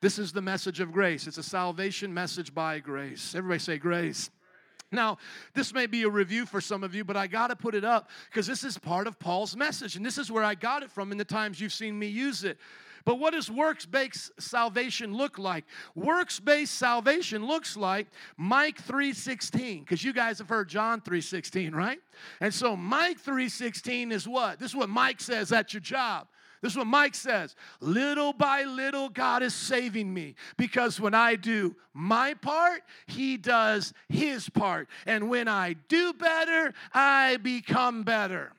This 0.00 0.18
is 0.18 0.32
the 0.32 0.42
message 0.42 0.80
of 0.80 0.92
grace. 0.92 1.26
It's 1.26 1.38
a 1.38 1.42
salvation 1.42 2.12
message 2.12 2.54
by 2.54 2.78
grace. 2.80 3.34
Everybody 3.34 3.60
say 3.60 3.78
grace. 3.78 4.30
Now, 4.92 5.18
this 5.54 5.74
may 5.74 5.86
be 5.86 6.04
a 6.04 6.08
review 6.08 6.46
for 6.46 6.60
some 6.60 6.84
of 6.84 6.94
you, 6.94 7.04
but 7.04 7.16
I 7.16 7.26
got 7.26 7.48
to 7.48 7.56
put 7.56 7.74
it 7.74 7.84
up 7.84 8.08
because 8.30 8.46
this 8.46 8.62
is 8.62 8.78
part 8.78 9.06
of 9.06 9.18
Paul's 9.18 9.56
message, 9.56 9.96
and 9.96 10.06
this 10.06 10.16
is 10.18 10.30
where 10.30 10.44
I 10.44 10.54
got 10.54 10.82
it 10.82 10.90
from 10.90 11.12
in 11.12 11.18
the 11.18 11.24
times 11.24 11.60
you've 11.60 11.72
seen 11.72 11.98
me 11.98 12.06
use 12.06 12.44
it. 12.44 12.58
But 13.06 13.20
what 13.20 13.34
does 13.34 13.48
works 13.48 13.86
based 13.86 14.32
salvation 14.38 15.14
look 15.14 15.38
like? 15.38 15.64
Works 15.94 16.40
based 16.40 16.74
salvation 16.74 17.46
looks 17.46 17.76
like 17.76 18.08
Mike 18.36 18.82
3:16 18.84 19.84
because 19.84 20.02
you 20.02 20.12
guys 20.12 20.38
have 20.38 20.48
heard 20.48 20.68
John 20.68 21.00
3:16, 21.00 21.72
right? 21.72 22.00
And 22.40 22.52
so 22.52 22.76
Mike 22.76 23.20
3:16 23.20 24.10
is 24.10 24.26
what? 24.26 24.58
This 24.58 24.72
is 24.72 24.76
what 24.76 24.88
Mike 24.88 25.20
says 25.20 25.52
at 25.52 25.72
your 25.72 25.80
job. 25.80 26.26
This 26.66 26.72
is 26.72 26.78
what 26.78 26.88
Mike 26.88 27.14
says. 27.14 27.54
Little 27.78 28.32
by 28.32 28.64
little, 28.64 29.08
God 29.08 29.44
is 29.44 29.54
saving 29.54 30.12
me 30.12 30.34
because 30.56 31.00
when 31.00 31.14
I 31.14 31.36
do 31.36 31.76
my 31.94 32.34
part, 32.34 32.82
He 33.06 33.36
does 33.36 33.92
His 34.08 34.48
part. 34.48 34.88
And 35.06 35.30
when 35.30 35.46
I 35.46 35.74
do 35.86 36.12
better, 36.12 36.74
I 36.92 37.36
become 37.36 38.02
better. 38.02 38.50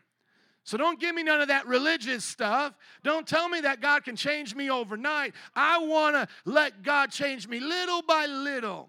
So 0.64 0.78
don't 0.78 1.02
give 1.02 1.16
me 1.16 1.24
none 1.24 1.42
of 1.42 1.50
that 1.50 1.68
religious 1.68 2.24
stuff. 2.24 2.78
Don't 3.04 3.28
tell 3.28 3.50
me 3.50 3.60
that 3.60 3.82
God 3.82 4.06
can 4.06 4.16
change 4.16 4.56
me 4.56 4.72
overnight. 4.72 5.34
I 5.54 5.80
want 5.80 6.16
to 6.16 6.30
let 6.46 6.84
God 6.84 7.12
change 7.12 7.46
me 7.46 7.60
little 7.60 8.04
by 8.04 8.26
little. 8.26 8.88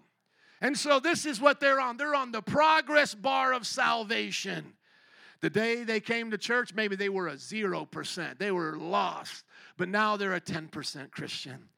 And 0.61 0.77
so 0.77 1.01
this 1.01 1.25
is 1.25 1.41
what 1.41 1.59
they're 1.59 1.81
on. 1.81 1.97
They're 1.97 2.15
on 2.15 2.31
the 2.31 2.41
progress 2.41 3.13
bar 3.13 3.51
of 3.51 3.67
salvation. 3.67 4.75
The 5.41 5.49
day 5.49 5.83
they 5.83 5.99
came 5.99 6.31
to 6.31 6.37
church, 6.37 6.73
maybe 6.73 6.95
they 6.95 7.09
were 7.09 7.27
a 7.27 7.35
0%. 7.35 8.37
They 8.37 8.51
were 8.51 8.77
lost. 8.77 9.45
But 9.77 9.89
now 9.89 10.17
they're 10.17 10.33
a 10.33 10.41
10% 10.41 11.11
Christian. 11.11 11.69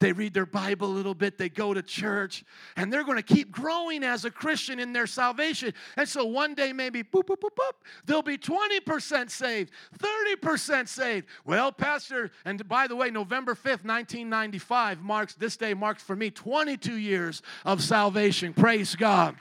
They 0.00 0.12
read 0.12 0.32
their 0.32 0.46
Bible 0.46 0.88
a 0.88 0.94
little 0.94 1.14
bit, 1.14 1.36
they 1.36 1.50
go 1.50 1.74
to 1.74 1.82
church, 1.82 2.42
and 2.76 2.90
they're 2.90 3.04
going 3.04 3.18
to 3.18 3.22
keep 3.22 3.52
growing 3.52 4.02
as 4.02 4.24
a 4.24 4.30
Christian 4.30 4.80
in 4.80 4.94
their 4.94 5.06
salvation. 5.06 5.74
And 5.98 6.08
so 6.08 6.24
one 6.24 6.54
day, 6.54 6.72
maybe 6.72 7.02
boop, 7.02 7.26
boop, 7.26 7.36
boop, 7.36 7.54
boop, 7.54 7.72
they'll 8.06 8.22
be 8.22 8.38
20% 8.38 9.30
saved, 9.30 9.70
30% 9.98 10.88
saved. 10.88 11.26
Well, 11.44 11.70
Pastor, 11.70 12.30
and 12.46 12.66
by 12.66 12.86
the 12.86 12.96
way, 12.96 13.10
November 13.10 13.54
5th, 13.54 13.84
1995 13.84 15.02
marks, 15.02 15.34
this 15.34 15.58
day 15.58 15.74
marks 15.74 16.02
for 16.02 16.16
me 16.16 16.30
22 16.30 16.96
years 16.96 17.42
of 17.66 17.82
salvation. 17.82 18.54
Praise 18.54 18.96
God. 18.96 19.36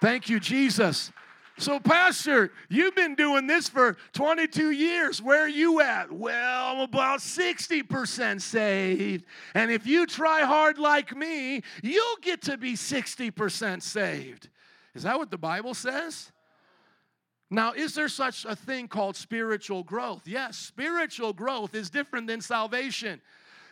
Thank 0.00 0.30
you, 0.30 0.40
Jesus. 0.40 1.12
So, 1.58 1.78
Pastor, 1.78 2.52
you've 2.68 2.94
been 2.94 3.14
doing 3.14 3.46
this 3.46 3.68
for 3.68 3.96
22 4.14 4.70
years. 4.70 5.20
Where 5.20 5.42
are 5.42 5.48
you 5.48 5.80
at? 5.80 6.10
Well, 6.10 6.74
I'm 6.74 6.80
about 6.80 7.20
60% 7.20 8.40
saved. 8.40 9.24
And 9.54 9.70
if 9.70 9.86
you 9.86 10.06
try 10.06 10.40
hard 10.40 10.78
like 10.78 11.14
me, 11.14 11.62
you'll 11.82 12.16
get 12.22 12.42
to 12.42 12.56
be 12.56 12.74
60% 12.74 13.82
saved. 13.82 14.48
Is 14.94 15.02
that 15.02 15.18
what 15.18 15.30
the 15.30 15.38
Bible 15.38 15.74
says? 15.74 16.32
Now, 17.50 17.72
is 17.72 17.94
there 17.94 18.08
such 18.08 18.44
a 18.44 18.54
thing 18.54 18.86
called 18.86 19.16
spiritual 19.16 19.82
growth? 19.82 20.22
Yes, 20.26 20.56
spiritual 20.56 21.32
growth 21.32 21.74
is 21.74 21.90
different 21.90 22.28
than 22.28 22.40
salvation. 22.40 23.20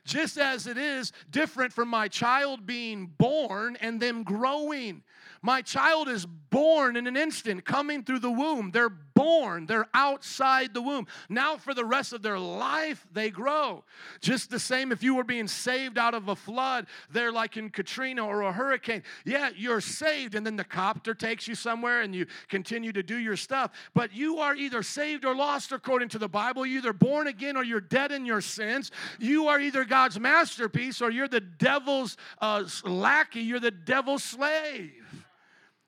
Just 0.08 0.38
as 0.38 0.66
it 0.66 0.78
is 0.78 1.12
different 1.30 1.70
from 1.70 1.88
my 1.88 2.08
child 2.08 2.64
being 2.64 3.12
born 3.18 3.76
and 3.82 4.00
them 4.00 4.22
growing. 4.22 5.02
My 5.42 5.60
child 5.60 6.08
is 6.08 6.24
born 6.24 6.96
in 6.96 7.06
an 7.06 7.16
instant, 7.16 7.64
coming 7.64 8.02
through 8.02 8.20
the 8.20 8.30
womb. 8.30 8.70
They're 8.70 8.88
born, 8.88 9.66
they're 9.66 9.88
outside 9.94 10.72
the 10.72 10.80
womb. 10.80 11.06
Now, 11.28 11.56
for 11.56 11.74
the 11.74 11.84
rest 11.84 12.12
of 12.12 12.22
their 12.22 12.38
life, 12.38 13.06
they 13.12 13.30
grow. 13.30 13.84
Just 14.20 14.50
the 14.50 14.58
same 14.58 14.90
if 14.90 15.02
you 15.02 15.14
were 15.14 15.24
being 15.24 15.46
saved 15.48 15.98
out 15.98 16.14
of 16.14 16.28
a 16.28 16.36
flood, 16.36 16.86
they're 17.10 17.32
like 17.32 17.56
in 17.56 17.68
Katrina 17.68 18.24
or 18.24 18.42
a 18.42 18.52
hurricane. 18.52 19.02
Yeah, 19.24 19.50
you're 19.54 19.80
saved, 19.80 20.34
and 20.34 20.46
then 20.46 20.56
the 20.56 20.64
copter 20.64 21.14
takes 21.14 21.46
you 21.46 21.54
somewhere 21.54 22.00
and 22.00 22.14
you 22.14 22.26
continue 22.48 22.92
to 22.92 23.02
do 23.02 23.18
your 23.18 23.36
stuff. 23.36 23.72
But 23.94 24.12
you 24.14 24.38
are 24.38 24.54
either 24.54 24.82
saved 24.82 25.24
or 25.24 25.34
lost 25.34 25.72
according 25.72 26.08
to 26.10 26.18
the 26.18 26.28
Bible. 26.28 26.64
You're 26.64 26.78
either 26.78 26.92
born 26.92 27.26
again 27.26 27.56
or 27.56 27.64
you're 27.64 27.80
dead 27.80 28.12
in 28.12 28.24
your 28.24 28.40
sins. 28.40 28.90
You 29.18 29.48
are 29.48 29.60
either 29.60 29.84
God's 29.98 30.20
masterpiece 30.20 31.02
or 31.02 31.10
you're 31.10 31.26
the 31.26 31.40
devil's 31.40 32.16
uh, 32.40 32.62
lackey, 32.84 33.40
you're 33.40 33.58
the 33.58 33.72
devil's 33.72 34.22
slave. 34.22 34.92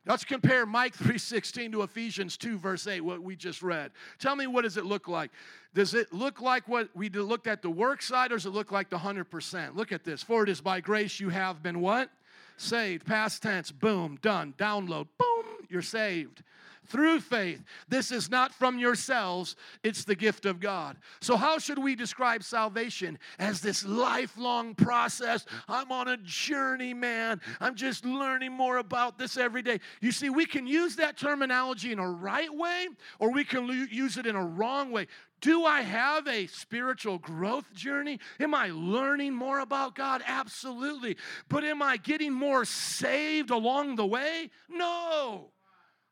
Let's 0.05 0.25
compare 0.25 0.66
Mike 0.66 0.96
3:16 0.99 1.70
to 1.70 1.83
Ephesians 1.83 2.37
2 2.37 2.59
verse 2.59 2.88
8 2.88 3.03
what 3.03 3.23
we 3.23 3.37
just 3.37 3.62
read. 3.62 3.92
Tell 4.18 4.35
me 4.35 4.49
what 4.49 4.62
does 4.62 4.77
it 4.77 4.85
look 4.85 5.07
like? 5.07 5.31
Does 5.75 5.94
it 5.94 6.12
look 6.12 6.40
like 6.40 6.66
what 6.66 6.88
we 6.92 7.09
looked 7.09 7.46
at 7.46 7.62
the 7.62 7.70
work 7.70 8.03
side 8.03 8.33
or 8.33 8.35
does 8.35 8.46
it 8.46 8.51
look 8.51 8.73
like 8.73 8.90
the 8.90 8.99
100%? 8.99 9.77
Look 9.77 9.92
at 9.92 10.03
this. 10.03 10.25
For 10.25 10.42
it 10.42 10.49
is 10.49 10.61
by 10.61 10.81
grace 10.81 11.20
you 11.20 11.29
have 11.29 11.62
been 11.62 11.81
what? 11.81 12.11
Saved. 12.57 13.07
Past 13.07 13.44
tense. 13.44 13.70
Boom, 13.70 14.18
done. 14.23 14.55
Download. 14.59 15.07
Boom, 15.18 15.44
you're 15.68 15.83
saved 15.83 16.42
through 16.90 17.20
faith. 17.20 17.62
This 17.88 18.11
is 18.11 18.31
not 18.31 18.53
from 18.53 18.79
yourselves, 18.79 19.57
it's 19.83 20.05
the 20.05 20.14
gift 20.14 20.44
of 20.44 20.61
God. 20.61 20.96
So, 21.20 21.37
how 21.37 21.59
should 21.59 21.79
we 21.79 21.94
describe 21.94 22.42
salvation? 22.42 23.18
As 23.38 23.61
this 23.61 23.85
lifelong 23.85 24.74
process. 24.74 25.46
I'm 25.68 25.92
on 25.92 26.09
a 26.09 26.16
journey, 26.18 26.94
man. 26.94 27.40
I'm 27.61 27.74
just 27.74 28.05
learning 28.05 28.53
more 28.53 28.79
about 28.79 29.18
this 29.18 29.37
every 29.37 29.62
day. 29.62 29.81
You 30.00 30.12
see, 30.12 30.31
we 30.31 30.46
can 30.46 30.66
use 30.66 30.96
that 30.96 31.16
terminology 31.16 31.92
in 31.92 31.98
a 31.98 32.11
right 32.11 32.53
way 32.53 32.88
or 33.18 33.31
we 33.31 33.44
can 33.44 33.66
use 33.90 34.16
it 34.16 34.26
in 34.26 34.37
a 34.37 34.44
wrong 34.44 34.90
way. 34.90 35.07
Do 35.40 35.64
I 35.64 35.81
have 35.81 36.26
a 36.26 36.46
spiritual 36.48 37.18
growth 37.18 37.72
journey? 37.72 38.20
Am 38.38 38.55
I 38.55 38.70
learning 38.72 39.35
more 39.35 39.61
about 39.61 39.94
God? 39.94 40.22
Absolutely. 40.26 41.16
But 41.48 41.64
am 41.64 41.81
I 41.83 41.96
getting 41.96 42.33
more 42.33 42.64
saved 42.64 43.50
along 43.50 43.96
the 43.96 44.07
way? 44.07 44.50
No. 44.68 45.53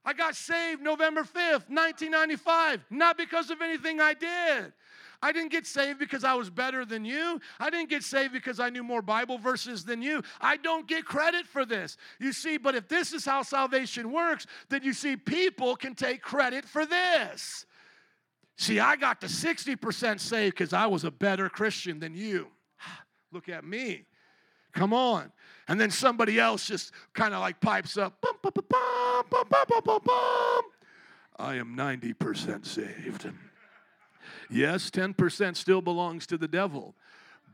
I 0.09 0.14
got 0.14 0.35
saved 0.35 0.81
November 0.81 1.21
5th, 1.21 1.68
1995, 1.68 2.83
not 2.88 3.18
because 3.18 3.51
of 3.51 3.61
anything 3.61 4.01
I 4.01 4.14
did. 4.14 4.73
I 5.21 5.33
didn't 5.33 5.51
get 5.51 5.66
saved 5.66 5.99
because 5.99 6.25
I 6.25 6.33
was 6.33 6.49
better 6.49 6.87
than 6.87 7.05
you. 7.05 7.38
I 7.61 7.68
didn't 7.68 7.90
get 7.90 8.03
saved 8.03 8.33
because 8.33 8.59
I 8.59 8.71
knew 8.71 8.83
more 8.83 9.03
Bible 9.03 9.37
verses 9.37 9.85
than 9.85 10.01
you. 10.01 10.23
I 10.40 10.57
don't 10.57 10.88
get 10.88 11.05
credit 11.05 11.47
for 11.47 11.66
this. 11.66 11.99
You 12.18 12.33
see, 12.33 12.57
but 12.57 12.75
if 12.75 12.88
this 12.88 13.12
is 13.12 13.27
how 13.27 13.42
salvation 13.42 14.11
works, 14.11 14.47
then 14.71 14.83
you 14.83 14.94
see, 14.94 15.14
people 15.14 15.77
can 15.77 15.94
take 15.94 16.23
credit 16.23 16.64
for 16.64 16.87
this. 16.87 17.66
See, 18.57 18.81
I 18.81 18.97
got 18.97 19.21
to 19.21 19.27
60% 19.27 20.21
saved 20.21 20.55
because 20.55 20.73
I 20.73 20.87
was 20.87 21.05
a 21.05 21.11
better 21.11 21.51
Christian 21.51 21.99
than 22.01 22.14
you. 22.14 22.47
Look 23.31 23.51
at 23.51 23.62
me. 23.62 24.07
Come 24.73 24.94
on. 24.94 25.33
And 25.68 25.78
then 25.78 25.90
somebody 25.90 26.40
else 26.40 26.66
just 26.66 26.92
kind 27.12 27.35
of 27.35 27.40
like 27.40 27.61
pipes 27.61 27.98
up, 27.98 28.20
bum, 28.22 28.37
bum, 28.42 28.52
bum, 28.68 30.62
I 31.38 31.54
am 31.54 31.76
90% 31.76 32.66
saved. 32.66 33.31
Yes, 34.50 34.90
10% 34.90 35.57
still 35.57 35.83
belongs 35.83 36.26
to 36.28 36.38
the 36.38 36.48
devil, 36.48 36.94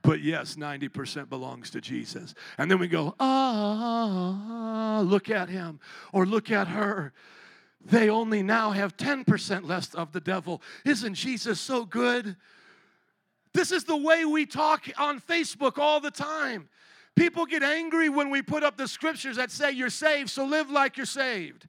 but 0.03 0.21
yes, 0.23 0.55
90% 0.55 1.29
belongs 1.29 1.71
to 1.71 1.81
Jesus. 1.81 2.35
And 2.57 2.71
then 2.71 2.79
we 2.79 2.89
go, 2.89 3.15
ah, 3.19 5.03
look 5.05 5.29
at 5.29 5.49
him 5.49 5.81
or 6.13 6.25
look 6.25 6.51
at 6.51 6.69
her. 6.69 7.13
They 7.85 8.09
only 8.09 8.43
now 8.43 8.71
have 8.71 8.97
10% 8.97 9.67
less 9.67 9.93
of 9.95 10.13
the 10.13 10.21
devil. 10.21 10.63
Isn't 10.85 11.15
Jesus 11.15 11.61
so 11.61 11.85
good? 11.85 12.37
This 13.53 13.73
is 13.73 13.85
the 13.85 13.97
way 13.97 14.25
we 14.25 14.47
talk 14.47 14.89
on 14.99 15.21
Facebook 15.21 15.79
all 15.79 16.01
the 16.01 16.11
time. 16.11 16.69
People 17.17 17.47
get 17.47 17.63
angry 17.63 18.09
when 18.09 18.31
we 18.31 18.43
put 18.43 18.65
up 18.65 18.77
the 18.77 18.89
scriptures 18.89 19.37
that 19.37 19.51
say 19.51 19.71
you're 19.71 19.91
saved, 19.91 20.31
so 20.31 20.45
live 20.45 20.71
like 20.71 20.97
you're 20.97 21.07
saved. 21.07 21.69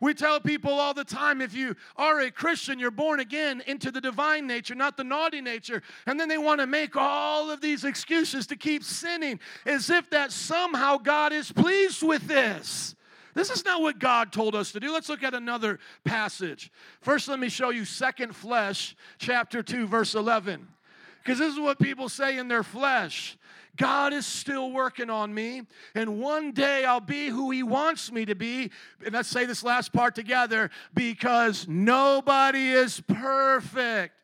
We 0.00 0.12
tell 0.12 0.38
people 0.38 0.72
all 0.72 0.92
the 0.92 1.04
time 1.04 1.40
if 1.40 1.54
you 1.54 1.76
are 1.96 2.20
a 2.20 2.30
Christian, 2.30 2.78
you're 2.78 2.90
born 2.90 3.20
again 3.20 3.62
into 3.66 3.90
the 3.90 4.00
divine 4.00 4.46
nature, 4.46 4.74
not 4.74 4.96
the 4.96 5.04
naughty 5.04 5.40
nature. 5.40 5.82
And 6.06 6.20
then 6.20 6.28
they 6.28 6.38
want 6.38 6.60
to 6.60 6.66
make 6.66 6.94
all 6.94 7.50
of 7.50 7.60
these 7.60 7.84
excuses 7.84 8.46
to 8.48 8.56
keep 8.56 8.84
sinning 8.84 9.40
as 9.64 9.90
if 9.90 10.10
that 10.10 10.30
somehow 10.30 10.98
God 10.98 11.32
is 11.32 11.50
pleased 11.50 12.02
with 12.02 12.26
this. 12.26 12.94
This 13.34 13.50
is 13.50 13.64
not 13.64 13.80
what 13.82 13.98
God 13.98 14.32
told 14.32 14.54
us 14.54 14.72
to 14.72 14.80
do. 14.80 14.92
Let's 14.92 15.08
look 15.08 15.24
at 15.24 15.34
another 15.34 15.80
passage. 16.04 16.70
First, 17.00 17.26
let 17.28 17.40
me 17.40 17.48
show 17.48 17.70
you 17.70 17.84
Second 17.84 18.36
Flesh, 18.36 18.94
chapter 19.18 19.62
2, 19.62 19.86
verse 19.86 20.14
11. 20.14 20.68
Because 21.22 21.38
this 21.38 21.52
is 21.52 21.58
what 21.58 21.78
people 21.78 22.08
say 22.08 22.38
in 22.38 22.48
their 22.48 22.62
flesh. 22.62 23.36
God 23.76 24.12
is 24.12 24.26
still 24.26 24.72
working 24.72 25.10
on 25.10 25.34
me, 25.34 25.62
and 25.94 26.20
one 26.20 26.52
day 26.52 26.84
I'll 26.84 27.00
be 27.00 27.28
who 27.28 27.50
He 27.50 27.62
wants 27.62 28.12
me 28.12 28.24
to 28.24 28.34
be. 28.34 28.70
And 29.04 29.14
let's 29.14 29.28
say 29.28 29.46
this 29.46 29.64
last 29.64 29.92
part 29.92 30.14
together 30.14 30.70
because 30.94 31.66
nobody 31.68 32.70
is 32.70 33.00
perfect. 33.00 34.14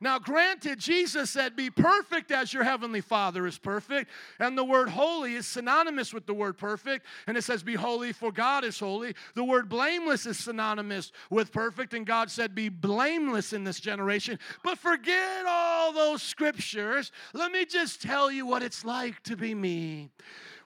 Now, 0.00 0.18
granted, 0.18 0.78
Jesus 0.78 1.30
said, 1.30 1.56
Be 1.56 1.70
perfect 1.70 2.30
as 2.30 2.52
your 2.52 2.64
heavenly 2.64 3.00
Father 3.00 3.46
is 3.46 3.58
perfect. 3.58 4.10
And 4.38 4.56
the 4.58 4.64
word 4.64 4.88
holy 4.88 5.34
is 5.34 5.46
synonymous 5.46 6.12
with 6.12 6.26
the 6.26 6.34
word 6.34 6.58
perfect. 6.58 7.06
And 7.26 7.36
it 7.36 7.42
says, 7.42 7.62
Be 7.62 7.74
holy, 7.74 8.12
for 8.12 8.32
God 8.32 8.64
is 8.64 8.78
holy. 8.78 9.14
The 9.34 9.44
word 9.44 9.68
blameless 9.68 10.26
is 10.26 10.38
synonymous 10.38 11.12
with 11.30 11.52
perfect. 11.52 11.94
And 11.94 12.06
God 12.06 12.30
said, 12.30 12.54
Be 12.54 12.68
blameless 12.68 13.52
in 13.52 13.64
this 13.64 13.80
generation. 13.80 14.38
But 14.62 14.78
forget 14.78 15.46
all 15.46 15.92
those 15.92 16.22
scriptures. 16.22 17.12
Let 17.32 17.52
me 17.52 17.64
just 17.64 18.02
tell 18.02 18.30
you 18.30 18.46
what 18.46 18.62
it's 18.62 18.84
like 18.84 19.22
to 19.24 19.36
be 19.36 19.54
me. 19.54 20.10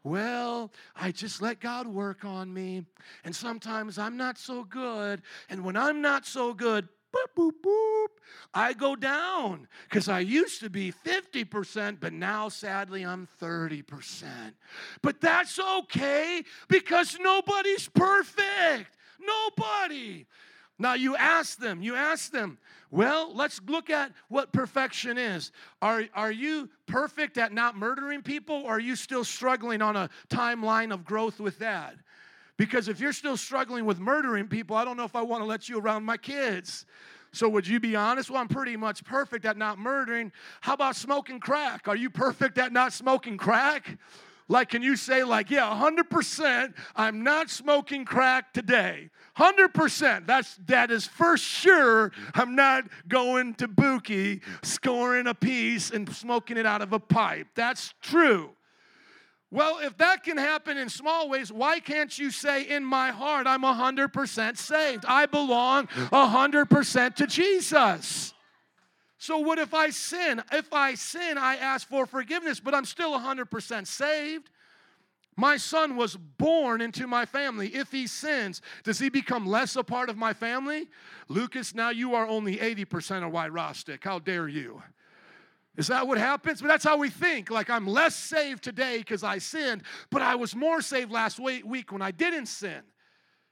Well, 0.05 0.73
I 0.97 1.13
just 1.13 1.43
let 1.43 1.61
God 1.61 1.87
work 1.87 2.25
on 2.25 2.53
me. 2.53 2.85
And 3.25 3.35
sometimes 3.35 3.99
I'm 3.99 4.17
not 4.17 4.39
so 4.39 4.65
good. 4.65 5.23
And 5.51 5.65
when 5.65 5.77
I'm 5.77 6.01
not 6.01 6.25
so 6.25 6.55
good, 6.55 6.89
boop, 7.27 7.51
boop, 7.51 7.53
boop. 7.65 8.07
I 8.55 8.73
go 8.73 8.97
down 8.97 9.69
because 9.89 10.09
I 10.09 10.21
used 10.21 10.61
to 10.61 10.71
be 10.71 10.93
50%, 10.93 11.99
but 12.01 12.13
now 12.13 12.49
sadly 12.49 13.05
I'm 13.05 13.29
30%. 13.41 14.25
But 15.03 15.21
that's 15.21 15.59
okay 15.59 16.43
because 16.69 17.17
nobody's 17.21 17.89
perfect. 17.89 18.97
Nobody. 19.21 20.27
Now 20.79 20.95
you 20.95 21.17
ask 21.17 21.59
them, 21.59 21.83
you 21.83 21.97
ask 21.97 22.31
them, 22.31 22.59
well, 22.91 23.35
let's 23.35 23.61
look 23.67 23.91
at 23.91 24.13
what 24.29 24.53
perfection 24.53 25.19
is. 25.19 25.53
Are, 25.83 26.05
are 26.15 26.33
you 26.33 26.71
perfect 26.87 27.37
at 27.37 27.53
not 27.53 27.77
murdering 27.77 28.23
people, 28.23 28.63
or 28.65 28.77
are 28.77 28.81
you 28.81 28.97
still 28.97 29.25
struggling 29.25 29.83
on 29.83 29.97
a 29.97 30.09
timeline 30.31 30.93
of 30.93 31.05
growth 31.05 31.41
with 31.41 31.59
that? 31.59 31.97
Because 32.59 32.89
if 32.89 33.01
you're 33.01 33.13
still 33.15 33.39
struggling 33.39 33.87
with 33.87 33.99
murdering 33.99 34.49
people, 34.49 34.77
I 34.77 34.85
don't 34.85 34.99
know 34.99 35.05
if 35.05 35.17
I 35.17 35.23
want 35.23 35.43
to 35.43 35.47
let 35.47 35.69
you 35.69 35.79
around 35.79 36.05
my 36.05 36.19
kids. 36.19 36.85
So, 37.33 37.49
would 37.49 37.67
you 37.67 37.79
be 37.79 37.95
honest? 37.95 38.31
Well, 38.31 38.41
I'm 38.41 38.49
pretty 38.49 38.77
much 38.77 39.05
perfect 39.05 39.45
at 39.45 39.57
not 39.57 39.79
murdering. 39.79 40.33
How 40.61 40.75
about 40.75 40.97
smoking 40.97 41.41
crack? 41.41 41.87
Are 41.87 41.97
you 41.97 42.11
perfect 42.11 42.59
at 42.59 42.73
not 42.73 42.93
smoking 42.93 43.37
crack? 43.37 43.99
Like, 44.49 44.71
can 44.71 44.83
you 44.83 44.97
say, 44.97 45.25
like, 45.25 45.51
yeah, 45.51 45.69
100%, 45.69 46.73
I'm 46.97 47.23
not 47.23 47.51
smoking 47.51 48.07
crack 48.07 48.55
today. 48.55 49.11
100%. 49.37 50.27
That's 50.27 50.59
that 50.67 50.91
is 50.91 51.07
for 51.07 51.37
sure. 51.37 52.13
I'm 52.35 52.57
not 52.57 52.85
going 53.07 53.55
to 53.57 53.69
Buki, 53.69 54.41
scoring 54.63 55.27
a 55.27 55.35
piece 55.35 55.91
and 55.91 56.13
smoking 56.13 56.57
it 56.57 56.67
out 56.67 56.81
of 56.83 56.93
a 56.93 56.99
pipe. 56.99 57.47
That's 57.55 57.95
true. 58.01 58.51
Well, 59.51 59.79
if 59.81 59.97
that 59.97 60.25
can 60.25 60.37
happen 60.37 60.77
in 60.77 60.91
small 60.91 61.31
ways, 61.31 61.51
why 61.51 61.81
can't 61.81 62.17
you 62.19 62.31
say, 62.31 62.65
in 62.65 62.85
my 62.85 63.11
heart, 63.11 63.47
I'm 63.47 63.63
100% 63.63 64.59
saved? 64.59 65.05
I 65.09 65.25
belong 65.25 65.87
100% 65.87 67.15
to 67.15 67.27
Jesus. 67.27 68.35
So, 69.17 69.39
what 69.39 69.59
if 69.59 69.73
I 69.73 69.91
sin? 69.91 70.43
If 70.53 70.73
I 70.73 70.95
sin, 70.95 71.39
I 71.39 71.57
ask 71.57 71.89
for 71.89 72.07
forgiveness, 72.07 72.61
but 72.61 72.75
I'm 72.75 72.85
still 72.85 73.19
100% 73.19 73.87
saved. 73.87 74.51
My 75.35 75.57
son 75.57 75.97
was 75.97 76.17
born 76.17 76.81
into 76.81 77.07
my 77.07 77.25
family. 77.25 77.69
If 77.69 77.91
he 77.91 78.07
sins, 78.07 78.61
does 78.83 78.99
he 78.99 79.09
become 79.09 79.47
less 79.47 79.77
a 79.77 79.85
part 79.85 80.11
of 80.11 80.17
my 80.17 80.35
family? 80.35 80.89
Lucas, 81.29 81.75
now 81.75 81.91
you 81.91 82.15
are 82.15 82.27
only 82.27 82.57
80% 82.57 83.25
of 83.25 83.33
White 83.33 83.53
Rostic. 83.53 84.05
How 84.05 84.19
dare 84.19 84.49
you? 84.49 84.83
Is 85.79 85.87
that 85.87 86.09
what 86.09 86.19
happens? 86.19 86.61
But 86.61 86.67
that's 86.67 86.85
how 86.85 86.97
we 86.97 87.09
think. 87.09 87.51
Like, 87.51 87.71
I'm 87.71 87.87
less 87.87 88.17
saved 88.17 88.65
today 88.65 88.99
because 88.99 89.23
I 89.23 89.39
sinned, 89.39 89.85
but 90.11 90.21
I 90.21 90.35
was 90.35 90.57
more 90.57 90.83
saved 90.83 91.13
last 91.13 91.39
week 91.39 91.93
when 91.93 92.03
I 92.03 92.11
didn't 92.11 92.47
sin. 92.47 92.83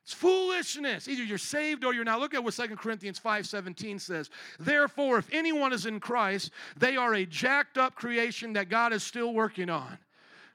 It's 0.02 0.12
foolishness. 0.12 1.06
Either 1.06 1.22
you're 1.22 1.38
saved 1.38 1.84
or 1.84 1.94
you're 1.94 2.04
not. 2.04 2.18
Look 2.18 2.34
at 2.34 2.42
what 2.42 2.54
2 2.54 2.76
Corinthians 2.76 3.20
5:17 3.20 4.00
says. 4.00 4.28
Therefore, 4.58 5.18
if 5.18 5.28
anyone 5.32 5.72
is 5.72 5.86
in 5.86 6.00
Christ, 6.00 6.50
they 6.76 6.96
are 6.96 7.14
a 7.14 7.24
jacked 7.24 7.78
up 7.78 7.94
creation 7.94 8.52
that 8.54 8.68
God 8.68 8.92
is 8.92 9.04
still 9.04 9.32
working 9.32 9.70
on. 9.70 9.98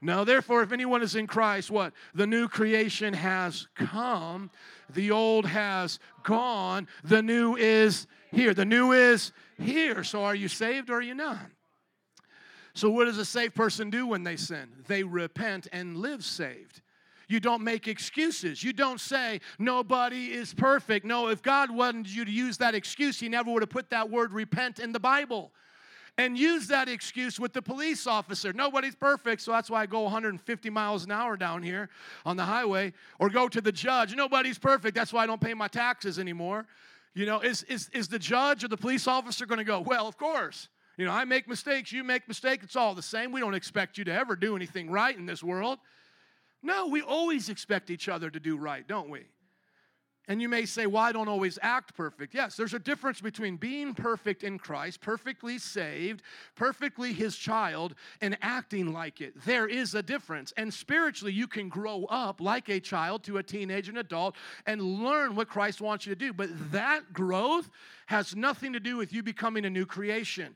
Now, 0.01 0.23
therefore, 0.25 0.63
if 0.63 0.71
anyone 0.73 1.01
is 1.01 1.15
in 1.15 1.27
Christ, 1.27 1.71
what? 1.71 1.93
The 2.15 2.27
new 2.27 2.47
creation 2.47 3.13
has 3.13 3.67
come, 3.75 4.51
the 4.89 5.11
old 5.11 5.45
has 5.45 5.99
gone, 6.23 6.87
the 7.03 7.21
new 7.21 7.55
is 7.55 8.07
here. 8.31 8.53
The 8.53 8.65
new 8.65 8.91
is 8.91 9.31
here. 9.57 10.03
So, 10.03 10.23
are 10.23 10.35
you 10.35 10.47
saved 10.47 10.89
or 10.89 10.95
are 10.95 11.01
you 11.01 11.13
not? 11.13 11.39
So, 12.73 12.89
what 12.89 13.05
does 13.05 13.17
a 13.17 13.25
saved 13.25 13.55
person 13.55 13.89
do 13.89 14.07
when 14.07 14.23
they 14.23 14.35
sin? 14.35 14.69
They 14.87 15.03
repent 15.03 15.67
and 15.71 15.97
live 15.97 16.23
saved. 16.23 16.81
You 17.27 17.39
don't 17.39 17.63
make 17.63 17.87
excuses. 17.87 18.61
You 18.61 18.73
don't 18.73 18.99
say, 18.99 19.39
nobody 19.57 20.33
is 20.33 20.53
perfect. 20.53 21.05
No, 21.05 21.29
if 21.29 21.41
God 21.41 21.71
wanted 21.71 22.09
you 22.09 22.25
to 22.25 22.31
use 22.31 22.57
that 22.57 22.75
excuse, 22.75 23.19
He 23.19 23.29
never 23.29 23.51
would 23.51 23.61
have 23.61 23.69
put 23.69 23.89
that 23.89 24.09
word 24.09 24.33
repent 24.33 24.79
in 24.79 24.91
the 24.91 24.99
Bible. 24.99 25.51
And 26.17 26.37
use 26.37 26.67
that 26.67 26.89
excuse 26.89 27.39
with 27.39 27.53
the 27.53 27.61
police 27.61 28.05
officer. 28.05 28.51
Nobody's 28.51 28.95
perfect, 28.95 29.41
so 29.41 29.51
that's 29.51 29.69
why 29.69 29.81
I 29.81 29.85
go 29.85 30.01
150 30.01 30.69
miles 30.69 31.05
an 31.05 31.11
hour 31.11 31.37
down 31.37 31.63
here 31.63 31.89
on 32.25 32.35
the 32.35 32.43
highway. 32.43 32.91
Or 33.17 33.29
go 33.29 33.47
to 33.47 33.61
the 33.61 33.71
judge. 33.71 34.13
Nobody's 34.13 34.59
perfect, 34.59 34.93
that's 34.93 35.13
why 35.13 35.23
I 35.23 35.25
don't 35.25 35.39
pay 35.39 35.53
my 35.53 35.69
taxes 35.69 36.19
anymore. 36.19 36.67
You 37.13 37.25
know, 37.25 37.39
is, 37.39 37.63
is, 37.63 37.89
is 37.93 38.09
the 38.09 38.19
judge 38.19 38.63
or 38.65 38.67
the 38.67 38.77
police 38.77 39.07
officer 39.07 39.45
going 39.45 39.59
to 39.59 39.63
go, 39.63 39.79
well, 39.79 40.05
of 40.07 40.17
course. 40.17 40.67
You 40.97 41.05
know, 41.05 41.11
I 41.11 41.25
make 41.25 41.47
mistakes, 41.47 41.91
you 41.91 42.03
make 42.03 42.27
mistakes, 42.27 42.63
it's 42.63 42.75
all 42.75 42.93
the 42.93 43.01
same. 43.01 43.31
We 43.31 43.39
don't 43.39 43.53
expect 43.53 43.97
you 43.97 44.03
to 44.05 44.13
ever 44.13 44.35
do 44.35 44.55
anything 44.55 44.89
right 44.89 45.15
in 45.15 45.25
this 45.25 45.43
world. 45.43 45.79
No, 46.61 46.87
we 46.87 47.01
always 47.01 47.49
expect 47.49 47.89
each 47.89 48.07
other 48.07 48.29
to 48.29 48.39
do 48.39 48.57
right, 48.57 48.87
don't 48.87 49.09
we? 49.09 49.25
And 50.27 50.39
you 50.41 50.47
may 50.47 50.65
say, 50.65 50.85
well, 50.85 51.01
I 51.01 51.11
don't 51.11 51.27
always 51.27 51.57
act 51.63 51.95
perfect. 51.95 52.35
Yes, 52.35 52.55
there's 52.55 52.75
a 52.75 52.79
difference 52.79 53.19
between 53.19 53.57
being 53.57 53.95
perfect 53.95 54.43
in 54.43 54.59
Christ, 54.59 55.01
perfectly 55.01 55.57
saved, 55.57 56.21
perfectly 56.55 57.11
his 57.11 57.35
child, 57.35 57.95
and 58.21 58.37
acting 58.41 58.93
like 58.93 59.19
it. 59.19 59.33
There 59.45 59.67
is 59.67 59.95
a 59.95 60.03
difference. 60.03 60.53
And 60.55 60.71
spiritually, 60.71 61.33
you 61.33 61.47
can 61.47 61.69
grow 61.69 62.05
up 62.05 62.39
like 62.39 62.69
a 62.69 62.79
child 62.79 63.23
to 63.23 63.39
a 63.39 63.43
teenage 63.43 63.89
and 63.89 63.97
adult 63.97 64.35
and 64.67 64.81
learn 64.81 65.35
what 65.35 65.49
Christ 65.49 65.81
wants 65.81 66.05
you 66.05 66.13
to 66.13 66.19
do. 66.19 66.33
But 66.33 66.49
that 66.71 67.11
growth 67.11 67.69
has 68.05 68.35
nothing 68.35 68.73
to 68.73 68.79
do 68.79 68.97
with 68.97 69.11
you 69.11 69.23
becoming 69.23 69.65
a 69.65 69.69
new 69.71 69.87
creation. 69.87 70.55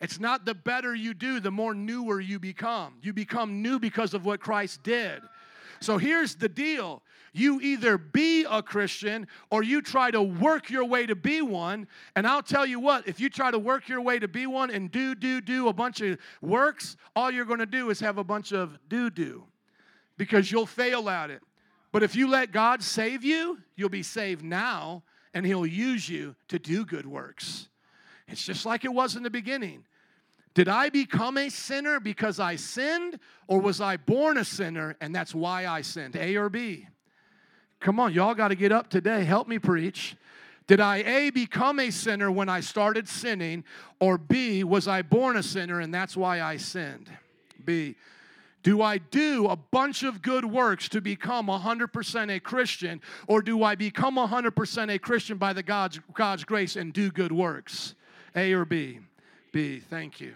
It's 0.00 0.20
not 0.20 0.44
the 0.44 0.54
better 0.54 0.94
you 0.94 1.14
do, 1.14 1.40
the 1.40 1.50
more 1.50 1.74
newer 1.74 2.20
you 2.20 2.38
become. 2.38 2.94
You 3.02 3.12
become 3.12 3.62
new 3.62 3.78
because 3.78 4.14
of 4.14 4.24
what 4.24 4.40
Christ 4.40 4.82
did. 4.82 5.22
So 5.80 5.98
here's 5.98 6.34
the 6.34 6.48
deal 6.48 7.02
you 7.32 7.60
either 7.60 7.98
be 7.98 8.46
a 8.48 8.62
Christian 8.62 9.26
or 9.50 9.62
you 9.62 9.82
try 9.82 10.10
to 10.10 10.22
work 10.22 10.70
your 10.70 10.86
way 10.86 11.04
to 11.04 11.14
be 11.14 11.42
one. 11.42 11.86
And 12.14 12.26
I'll 12.26 12.42
tell 12.42 12.64
you 12.64 12.80
what, 12.80 13.06
if 13.06 13.20
you 13.20 13.28
try 13.28 13.50
to 13.50 13.58
work 13.58 13.90
your 13.90 14.00
way 14.00 14.18
to 14.18 14.26
be 14.26 14.46
one 14.46 14.70
and 14.70 14.90
do, 14.90 15.14
do, 15.14 15.42
do 15.42 15.68
a 15.68 15.72
bunch 15.72 16.00
of 16.00 16.18
works, 16.40 16.96
all 17.14 17.30
you're 17.30 17.44
going 17.44 17.58
to 17.58 17.66
do 17.66 17.90
is 17.90 18.00
have 18.00 18.16
a 18.16 18.24
bunch 18.24 18.52
of 18.52 18.78
do, 18.88 19.10
do 19.10 19.44
because 20.16 20.50
you'll 20.50 20.66
fail 20.66 21.08
at 21.08 21.30
it. 21.30 21.42
But 21.92 22.02
if 22.02 22.16
you 22.16 22.28
let 22.28 22.52
God 22.52 22.82
save 22.82 23.24
you, 23.24 23.58
you'll 23.76 23.88
be 23.88 24.02
saved 24.02 24.44
now 24.44 25.02
and 25.34 25.44
He'll 25.44 25.66
use 25.66 26.08
you 26.08 26.34
to 26.48 26.58
do 26.58 26.84
good 26.84 27.06
works. 27.06 27.68
It's 28.28 28.44
just 28.44 28.66
like 28.66 28.84
it 28.84 28.92
was 28.92 29.16
in 29.16 29.22
the 29.22 29.30
beginning. 29.30 29.84
Did 30.54 30.68
I 30.68 30.88
become 30.88 31.36
a 31.36 31.50
sinner 31.50 32.00
because 32.00 32.40
I 32.40 32.56
sinned, 32.56 33.20
or 33.46 33.60
was 33.60 33.80
I 33.80 33.98
born 33.98 34.38
a 34.38 34.44
sinner 34.44 34.96
and 35.00 35.14
that's 35.14 35.34
why 35.34 35.66
I 35.66 35.82
sinned? 35.82 36.16
A 36.16 36.36
or 36.36 36.48
B? 36.48 36.88
Come 37.78 38.00
on, 38.00 38.12
y'all 38.14 38.34
got 38.34 38.48
to 38.48 38.54
get 38.54 38.72
up 38.72 38.88
today. 38.88 39.24
Help 39.24 39.48
me 39.48 39.58
preach. 39.58 40.16
Did 40.66 40.80
I 40.80 40.96
A, 40.98 41.30
become 41.30 41.78
a 41.78 41.90
sinner 41.90 42.30
when 42.30 42.48
I 42.48 42.60
started 42.60 43.08
sinning, 43.08 43.64
or 44.00 44.18
B, 44.18 44.64
was 44.64 44.88
I 44.88 45.02
born 45.02 45.36
a 45.36 45.42
sinner 45.42 45.80
and 45.80 45.94
that's 45.94 46.16
why 46.16 46.40
I 46.40 46.56
sinned? 46.56 47.10
B, 47.64 47.94
do 48.62 48.82
I 48.82 48.98
do 48.98 49.46
a 49.46 49.54
bunch 49.56 50.02
of 50.02 50.22
good 50.22 50.44
works 50.44 50.88
to 50.88 51.00
become 51.00 51.46
100% 51.46 52.34
a 52.34 52.40
Christian, 52.40 53.00
or 53.28 53.42
do 53.42 53.62
I 53.62 53.76
become 53.76 54.16
100% 54.16 54.92
a 54.92 54.98
Christian 54.98 55.36
by 55.38 55.52
the 55.52 55.62
God's, 55.62 56.00
God's 56.14 56.42
grace 56.42 56.74
and 56.74 56.92
do 56.92 57.10
good 57.10 57.30
works? 57.30 57.94
A 58.36 58.52
or 58.52 58.64
B? 58.64 59.00
B, 59.52 59.80
thank 59.80 60.20
you. 60.20 60.34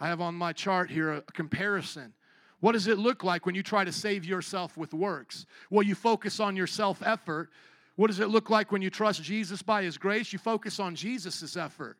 I 0.00 0.08
have 0.08 0.20
on 0.20 0.34
my 0.34 0.52
chart 0.52 0.90
here 0.90 1.12
a 1.12 1.22
comparison. 1.22 2.12
What 2.58 2.72
does 2.72 2.88
it 2.88 2.98
look 2.98 3.24
like 3.24 3.46
when 3.46 3.54
you 3.54 3.62
try 3.62 3.84
to 3.84 3.92
save 3.92 4.24
yourself 4.24 4.76
with 4.76 4.92
works? 4.92 5.46
Well, 5.70 5.84
you 5.84 5.94
focus 5.94 6.40
on 6.40 6.56
your 6.56 6.66
self 6.66 7.02
effort. 7.04 7.50
What 7.96 8.08
does 8.08 8.20
it 8.20 8.28
look 8.28 8.50
like 8.50 8.72
when 8.72 8.82
you 8.82 8.90
trust 8.90 9.22
Jesus 9.22 9.62
by 9.62 9.82
His 9.84 9.98
grace? 9.98 10.32
You 10.32 10.38
focus 10.38 10.80
on 10.80 10.94
Jesus' 10.94 11.56
effort. 11.56 11.98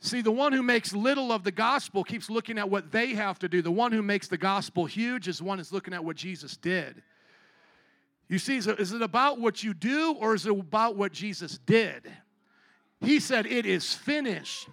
See, 0.00 0.20
the 0.20 0.32
one 0.32 0.52
who 0.52 0.62
makes 0.62 0.92
little 0.92 1.30
of 1.32 1.44
the 1.44 1.52
gospel 1.52 2.02
keeps 2.02 2.28
looking 2.28 2.58
at 2.58 2.68
what 2.68 2.90
they 2.90 3.14
have 3.14 3.38
to 3.40 3.48
do. 3.48 3.62
The 3.62 3.70
one 3.70 3.92
who 3.92 4.02
makes 4.02 4.26
the 4.26 4.38
gospel 4.38 4.84
huge 4.84 5.28
is 5.28 5.40
one 5.40 5.58
who's 5.58 5.72
looking 5.72 5.94
at 5.94 6.04
what 6.04 6.16
Jesus 6.16 6.56
did. 6.56 7.02
You 8.28 8.38
see, 8.38 8.56
is 8.56 8.66
it 8.66 9.02
about 9.02 9.38
what 9.38 9.62
you 9.62 9.74
do 9.74 10.14
or 10.18 10.34
is 10.34 10.46
it 10.46 10.52
about 10.52 10.96
what 10.96 11.12
Jesus 11.12 11.58
did? 11.58 12.10
He 13.02 13.20
said, 13.20 13.46
It 13.46 13.66
is 13.66 13.92
finished. 13.92 14.68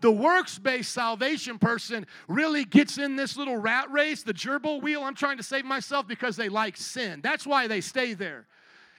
The 0.00 0.10
works 0.10 0.58
based 0.58 0.92
salvation 0.92 1.58
person 1.58 2.06
really 2.26 2.64
gets 2.64 2.98
in 2.98 3.14
this 3.14 3.36
little 3.36 3.56
rat 3.56 3.90
race, 3.90 4.24
the 4.24 4.34
gerbil 4.34 4.82
wheel. 4.82 5.02
I'm 5.04 5.14
trying 5.14 5.36
to 5.36 5.44
save 5.44 5.64
myself 5.64 6.08
because 6.08 6.34
they 6.34 6.48
like 6.48 6.76
sin. 6.76 7.20
That's 7.22 7.46
why 7.46 7.68
they 7.68 7.80
stay 7.80 8.14
there. 8.14 8.46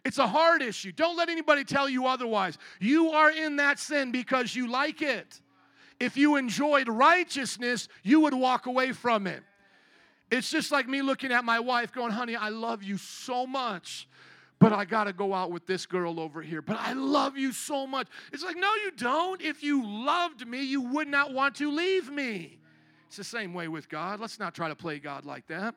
It's 0.05 0.17
a 0.17 0.27
hard 0.27 0.61
issue. 0.61 0.93
Don't 0.93 1.17
let 1.17 1.27
anybody 1.27 1.65
tell 1.65 1.89
you 1.89 2.07
otherwise. 2.07 2.57
You 2.79 3.11
are 3.11 3.31
in 3.31 3.57
that 3.57 3.79
sin 3.79 4.11
because 4.11 4.55
you 4.55 4.67
like 4.67 5.01
it. 5.01 5.41
If 5.99 6.15
you 6.15 6.37
enjoyed 6.37 6.87
righteousness, 6.87 7.89
you 8.01 8.21
would 8.21 8.33
walk 8.33 8.65
away 8.65 8.93
from 8.93 9.27
it. 9.27 9.43
It's 10.31 10.49
just 10.49 10.71
like 10.71 10.87
me 10.87 11.01
looking 11.01 11.31
at 11.31 11.45
my 11.45 11.59
wife 11.59 11.91
going, 11.91 12.11
honey, 12.11 12.35
I 12.35 12.49
love 12.49 12.81
you 12.81 12.97
so 12.97 13.45
much 13.45 14.07
but 14.63 14.71
I 14.71 14.85
got 14.85 15.03
to 15.03 15.13
go 15.13 15.33
out 15.33 15.51
with 15.51 15.67
this 15.67 15.85
girl 15.85 16.21
over 16.21 16.41
here. 16.41 16.61
But 16.61 16.77
I 16.79 16.93
love 16.93 17.37
you 17.37 17.51
so 17.51 17.85
much. 17.85 18.07
It's 18.31 18.45
like, 18.45 18.55
no, 18.55 18.73
you 18.85 18.91
don't. 18.91 19.41
If 19.41 19.61
you 19.61 19.85
loved 19.85 20.47
me, 20.47 20.63
you 20.63 20.79
would 20.79 21.09
not 21.09 21.33
want 21.33 21.55
to 21.55 21.69
leave 21.69 22.09
me. 22.09 22.59
It's 23.07 23.17
the 23.17 23.25
same 23.25 23.53
way 23.53 23.67
with 23.67 23.89
God. 23.89 24.21
Let's 24.21 24.39
not 24.39 24.55
try 24.55 24.69
to 24.69 24.75
play 24.75 24.99
God 24.99 25.25
like 25.25 25.47
that. 25.47 25.75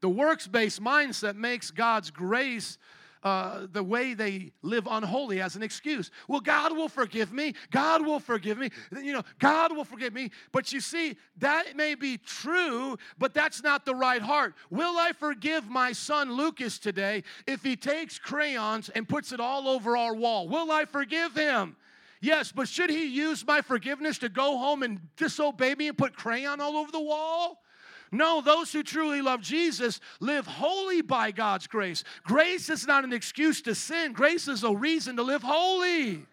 The 0.00 0.08
works 0.08 0.46
based 0.46 0.80
mindset 0.80 1.34
makes 1.34 1.72
God's 1.72 2.12
grace 2.12 2.78
uh, 3.22 3.66
the 3.72 3.82
way 3.82 4.14
they 4.14 4.52
live 4.62 4.86
unholy 4.90 5.40
as 5.40 5.56
an 5.56 5.62
excuse. 5.62 6.10
Well, 6.28 6.40
God 6.40 6.76
will 6.76 6.88
forgive 6.88 7.32
me. 7.32 7.54
God 7.70 8.04
will 8.04 8.20
forgive 8.20 8.58
me. 8.58 8.70
You 8.92 9.12
know, 9.12 9.22
God 9.38 9.74
will 9.74 9.84
forgive 9.84 10.12
me. 10.12 10.30
But 10.52 10.72
you 10.72 10.80
see, 10.80 11.16
that 11.38 11.76
may 11.76 11.94
be 11.94 12.18
true, 12.18 12.96
but 13.18 13.34
that's 13.34 13.62
not 13.62 13.84
the 13.84 13.94
right 13.94 14.22
heart. 14.22 14.54
Will 14.70 14.98
I 14.98 15.12
forgive 15.12 15.68
my 15.68 15.92
son 15.92 16.32
Lucas 16.32 16.78
today 16.78 17.24
if 17.46 17.62
he 17.62 17.76
takes 17.76 18.18
crayons 18.18 18.88
and 18.90 19.08
puts 19.08 19.32
it 19.32 19.40
all 19.40 19.68
over 19.68 19.96
our 19.96 20.14
wall? 20.14 20.48
Will 20.48 20.70
I 20.70 20.84
forgive 20.84 21.34
him? 21.34 21.76
Yes, 22.20 22.50
but 22.50 22.68
should 22.68 22.90
he 22.90 23.06
use 23.06 23.46
my 23.46 23.60
forgiveness 23.60 24.18
to 24.18 24.28
go 24.28 24.58
home 24.58 24.82
and 24.82 25.00
disobey 25.16 25.74
me 25.74 25.88
and 25.88 25.98
put 25.98 26.16
crayon 26.16 26.60
all 26.60 26.76
over 26.76 26.90
the 26.90 27.00
wall? 27.00 27.62
No, 28.12 28.40
those 28.40 28.72
who 28.72 28.82
truly 28.82 29.20
love 29.20 29.40
Jesus 29.40 30.00
live 30.20 30.46
holy 30.46 31.02
by 31.02 31.32
God's 31.32 31.66
grace. 31.66 32.04
Grace 32.24 32.70
is 32.70 32.86
not 32.86 33.04
an 33.04 33.12
excuse 33.12 33.60
to 33.62 33.74
sin, 33.74 34.12
grace 34.12 34.48
is 34.48 34.62
a 34.62 34.74
reason 34.74 35.16
to 35.16 35.22
live 35.22 35.42
holy. 35.42 36.24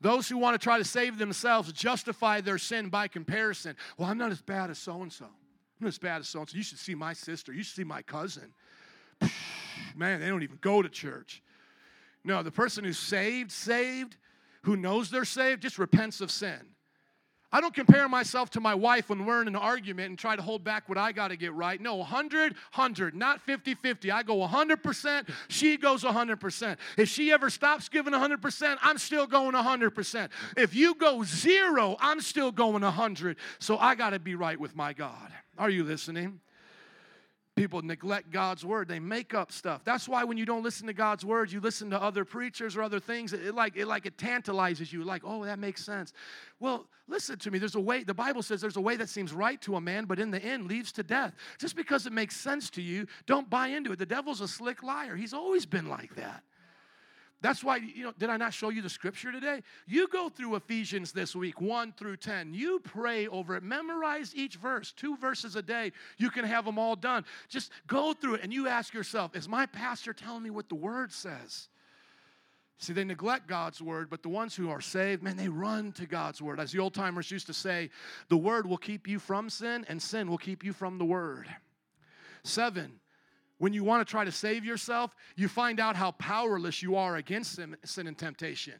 Those 0.00 0.28
who 0.28 0.38
want 0.38 0.54
to 0.54 0.62
try 0.62 0.78
to 0.78 0.84
save 0.84 1.18
themselves 1.18 1.72
justify 1.72 2.40
their 2.40 2.58
sin 2.58 2.88
by 2.88 3.08
comparison. 3.08 3.76
Well, 3.96 4.08
I'm 4.08 4.18
not 4.18 4.30
as 4.30 4.40
bad 4.40 4.70
as 4.70 4.78
so 4.78 5.02
and 5.02 5.12
so. 5.12 5.24
I'm 5.24 5.32
not 5.80 5.88
as 5.88 5.98
bad 5.98 6.20
as 6.20 6.28
so 6.28 6.40
and 6.40 6.48
so. 6.48 6.56
You 6.56 6.62
should 6.62 6.78
see 6.78 6.94
my 6.94 7.12
sister. 7.12 7.52
You 7.52 7.64
should 7.64 7.76
see 7.76 7.84
my 7.84 8.02
cousin. 8.02 8.52
Man, 9.96 10.20
they 10.20 10.28
don't 10.28 10.44
even 10.44 10.58
go 10.60 10.82
to 10.82 10.88
church. 10.88 11.42
No, 12.22 12.42
the 12.42 12.52
person 12.52 12.84
who's 12.84 12.98
saved, 12.98 13.50
saved, 13.50 14.16
who 14.62 14.76
knows 14.76 15.10
they're 15.10 15.24
saved, 15.24 15.62
just 15.62 15.78
repents 15.78 16.20
of 16.20 16.30
sin. 16.30 16.60
I 17.50 17.62
don't 17.62 17.74
compare 17.74 18.08
myself 18.08 18.50
to 18.50 18.60
my 18.60 18.74
wife 18.74 19.08
when 19.08 19.24
we're 19.24 19.40
in 19.40 19.48
an 19.48 19.56
argument 19.56 20.10
and 20.10 20.18
try 20.18 20.36
to 20.36 20.42
hold 20.42 20.64
back 20.64 20.88
what 20.88 20.98
I 20.98 21.12
got 21.12 21.28
to 21.28 21.36
get 21.36 21.54
right. 21.54 21.80
No, 21.80 21.96
100, 21.96 22.52
100, 22.52 23.14
not 23.14 23.40
50 23.40 23.74
50. 23.74 24.10
I 24.10 24.22
go 24.22 24.36
100%, 24.36 25.28
she 25.48 25.78
goes 25.78 26.04
100%. 26.04 26.76
If 26.98 27.08
she 27.08 27.32
ever 27.32 27.48
stops 27.48 27.88
giving 27.88 28.12
100%, 28.12 28.76
I'm 28.82 28.98
still 28.98 29.26
going 29.26 29.54
100%. 29.54 30.28
If 30.56 30.74
you 30.74 30.94
go 30.94 31.24
zero, 31.24 31.96
I'm 32.00 32.20
still 32.20 32.52
going 32.52 32.82
100. 32.82 33.38
So 33.58 33.78
I 33.78 33.94
got 33.94 34.10
to 34.10 34.18
be 34.18 34.34
right 34.34 34.60
with 34.60 34.76
my 34.76 34.92
God. 34.92 35.32
Are 35.56 35.70
you 35.70 35.84
listening? 35.84 36.40
People 37.58 37.82
neglect 37.82 38.30
God's 38.30 38.64
word. 38.64 38.88
They 38.88 39.00
make 39.00 39.34
up 39.34 39.52
stuff. 39.52 39.82
That's 39.84 40.08
why 40.08 40.24
when 40.24 40.38
you 40.38 40.46
don't 40.46 40.62
listen 40.62 40.86
to 40.86 40.92
God's 40.92 41.24
word, 41.24 41.50
you 41.50 41.60
listen 41.60 41.90
to 41.90 42.02
other 42.02 42.24
preachers 42.24 42.76
or 42.76 42.82
other 42.82 43.00
things. 43.00 43.32
It, 43.32 43.46
it 43.46 43.54
like 43.54 43.76
it 43.76 43.86
like 43.86 44.06
it 44.06 44.16
tantalizes 44.16 44.92
you. 44.92 45.04
Like, 45.04 45.22
oh, 45.24 45.44
that 45.44 45.58
makes 45.58 45.84
sense. 45.84 46.12
Well, 46.60 46.86
listen 47.06 47.38
to 47.38 47.50
me. 47.50 47.58
There's 47.58 47.74
a 47.74 47.80
way. 47.80 48.04
The 48.04 48.14
Bible 48.14 48.42
says 48.42 48.60
there's 48.60 48.76
a 48.76 48.80
way 48.80 48.96
that 48.96 49.08
seems 49.08 49.32
right 49.32 49.60
to 49.62 49.76
a 49.76 49.80
man, 49.80 50.04
but 50.04 50.18
in 50.18 50.30
the 50.30 50.42
end 50.42 50.66
leads 50.66 50.92
to 50.92 51.02
death. 51.02 51.34
Just 51.58 51.76
because 51.76 52.06
it 52.06 52.12
makes 52.12 52.36
sense 52.36 52.70
to 52.70 52.82
you, 52.82 53.06
don't 53.26 53.48
buy 53.50 53.68
into 53.68 53.92
it. 53.92 53.98
The 53.98 54.06
devil's 54.06 54.40
a 54.40 54.48
slick 54.48 54.82
liar. 54.82 55.16
He's 55.16 55.34
always 55.34 55.66
been 55.66 55.88
like 55.88 56.14
that. 56.16 56.44
That's 57.40 57.62
why, 57.62 57.76
you 57.76 58.02
know, 58.02 58.12
did 58.18 58.30
I 58.30 58.36
not 58.36 58.52
show 58.52 58.70
you 58.70 58.82
the 58.82 58.90
scripture 58.90 59.30
today? 59.30 59.62
You 59.86 60.08
go 60.08 60.28
through 60.28 60.56
Ephesians 60.56 61.12
this 61.12 61.36
week, 61.36 61.60
1 61.60 61.92
through 61.96 62.16
10. 62.16 62.52
You 62.52 62.80
pray 62.80 63.28
over 63.28 63.54
it. 63.54 63.62
Memorize 63.62 64.32
each 64.34 64.56
verse, 64.56 64.92
two 64.92 65.16
verses 65.16 65.54
a 65.54 65.62
day. 65.62 65.92
You 66.16 66.30
can 66.30 66.44
have 66.44 66.64
them 66.64 66.78
all 66.78 66.96
done. 66.96 67.24
Just 67.48 67.70
go 67.86 68.12
through 68.12 68.34
it 68.34 68.42
and 68.42 68.52
you 68.52 68.66
ask 68.66 68.92
yourself, 68.92 69.36
is 69.36 69.48
my 69.48 69.66
pastor 69.66 70.12
telling 70.12 70.42
me 70.42 70.50
what 70.50 70.68
the 70.68 70.74
word 70.74 71.12
says? 71.12 71.68
See, 72.80 72.92
they 72.92 73.04
neglect 73.04 73.48
God's 73.48 73.82
word, 73.82 74.08
but 74.08 74.22
the 74.22 74.28
ones 74.28 74.54
who 74.54 74.70
are 74.70 74.80
saved, 74.80 75.22
man, 75.22 75.36
they 75.36 75.48
run 75.48 75.90
to 75.92 76.06
God's 76.06 76.40
word. 76.40 76.60
As 76.60 76.70
the 76.70 76.78
old 76.78 76.94
timers 76.94 77.30
used 77.30 77.48
to 77.48 77.54
say, 77.54 77.90
the 78.28 78.36
word 78.36 78.66
will 78.66 78.76
keep 78.76 79.08
you 79.08 79.18
from 79.18 79.50
sin, 79.50 79.84
and 79.88 80.00
sin 80.00 80.30
will 80.30 80.38
keep 80.38 80.64
you 80.64 80.72
from 80.72 80.96
the 80.96 81.04
word. 81.04 81.48
Seven, 82.44 83.00
when 83.58 83.72
you 83.72 83.84
want 83.84 84.06
to 84.06 84.10
try 84.10 84.24
to 84.24 84.32
save 84.32 84.64
yourself, 84.64 85.14
you 85.36 85.48
find 85.48 85.80
out 85.80 85.96
how 85.96 86.12
powerless 86.12 86.82
you 86.82 86.96
are 86.96 87.16
against 87.16 87.56
sin, 87.84 88.06
and 88.06 88.16
temptation. 88.18 88.74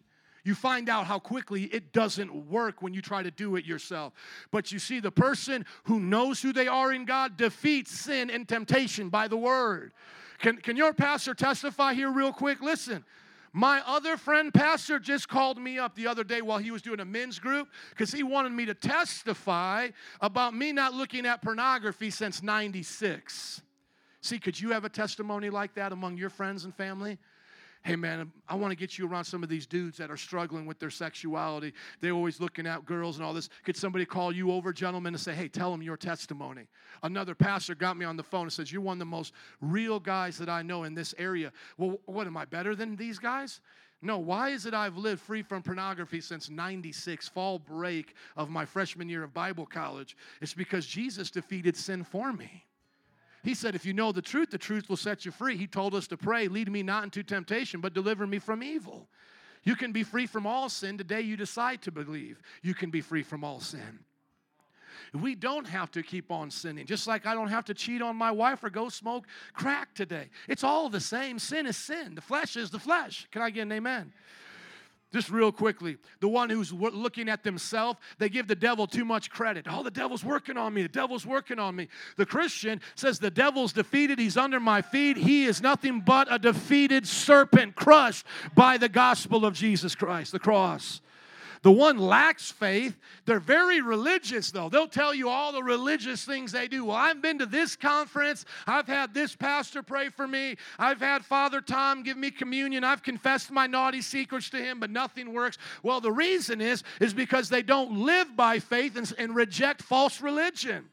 You 0.45 0.55
find 0.55 0.89
out 0.89 1.07
how 1.07 1.19
quickly 1.19 1.65
it 1.65 1.93
doesn't 1.93 2.35
work 2.49 2.81
when 2.81 2.95
you 2.95 3.03
try 3.03 3.23
to 3.23 3.31
do 3.31 3.57
it 3.57 3.65
yourself. 3.65 4.15
But 4.51 4.73
you 4.73 4.79
see, 4.79 5.01
the 5.01 5.11
person 5.11 5.67
who 5.85 6.01
knows 6.01 6.41
who 6.41 6.53
they 6.53 6.69
are 6.69 6.93
in 6.93 7.05
God 7.05 7.37
defeats 7.37 7.91
sin 7.91 8.31
and 8.31 8.49
temptation 8.49 9.09
by 9.09 9.29
the 9.29 9.37
word. 9.37 9.93
Can, 10.39 10.57
can 10.57 10.77
your 10.77 10.95
pastor 10.95 11.35
testify 11.35 11.95
here, 11.95 12.11
real 12.11 12.33
quick? 12.33 12.61
Listen. 12.63 13.05
My 13.53 13.83
other 13.87 14.17
friend, 14.17 14.53
pastor, 14.53 14.99
just 14.99 15.29
called 15.29 15.59
me 15.59 15.79
up 15.79 15.95
the 15.95 16.07
other 16.07 16.23
day 16.23 16.43
while 16.43 16.59
he 16.59 16.71
was 16.71 16.83
doing 16.83 17.01
a 17.01 17.05
men's 17.05 17.39
group 17.39 17.69
because 17.91 18.13
he 18.13 18.23
wanted 18.23 18.53
me 18.53 18.67
to 18.67 18.75
testify 18.75 19.89
about 20.21 20.55
me 20.55 20.71
not 20.71 20.93
looking 20.93 21.27
at 21.27 21.43
pornography 21.43 22.11
since 22.11 22.43
96. 22.43 23.63
See, 24.21 24.39
could 24.39 24.61
you 24.61 24.71
have 24.71 24.85
a 24.85 24.89
testimony 24.89 25.51
like 25.51 25.75
that 25.75 25.93
among 25.93 26.17
your 26.17 26.31
friends 26.31 26.65
and 26.65 26.75
family? 26.75 27.19
Hey 27.85 27.95
man, 27.95 28.33
I 28.49 28.57
want 28.57 28.73
to 28.73 28.77
get 28.77 28.99
you 28.99 29.07
around 29.07 29.25
some 29.25 29.45
of 29.45 29.49
these 29.49 29.67
dudes 29.67 29.99
that 29.99 30.11
are 30.11 30.17
struggling 30.17 30.67
with 30.67 30.81
their 30.81 30.91
sexuality. 30.91 31.73
They're 32.01 32.13
always 32.13 32.41
looking 32.41 32.67
at 32.67 32.85
girls 32.85 33.17
and 33.17 33.25
all 33.25 33.33
this. 33.33 33.49
Could 33.63 33.77
somebody 33.77 34.05
call 34.05 34.33
you 34.33 34.51
over, 34.51 34.73
gentlemen, 34.73 35.15
and 35.15 35.21
say, 35.21 35.33
hey, 35.33 35.49
tell 35.49 35.71
them 35.71 35.81
your 35.81 35.97
testimony? 35.97 36.67
Another 37.05 37.37
pastor 37.37 37.77
got 37.77 37.97
me 37.97 38.05
on 38.05 38.17
the 38.17 38.23
phone 38.23 38.43
and 38.43 38.53
says, 38.53 38.73
You're 38.73 38.83
one 38.83 38.97
of 38.97 38.99
the 38.99 39.05
most 39.05 39.33
real 39.61 40.01
guys 40.01 40.39
that 40.39 40.49
I 40.49 40.63
know 40.63 40.85
in 40.85 40.95
this 40.95 41.15
area. 41.19 41.53
Well, 41.77 42.01
what 42.07 42.27
am 42.27 42.37
I 42.37 42.45
better 42.45 42.75
than 42.75 42.97
these 42.97 43.19
guys? 43.19 43.61
No, 44.01 44.19
why 44.19 44.51
is 44.51 44.67
it 44.67 44.75
I've 44.75 44.97
lived 44.97 45.21
free 45.21 45.43
from 45.43 45.63
pornography 45.63 46.21
since 46.21 46.51
96, 46.51 47.29
fall 47.29 47.59
break 47.59 48.15
of 48.37 48.49
my 48.49 48.65
freshman 48.65 49.09
year 49.09 49.25
of 49.25 49.35
Bible 49.35 49.67
college? 49.67 50.17
It's 50.41 50.55
because 50.55 50.87
Jesus 50.87 51.31
defeated 51.31 51.77
sin 51.77 52.05
for 52.05 52.33
me. 52.33 52.65
He 53.43 53.55
said, 53.55 53.75
If 53.75 53.87
you 53.87 53.93
know 53.93 54.13
the 54.13 54.23
truth, 54.23 54.51
the 54.51 54.59
truth 54.59 54.89
will 54.89 54.97
set 54.97 55.25
you 55.25 55.31
free. 55.31 55.57
He 55.57 55.67
told 55.67 55.95
us 55.95 56.07
to 56.09 56.17
pray, 56.17 56.49
Lead 56.49 56.71
me 56.71 56.83
not 56.83 57.05
into 57.05 57.23
temptation, 57.23 57.81
but 57.81 57.95
deliver 57.95 58.27
me 58.27 58.39
from 58.39 58.63
evil. 58.63 59.09
You 59.65 59.77
can 59.77 59.93
be 59.93 60.03
free 60.03 60.27
from 60.27 60.47
all 60.47 60.69
sin 60.69 60.99
today 60.99 61.21
you 61.21 61.37
decide 61.37 61.83
to 61.83 61.93
believe. 61.93 62.41
You 62.63 62.75
can 62.75 62.91
be 62.91 63.01
free 63.01 63.23
from 63.23 63.45
all 63.45 63.61
sin. 63.61 64.01
We 65.15 65.35
don't 65.35 65.67
have 65.67 65.91
to 65.93 66.03
keep 66.03 66.31
on 66.31 66.51
sinning, 66.51 66.87
just 66.87 67.07
like 67.07 67.27
I 67.27 67.35
don't 67.35 67.49
have 67.49 67.65
to 67.67 67.75
cheat 67.75 68.03
on 68.03 68.17
my 68.17 68.31
wife 68.31 68.63
or 68.63 68.71
go 68.71 68.89
smoke 68.89 69.27
crack 69.53 69.95
today. 69.95 70.29
It's 70.49 70.65
all 70.65 70.89
the 70.89 71.01
same. 71.01 71.39
Sin 71.39 71.67
is 71.67 71.77
sin. 71.77 72.15
The 72.15 72.21
flesh 72.21 72.57
is 72.57 72.71
the 72.71 72.79
flesh. 72.79 73.27
Can 73.31 73.43
I 73.43 73.51
get 73.51 73.63
an 73.63 73.73
amen? 73.73 74.13
Just 75.11 75.31
real 75.31 75.51
quickly, 75.51 75.97
the 76.21 76.29
one 76.29 76.51
who's 76.51 76.71
looking 76.71 77.31
at 77.31 77.43
themselves, 77.43 77.99
they 78.19 78.29
give 78.29 78.47
the 78.47 78.55
devil 78.55 78.87
too 78.87 79.07
much 79.07 79.31
credit. 79.31 79.67
Oh, 79.69 79.83
the 79.83 79.91
devil's 79.91 80.23
working 80.23 80.59
on 80.59 80.75
me. 80.75 80.83
The 80.83 80.89
devil's 80.89 81.25
working 81.25 81.59
on 81.59 81.75
me. 81.75 81.89
The 82.19 82.27
Christian 82.27 82.83
says, 82.95 83.19
The 83.19 83.31
devil's 83.31 83.73
defeated. 83.73 84.19
He's 84.19 84.37
under 84.37 84.61
my 84.61 84.83
feet. 84.83 85.17
He 85.17 85.47
is 85.47 85.63
nothing 85.63 86.01
but 86.01 86.29
a 86.31 86.39
defeated 86.39 87.09
serpent 87.09 87.75
crushed 87.75 88.27
by 88.55 88.77
the 88.77 88.91
gospel 88.91 89.47
of 89.47 89.55
Jesus 89.55 89.95
Christ, 89.95 90.33
the 90.33 90.39
cross. 90.39 91.01
The 91.63 91.73
one 91.73 91.99
lacks 91.99 92.51
faith. 92.51 92.97
They're 93.25 93.41
very 93.41 93.81
religious, 93.81 94.51
though. 94.51 94.69
They'll 94.69 94.87
tell 94.87 95.13
you 95.13 95.29
all 95.29 95.53
the 95.53 95.63
religious 95.63 96.25
things 96.25 96.53
they 96.53 96.69
do. 96.69 96.85
Well, 96.85 96.97
I've 96.97 97.21
been 97.21 97.39
to 97.39 97.47
this 97.47 97.77
conference. 97.77 98.45
I've 98.67 98.87
had 98.87 99.13
this 99.13 99.35
pastor 99.35 99.83
pray 99.83 100.09
for 100.09 100.29
me. 100.29 100.57
I've 100.79 101.01
had 101.01 101.25
Father 101.25 101.61
Tom 101.61 102.03
give 102.03 102.17
me 102.17 102.31
communion. 102.31 102.85
I've 102.85 103.03
confessed 103.03 103.51
my 103.51 103.67
naughty 103.67 104.03
secrets 104.03 104.51
to 104.51 104.59
him, 104.59 104.81
but 104.81 104.91
nothing 104.91 105.33
works. 105.33 105.59
Well, 105.83 106.01
the 106.01 106.13
reason 106.13 106.61
is, 106.61 106.83
is 107.01 107.13
because 107.13 107.49
they 107.49 107.63
don't 107.63 108.05
live 108.05 108.37
by 108.37 108.61
faith 108.61 108.97
and, 108.97 109.13
and 109.19 109.35
reject 109.35 109.83
false 109.83 110.21
religion. 110.21 110.85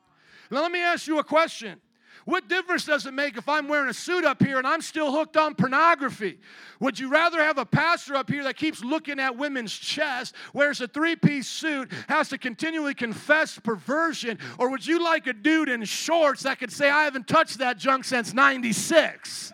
Now, 0.49 0.61
let 0.61 0.71
me 0.71 0.81
ask 0.81 1.07
you 1.07 1.19
a 1.19 1.23
question. 1.23 1.79
What 2.25 2.47
difference 2.47 2.85
does 2.85 3.05
it 3.05 3.13
make 3.13 3.37
if 3.37 3.47
I'm 3.47 3.67
wearing 3.67 3.87
a 3.87 3.93
suit 3.93 4.25
up 4.25 4.41
here 4.41 4.57
and 4.57 4.65
I'm 4.65 4.81
still 4.81 5.11
hooked 5.11 5.37
on 5.37 5.53
pornography? 5.53 6.39
Would 6.79 6.99
you 6.99 7.07
rather 7.07 7.41
have 7.41 7.59
a 7.59 7.65
pastor 7.65 8.15
up 8.15 8.31
here 8.31 8.43
that 8.43 8.57
keeps 8.57 8.83
looking 8.83 9.19
at 9.19 9.37
women's 9.37 9.71
chests, 9.71 10.35
wears 10.51 10.81
a 10.81 10.87
three 10.87 11.15
piece 11.15 11.47
suit, 11.47 11.91
has 12.09 12.29
to 12.29 12.39
continually 12.39 12.95
confess 12.95 13.59
perversion, 13.59 14.39
or 14.57 14.71
would 14.71 14.85
you 14.85 15.03
like 15.03 15.27
a 15.27 15.33
dude 15.33 15.69
in 15.69 15.83
shorts 15.83 16.43
that 16.43 16.57
could 16.57 16.71
say, 16.71 16.89
I 16.89 17.03
haven't 17.03 17.27
touched 17.27 17.59
that 17.59 17.77
junk 17.77 18.05
since 18.05 18.33
96? 18.33 19.53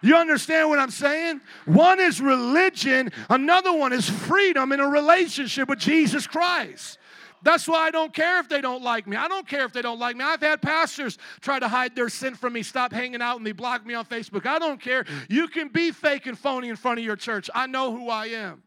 You 0.00 0.16
understand 0.16 0.70
what 0.70 0.78
I'm 0.78 0.90
saying? 0.90 1.42
One 1.66 2.00
is 2.00 2.20
religion, 2.20 3.12
another 3.28 3.76
one 3.76 3.92
is 3.92 4.08
freedom 4.08 4.72
in 4.72 4.80
a 4.80 4.88
relationship 4.88 5.68
with 5.68 5.80
Jesus 5.80 6.26
Christ. 6.26 6.98
That's 7.42 7.68
why 7.68 7.86
I 7.86 7.90
don't 7.90 8.12
care 8.12 8.40
if 8.40 8.48
they 8.48 8.60
don't 8.60 8.82
like 8.82 9.06
me. 9.06 9.16
I 9.16 9.28
don't 9.28 9.46
care 9.46 9.64
if 9.64 9.72
they 9.72 9.82
don't 9.82 9.98
like 9.98 10.16
me. 10.16 10.24
I've 10.24 10.40
had 10.40 10.62
pastors 10.62 11.18
try 11.40 11.58
to 11.58 11.68
hide 11.68 11.94
their 11.94 12.08
sin 12.08 12.34
from 12.34 12.54
me, 12.54 12.62
stop 12.62 12.92
hanging 12.92 13.22
out 13.22 13.36
and 13.36 13.46
they 13.46 13.52
block 13.52 13.86
me 13.86 13.94
on 13.94 14.04
Facebook. 14.04 14.46
I 14.46 14.58
don't 14.58 14.80
care. 14.80 15.04
You 15.28 15.48
can 15.48 15.68
be 15.68 15.92
fake 15.92 16.26
and 16.26 16.38
phony 16.38 16.68
in 16.68 16.76
front 16.76 16.98
of 16.98 17.04
your 17.04 17.16
church. 17.16 17.48
I 17.54 17.66
know 17.66 17.96
who 17.96 18.08
I 18.08 18.26
am. 18.26 18.62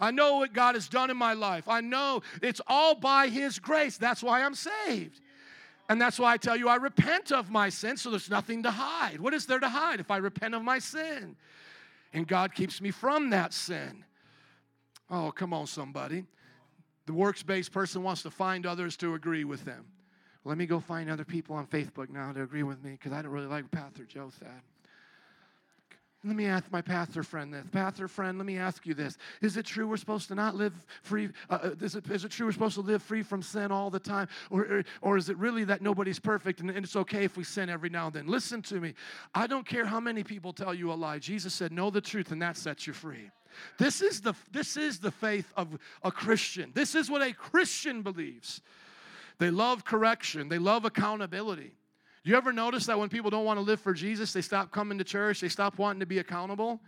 I 0.00 0.10
know 0.10 0.36
what 0.36 0.52
God 0.52 0.74
has 0.76 0.88
done 0.88 1.10
in 1.10 1.16
my 1.16 1.34
life. 1.34 1.68
I 1.68 1.80
know 1.80 2.22
it's 2.42 2.60
all 2.66 2.94
by 2.94 3.28
His 3.28 3.58
grace. 3.58 3.98
That's 3.98 4.22
why 4.22 4.42
I'm 4.42 4.54
saved. 4.54 5.20
And 5.90 6.00
that's 6.00 6.18
why 6.18 6.32
I 6.32 6.36
tell 6.36 6.56
you, 6.56 6.68
I 6.68 6.76
repent 6.76 7.32
of 7.32 7.50
my 7.50 7.68
sin, 7.68 7.96
so 7.96 8.10
there's 8.10 8.30
nothing 8.30 8.62
to 8.62 8.70
hide. 8.70 9.20
What 9.20 9.34
is 9.34 9.46
there 9.46 9.58
to 9.58 9.68
hide 9.68 10.00
if 10.00 10.10
I 10.10 10.18
repent 10.18 10.54
of 10.54 10.62
my 10.62 10.78
sin? 10.78 11.36
And 12.12 12.26
God 12.26 12.54
keeps 12.54 12.80
me 12.80 12.92
from 12.92 13.30
that 13.30 13.52
sin. 13.52 14.04
Oh, 15.10 15.32
come 15.32 15.52
on, 15.52 15.66
somebody. 15.66 16.24
The 17.10 17.16
works 17.16 17.42
based 17.42 17.72
person 17.72 18.04
wants 18.04 18.22
to 18.22 18.30
find 18.30 18.64
others 18.64 18.96
to 18.98 19.14
agree 19.14 19.42
with 19.42 19.64
them. 19.64 19.84
Let 20.44 20.56
me 20.56 20.64
go 20.64 20.78
find 20.78 21.10
other 21.10 21.24
people 21.24 21.56
on 21.56 21.66
Facebook 21.66 22.08
now 22.08 22.30
to 22.30 22.40
agree 22.40 22.62
with 22.62 22.84
me 22.84 22.92
because 22.92 23.10
I 23.10 23.20
don't 23.20 23.32
really 23.32 23.48
like 23.48 23.64
what 23.64 23.72
Pastor 23.72 24.04
Joe 24.04 24.30
said. 24.38 24.62
Let 26.22 26.36
me 26.36 26.46
ask 26.46 26.70
my 26.70 26.80
pastor 26.80 27.24
friend 27.24 27.52
this. 27.52 27.64
Pastor 27.72 28.06
friend, 28.06 28.38
let 28.38 28.46
me 28.46 28.58
ask 28.58 28.86
you 28.86 28.94
this. 28.94 29.18
Is 29.42 29.56
it 29.56 29.66
true 29.66 29.88
we're 29.88 29.96
supposed 29.96 30.28
to 30.28 30.36
not 30.36 30.54
live 30.54 30.72
free? 31.02 31.30
Uh, 31.48 31.58
uh, 31.60 31.70
is, 31.80 31.96
it, 31.96 32.08
is 32.08 32.24
it 32.24 32.30
true 32.30 32.46
we're 32.46 32.52
supposed 32.52 32.76
to 32.76 32.80
live 32.80 33.02
free 33.02 33.24
from 33.24 33.42
sin 33.42 33.72
all 33.72 33.90
the 33.90 33.98
time? 33.98 34.28
Or, 34.48 34.84
or, 35.02 35.16
is 35.16 35.30
it 35.30 35.36
really 35.36 35.64
that 35.64 35.82
nobody's 35.82 36.20
perfect 36.20 36.60
and, 36.60 36.70
and 36.70 36.84
it's 36.84 36.94
okay 36.94 37.24
if 37.24 37.36
we 37.36 37.42
sin 37.42 37.68
every 37.68 37.90
now 37.90 38.06
and 38.06 38.14
then? 38.14 38.28
Listen 38.28 38.62
to 38.62 38.76
me. 38.76 38.94
I 39.34 39.48
don't 39.48 39.66
care 39.66 39.84
how 39.84 39.98
many 39.98 40.22
people 40.22 40.52
tell 40.52 40.74
you 40.74 40.92
a 40.92 40.94
lie. 40.94 41.18
Jesus 41.18 41.54
said, 41.54 41.72
Know 41.72 41.90
the 41.90 42.00
truth, 42.00 42.30
and 42.30 42.40
that 42.40 42.56
sets 42.56 42.86
you 42.86 42.92
free. 42.92 43.32
This 43.78 44.00
is 44.02 44.20
the, 44.20 44.34
this 44.50 44.76
is 44.76 44.98
the 44.98 45.10
faith 45.10 45.52
of 45.56 45.78
a 46.02 46.10
Christian. 46.10 46.70
This 46.74 46.94
is 46.94 47.10
what 47.10 47.22
a 47.22 47.32
Christian 47.32 48.02
believes. 48.02 48.60
They 49.38 49.50
love 49.50 49.84
correction, 49.84 50.48
they 50.48 50.58
love 50.58 50.84
accountability. 50.84 51.72
You 52.22 52.36
ever 52.36 52.52
notice 52.52 52.86
that 52.86 52.98
when 52.98 53.08
people 53.08 53.30
don't 53.30 53.46
want 53.46 53.56
to 53.56 53.62
live 53.62 53.80
for 53.80 53.94
Jesus, 53.94 54.32
they 54.32 54.42
stop 54.42 54.70
coming 54.70 54.98
to 54.98 55.04
church, 55.04 55.40
they 55.40 55.48
stop 55.48 55.78
wanting 55.78 56.00
to 56.00 56.06
be 56.06 56.18
accountable? 56.18 56.80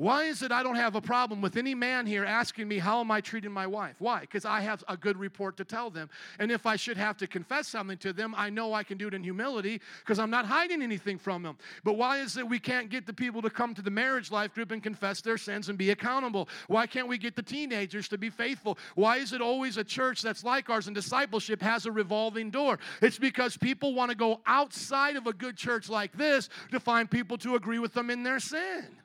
Why 0.00 0.24
is 0.24 0.40
it 0.40 0.50
I 0.50 0.62
don't 0.62 0.76
have 0.76 0.96
a 0.96 1.00
problem 1.02 1.42
with 1.42 1.58
any 1.58 1.74
man 1.74 2.06
here 2.06 2.24
asking 2.24 2.66
me, 2.66 2.78
How 2.78 3.00
am 3.00 3.10
I 3.10 3.20
treating 3.20 3.52
my 3.52 3.66
wife? 3.66 3.96
Why? 3.98 4.20
Because 4.20 4.46
I 4.46 4.62
have 4.62 4.82
a 4.88 4.96
good 4.96 5.18
report 5.18 5.58
to 5.58 5.64
tell 5.66 5.90
them. 5.90 6.08
And 6.38 6.50
if 6.50 6.64
I 6.64 6.76
should 6.76 6.96
have 6.96 7.18
to 7.18 7.26
confess 7.26 7.68
something 7.68 7.98
to 7.98 8.14
them, 8.14 8.34
I 8.34 8.48
know 8.48 8.72
I 8.72 8.82
can 8.82 8.96
do 8.96 9.08
it 9.08 9.12
in 9.12 9.22
humility 9.22 9.78
because 9.98 10.18
I'm 10.18 10.30
not 10.30 10.46
hiding 10.46 10.80
anything 10.80 11.18
from 11.18 11.42
them. 11.42 11.58
But 11.84 11.98
why 11.98 12.20
is 12.20 12.38
it 12.38 12.48
we 12.48 12.58
can't 12.58 12.88
get 12.88 13.06
the 13.06 13.12
people 13.12 13.42
to 13.42 13.50
come 13.50 13.74
to 13.74 13.82
the 13.82 13.90
marriage 13.90 14.30
life 14.30 14.54
group 14.54 14.70
and 14.70 14.82
confess 14.82 15.20
their 15.20 15.36
sins 15.36 15.68
and 15.68 15.76
be 15.76 15.90
accountable? 15.90 16.48
Why 16.68 16.86
can't 16.86 17.06
we 17.06 17.18
get 17.18 17.36
the 17.36 17.42
teenagers 17.42 18.08
to 18.08 18.16
be 18.16 18.30
faithful? 18.30 18.78
Why 18.94 19.18
is 19.18 19.34
it 19.34 19.42
always 19.42 19.76
a 19.76 19.84
church 19.84 20.22
that's 20.22 20.42
like 20.42 20.70
ours 20.70 20.86
and 20.86 20.94
discipleship 20.94 21.60
has 21.60 21.84
a 21.84 21.92
revolving 21.92 22.48
door? 22.48 22.78
It's 23.02 23.18
because 23.18 23.58
people 23.58 23.92
want 23.94 24.10
to 24.10 24.16
go 24.16 24.40
outside 24.46 25.16
of 25.16 25.26
a 25.26 25.34
good 25.34 25.58
church 25.58 25.90
like 25.90 26.16
this 26.16 26.48
to 26.70 26.80
find 26.80 27.10
people 27.10 27.36
to 27.36 27.54
agree 27.54 27.80
with 27.80 27.92
them 27.92 28.08
in 28.08 28.22
their 28.22 28.40
sin. 28.40 28.99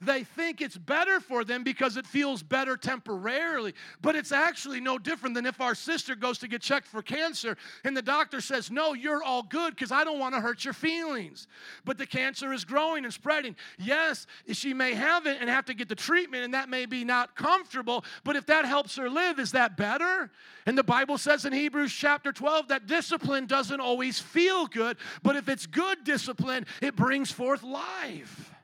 They 0.00 0.24
think 0.24 0.60
it's 0.60 0.76
better 0.76 1.20
for 1.20 1.44
them 1.44 1.64
because 1.64 1.96
it 1.96 2.06
feels 2.06 2.42
better 2.42 2.76
temporarily, 2.76 3.74
but 4.00 4.16
it's 4.16 4.32
actually 4.32 4.80
no 4.80 4.98
different 4.98 5.34
than 5.34 5.46
if 5.46 5.60
our 5.60 5.74
sister 5.74 6.14
goes 6.14 6.38
to 6.38 6.48
get 6.48 6.62
checked 6.62 6.86
for 6.86 7.02
cancer 7.02 7.56
and 7.84 7.96
the 7.96 8.02
doctor 8.02 8.40
says, 8.40 8.70
No, 8.70 8.94
you're 8.94 9.22
all 9.22 9.42
good 9.42 9.74
because 9.74 9.92
I 9.92 10.04
don't 10.04 10.18
want 10.18 10.34
to 10.34 10.40
hurt 10.40 10.64
your 10.64 10.74
feelings. 10.74 11.46
But 11.84 11.98
the 11.98 12.06
cancer 12.06 12.52
is 12.52 12.64
growing 12.64 13.04
and 13.04 13.12
spreading. 13.12 13.56
Yes, 13.78 14.26
she 14.52 14.74
may 14.74 14.94
have 14.94 15.26
it 15.26 15.38
and 15.40 15.48
have 15.48 15.66
to 15.66 15.74
get 15.74 15.88
the 15.88 15.94
treatment, 15.94 16.44
and 16.44 16.54
that 16.54 16.68
may 16.68 16.86
be 16.86 17.04
not 17.04 17.36
comfortable, 17.36 18.04
but 18.24 18.36
if 18.36 18.46
that 18.46 18.64
helps 18.64 18.96
her 18.96 19.08
live, 19.08 19.38
is 19.38 19.52
that 19.52 19.76
better? 19.76 20.30
And 20.66 20.76
the 20.76 20.82
Bible 20.82 21.18
says 21.18 21.44
in 21.44 21.52
Hebrews 21.52 21.92
chapter 21.92 22.32
12 22.32 22.68
that 22.68 22.86
discipline 22.86 23.46
doesn't 23.46 23.80
always 23.80 24.18
feel 24.18 24.66
good, 24.66 24.96
but 25.22 25.36
if 25.36 25.48
it's 25.48 25.66
good 25.66 26.04
discipline, 26.04 26.66
it 26.80 26.96
brings 26.96 27.30
forth 27.30 27.62
life. 27.62 28.55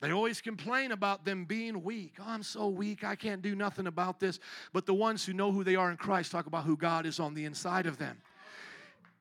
They 0.00 0.12
always 0.12 0.40
complain 0.40 0.92
about 0.92 1.26
them 1.26 1.44
being 1.44 1.82
weak. 1.82 2.14
Oh, 2.20 2.24
I'm 2.26 2.42
so 2.42 2.68
weak. 2.68 3.04
I 3.04 3.14
can't 3.14 3.42
do 3.42 3.54
nothing 3.54 3.86
about 3.86 4.18
this. 4.18 4.40
But 4.72 4.86
the 4.86 4.94
ones 4.94 5.26
who 5.26 5.34
know 5.34 5.52
who 5.52 5.62
they 5.62 5.76
are 5.76 5.90
in 5.90 5.98
Christ 5.98 6.32
talk 6.32 6.46
about 6.46 6.64
who 6.64 6.76
God 6.76 7.04
is 7.04 7.20
on 7.20 7.34
the 7.34 7.44
inside 7.44 7.86
of 7.86 7.98
them. 7.98 8.16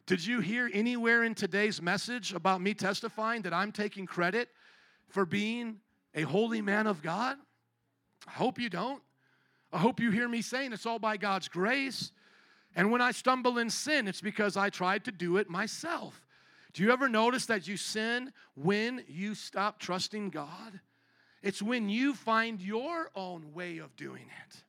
Did 0.06 0.26
you 0.26 0.40
hear 0.40 0.70
anywhere 0.74 1.24
in 1.24 1.36
today's 1.36 1.82
message 1.82 2.34
about 2.34 2.62
me 2.62 2.74
testifying 2.74 3.42
that 3.44 3.54
I'm 3.54 3.72
taking 3.72 4.06
credit 4.06 4.50
for 5.10 5.26
being 5.26 5.78
a 6.16 6.22
holy 6.22 6.62
man 6.62 6.88
of 6.88 7.04
God? 7.04 7.38
I 8.26 8.32
hope 8.32 8.58
you 8.58 8.70
don't. 8.70 9.04
I 9.72 9.78
hope 9.78 10.00
you 10.00 10.12
hear 10.12 10.28
me 10.28 10.42
saying 10.42 10.74
it's 10.74 10.86
all 10.86 10.98
by 10.98 11.18
God's 11.18 11.48
grace. 11.48 12.12
And 12.76 12.92
when 12.92 13.02
I 13.02 13.12
stumble 13.12 13.58
in 13.58 13.70
sin, 13.70 14.08
it's 14.08 14.22
because 14.22 14.56
I 14.56 14.70
tried 14.70 15.04
to 15.06 15.12
do 15.12 15.38
it 15.38 15.50
myself. 15.50 16.26
Do 16.80 16.86
you 16.86 16.94
ever 16.94 17.10
notice 17.10 17.48
that 17.48 17.68
you 17.68 17.76
sin 17.76 18.32
when 18.56 19.04
you 19.10 19.36
stop 19.36 19.80
trusting 19.80 20.30
God? 20.30 20.80
It's 21.44 21.62
when 21.62 21.90
you 21.90 22.14
find 22.14 22.62
your 22.62 23.12
own 23.16 23.54
way 23.54 23.80
of 23.80 23.94
doing 23.98 24.24
it. 24.48 24.64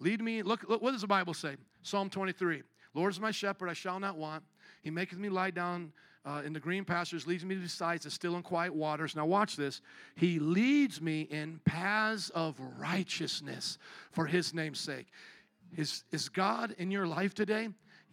Lead 0.00 0.22
me, 0.22 0.40
look, 0.42 0.66
look 0.70 0.80
what 0.80 0.92
does 0.92 1.02
the 1.02 1.06
Bible 1.06 1.34
say? 1.34 1.56
Psalm 1.82 2.08
23 2.08 2.62
Lord 2.94 3.12
is 3.12 3.20
my 3.20 3.30
shepherd, 3.30 3.68
I 3.68 3.74
shall 3.74 4.00
not 4.00 4.16
want. 4.16 4.42
He 4.80 4.90
maketh 4.90 5.18
me 5.18 5.28
lie 5.28 5.50
down 5.50 5.92
uh, 6.24 6.40
in 6.46 6.54
the 6.54 6.60
green 6.60 6.86
pastures, 6.86 7.26
leads 7.26 7.44
me 7.44 7.56
beside 7.56 8.00
the 8.00 8.10
still 8.10 8.34
and 8.34 8.42
quiet 8.42 8.74
waters. 8.74 9.14
Now, 9.14 9.26
watch 9.26 9.54
this. 9.54 9.82
He 10.16 10.38
leads 10.38 10.98
me 11.02 11.28
in 11.30 11.60
paths 11.66 12.30
of 12.30 12.58
righteousness 12.78 13.76
for 14.12 14.24
his 14.24 14.54
name's 14.54 14.80
sake. 14.80 15.08
Is, 15.76 16.04
is 16.10 16.30
God 16.30 16.74
in 16.78 16.90
your 16.90 17.06
life 17.06 17.34
today? 17.34 17.68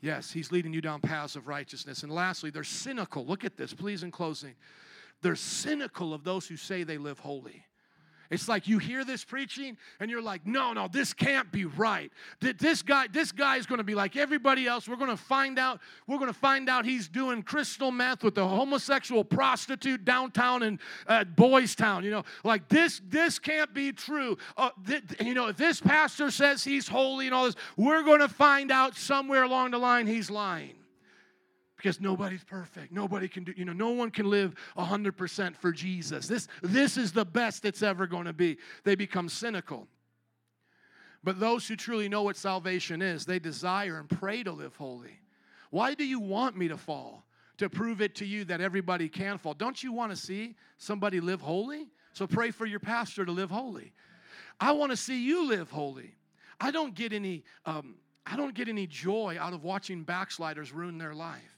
Yes, 0.05 0.31
he's 0.31 0.51
leading 0.51 0.71
you 0.71 0.81
down 0.81 1.01
paths 1.01 1.35
of 1.35 1.47
righteousness. 1.47 2.03
And 2.03 2.11
lastly, 2.11 2.51
they're 2.51 2.63
cynical. 2.63 3.25
Look 3.25 3.43
at 3.43 3.57
this, 3.57 3.73
please, 3.73 4.03
in 4.03 4.11
closing. 4.11 4.53
They're 5.23 5.35
cynical 5.35 6.13
of 6.13 6.23
those 6.23 6.45
who 6.45 6.57
say 6.57 6.83
they 6.83 6.99
live 6.99 7.17
holy. 7.17 7.65
It's 8.29 8.47
like 8.47 8.67
you 8.67 8.79
hear 8.79 9.03
this 9.03 9.23
preaching 9.23 9.77
and 9.99 10.09
you're 10.09 10.21
like, 10.21 10.45
no, 10.45 10.73
no, 10.73 10.87
this 10.87 11.13
can't 11.13 11.51
be 11.51 11.65
right. 11.65 12.11
This 12.39 12.81
guy, 12.81 13.07
this 13.07 13.31
guy 13.31 13.57
is 13.57 13.65
going 13.65 13.77
to 13.77 13.83
be 13.83 13.95
like 13.95 14.15
everybody 14.15 14.67
else. 14.67 14.87
We're 14.87 14.95
going 14.95 15.09
to 15.09 15.17
find 15.17 15.59
out. 15.59 15.79
We're 16.07 16.17
going 16.17 16.31
to 16.31 16.39
find 16.39 16.69
out 16.69 16.85
he's 16.85 17.07
doing 17.07 17.43
crystal 17.43 17.91
meth 17.91 18.23
with 18.23 18.37
a 18.37 18.47
homosexual 18.47 19.23
prostitute 19.23 20.05
downtown 20.05 20.63
in 20.63 20.79
uh, 21.07 21.23
Boys 21.23 21.75
Town. 21.75 22.03
You 22.03 22.11
know, 22.11 22.23
like 22.43 22.67
this, 22.69 23.01
this 23.07 23.39
can't 23.39 23.73
be 23.73 23.91
true. 23.91 24.37
Uh, 24.57 24.69
th- 24.87 25.03
you 25.21 25.33
know, 25.33 25.47
if 25.47 25.57
this 25.57 25.81
pastor 25.81 26.31
says 26.31 26.63
he's 26.63 26.87
holy 26.87 27.25
and 27.25 27.35
all 27.35 27.45
this, 27.45 27.55
we're 27.77 28.03
going 28.03 28.21
to 28.21 28.29
find 28.29 28.71
out 28.71 28.95
somewhere 28.95 29.43
along 29.43 29.71
the 29.71 29.77
line 29.77 30.07
he's 30.07 30.29
lying 30.29 30.75
because 31.77 31.99
nobody's 31.99 32.43
perfect. 32.43 32.91
Nobody 32.91 33.27
can 33.27 33.43
do, 33.43 33.53
you 33.55 33.65
know, 33.65 33.73
no 33.73 33.91
one 33.91 34.09
can 34.09 34.29
live 34.29 34.55
100% 34.77 35.55
for 35.55 35.71
Jesus. 35.71 36.27
This, 36.27 36.47
this 36.61 36.97
is 36.97 37.11
the 37.11 37.25
best 37.25 37.65
it's 37.65 37.83
ever 37.83 38.07
going 38.07 38.25
to 38.25 38.33
be. 38.33 38.57
They 38.83 38.95
become 38.95 39.29
cynical. 39.29 39.87
But 41.23 41.39
those 41.39 41.67
who 41.67 41.75
truly 41.75 42.07
know 42.07 42.23
what 42.23 42.37
salvation 42.37 43.01
is, 43.01 43.25
they 43.25 43.39
desire 43.39 43.97
and 43.97 44.09
pray 44.09 44.43
to 44.43 44.51
live 44.51 44.75
holy. 44.75 45.19
Why 45.71 45.93
do 45.93 46.05
you 46.05 46.19
want 46.19 46.55
me 46.55 46.67
to 46.67 46.77
fall? 46.77 47.25
To 47.57 47.69
prove 47.69 48.01
it 48.01 48.15
to 48.15 48.25
you 48.25 48.45
that 48.45 48.61
everybody 48.61 49.09
can 49.09 49.37
fall. 49.37 49.53
Don't 49.53 49.81
you 49.81 49.91
want 49.91 50.11
to 50.11 50.17
see 50.17 50.55
somebody 50.77 51.19
live 51.19 51.41
holy? 51.41 51.87
So 52.13 52.27
pray 52.27 52.51
for 52.51 52.65
your 52.65 52.79
pastor 52.79 53.25
to 53.25 53.31
live 53.31 53.49
holy. 53.49 53.93
I 54.59 54.71
want 54.73 54.91
to 54.91 54.97
see 54.97 55.25
you 55.25 55.47
live 55.47 55.71
holy. 55.71 56.15
I 56.59 56.71
don't 56.71 56.93
get 56.93 57.11
any 57.11 57.43
um, 57.65 57.95
I 58.25 58.35
don't 58.35 58.53
get 58.53 58.67
any 58.67 58.87
joy 58.87 59.37
out 59.39 59.53
of 59.53 59.63
watching 59.63 60.03
backsliders 60.03 60.73
ruin 60.73 60.97
their 60.97 61.13
life 61.13 61.54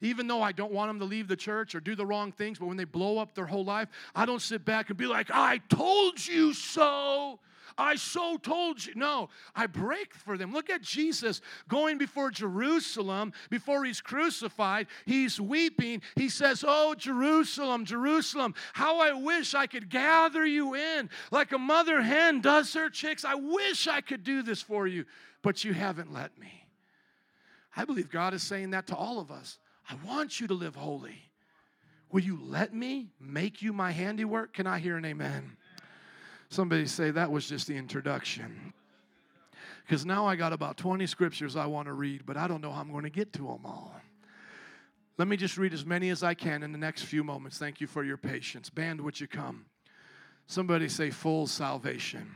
even 0.00 0.26
though 0.26 0.42
I 0.42 0.52
don't 0.52 0.72
want 0.72 0.88
them 0.88 0.98
to 1.00 1.04
leave 1.04 1.28
the 1.28 1.36
church 1.36 1.74
or 1.74 1.80
do 1.80 1.94
the 1.94 2.06
wrong 2.06 2.32
things, 2.32 2.58
but 2.58 2.66
when 2.66 2.76
they 2.76 2.84
blow 2.84 3.18
up 3.18 3.34
their 3.34 3.46
whole 3.46 3.64
life, 3.64 3.88
I 4.14 4.26
don't 4.26 4.42
sit 4.42 4.64
back 4.64 4.88
and 4.88 4.96
be 4.96 5.06
like, 5.06 5.30
I 5.30 5.58
told 5.68 6.26
you 6.26 6.52
so. 6.52 7.38
I 7.78 7.96
so 7.96 8.36
told 8.36 8.84
you. 8.84 8.94
No, 8.94 9.28
I 9.54 9.66
break 9.66 10.14
for 10.14 10.36
them. 10.36 10.52
Look 10.52 10.70
at 10.70 10.82
Jesus 10.82 11.40
going 11.68 11.98
before 11.98 12.30
Jerusalem 12.30 13.32
before 13.48 13.84
he's 13.84 14.00
crucified. 14.00 14.86
He's 15.06 15.40
weeping. 15.40 16.02
He 16.16 16.28
says, 16.28 16.64
Oh, 16.66 16.94
Jerusalem, 16.94 17.84
Jerusalem, 17.84 18.54
how 18.72 19.00
I 19.00 19.12
wish 19.12 19.54
I 19.54 19.66
could 19.66 19.88
gather 19.88 20.44
you 20.44 20.74
in 20.74 21.08
like 21.30 21.52
a 21.52 21.58
mother 21.58 22.02
hen 22.02 22.40
does 22.40 22.74
her 22.74 22.90
chicks. 22.90 23.24
I 23.24 23.34
wish 23.34 23.86
I 23.86 24.00
could 24.00 24.24
do 24.24 24.42
this 24.42 24.60
for 24.60 24.86
you, 24.86 25.04
but 25.42 25.64
you 25.64 25.72
haven't 25.72 26.12
let 26.12 26.36
me. 26.38 26.66
I 27.76 27.84
believe 27.84 28.10
God 28.10 28.34
is 28.34 28.42
saying 28.42 28.70
that 28.70 28.88
to 28.88 28.96
all 28.96 29.20
of 29.20 29.30
us. 29.30 29.58
I 29.90 29.94
want 30.06 30.40
you 30.40 30.46
to 30.46 30.54
live 30.54 30.76
holy. 30.76 31.30
Will 32.12 32.20
you 32.20 32.38
let 32.42 32.72
me 32.72 33.10
make 33.20 33.60
you 33.60 33.72
my 33.72 33.90
handiwork? 33.90 34.52
Can 34.52 34.66
I 34.66 34.78
hear 34.78 34.96
an 34.96 35.04
amen? 35.04 35.56
Somebody 36.48 36.86
say 36.86 37.10
that 37.10 37.30
was 37.30 37.48
just 37.48 37.66
the 37.66 37.76
introduction. 37.76 38.72
Because 39.84 40.06
now 40.06 40.26
I 40.26 40.36
got 40.36 40.52
about 40.52 40.76
20 40.76 41.06
scriptures 41.06 41.56
I 41.56 41.66
want 41.66 41.86
to 41.86 41.92
read, 41.92 42.24
but 42.24 42.36
I 42.36 42.46
don't 42.46 42.60
know 42.60 42.70
how 42.70 42.80
I'm 42.80 42.92
going 42.92 43.04
to 43.04 43.10
get 43.10 43.32
to 43.34 43.42
them 43.42 43.64
all. 43.64 43.92
Let 45.18 45.28
me 45.28 45.36
just 45.36 45.58
read 45.58 45.74
as 45.74 45.84
many 45.84 46.10
as 46.10 46.22
I 46.22 46.34
can 46.34 46.62
in 46.62 46.72
the 46.72 46.78
next 46.78 47.02
few 47.02 47.24
moments. 47.24 47.58
Thank 47.58 47.80
you 47.80 47.86
for 47.86 48.04
your 48.04 48.16
patience. 48.16 48.70
Band, 48.70 49.00
would 49.00 49.20
you 49.20 49.26
come? 49.26 49.66
Somebody 50.46 50.88
say 50.88 51.10
full 51.10 51.46
salvation 51.46 52.30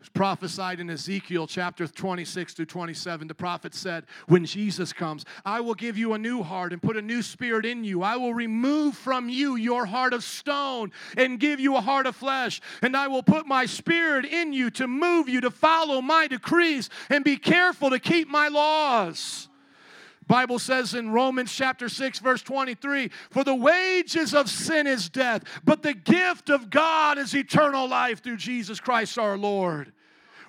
was 0.00 0.08
prophesied 0.08 0.80
in 0.80 0.88
Ezekiel 0.88 1.46
chapter 1.46 1.86
26 1.86 2.54
to 2.54 2.64
27. 2.64 3.28
The 3.28 3.34
prophet 3.34 3.74
said, 3.74 4.06
When 4.26 4.46
Jesus 4.46 4.94
comes, 4.94 5.26
I 5.44 5.60
will 5.60 5.74
give 5.74 5.98
you 5.98 6.14
a 6.14 6.18
new 6.18 6.42
heart 6.42 6.72
and 6.72 6.80
put 6.80 6.96
a 6.96 7.02
new 7.02 7.20
spirit 7.20 7.66
in 7.66 7.84
you. 7.84 8.02
I 8.02 8.16
will 8.16 8.32
remove 8.32 8.96
from 8.96 9.28
you 9.28 9.56
your 9.56 9.84
heart 9.84 10.14
of 10.14 10.24
stone 10.24 10.90
and 11.18 11.38
give 11.38 11.60
you 11.60 11.76
a 11.76 11.82
heart 11.82 12.06
of 12.06 12.16
flesh. 12.16 12.62
And 12.80 12.96
I 12.96 13.08
will 13.08 13.22
put 13.22 13.46
my 13.46 13.66
spirit 13.66 14.24
in 14.24 14.54
you 14.54 14.70
to 14.70 14.88
move 14.88 15.28
you 15.28 15.42
to 15.42 15.50
follow 15.50 16.00
my 16.00 16.26
decrees 16.26 16.88
and 17.10 17.22
be 17.22 17.36
careful 17.36 17.90
to 17.90 17.98
keep 17.98 18.26
my 18.26 18.48
laws. 18.48 19.49
Bible 20.30 20.60
says 20.60 20.94
in 20.94 21.10
Romans 21.10 21.52
chapter 21.52 21.88
6 21.88 22.20
verse 22.20 22.40
23, 22.42 23.10
for 23.30 23.42
the 23.42 23.52
wages 23.52 24.32
of 24.32 24.48
sin 24.48 24.86
is 24.86 25.08
death, 25.08 25.42
but 25.64 25.82
the 25.82 25.92
gift 25.92 26.50
of 26.50 26.70
God 26.70 27.18
is 27.18 27.34
eternal 27.34 27.88
life 27.88 28.22
through 28.22 28.36
Jesus 28.36 28.78
Christ 28.78 29.18
our 29.18 29.36
Lord. 29.36 29.92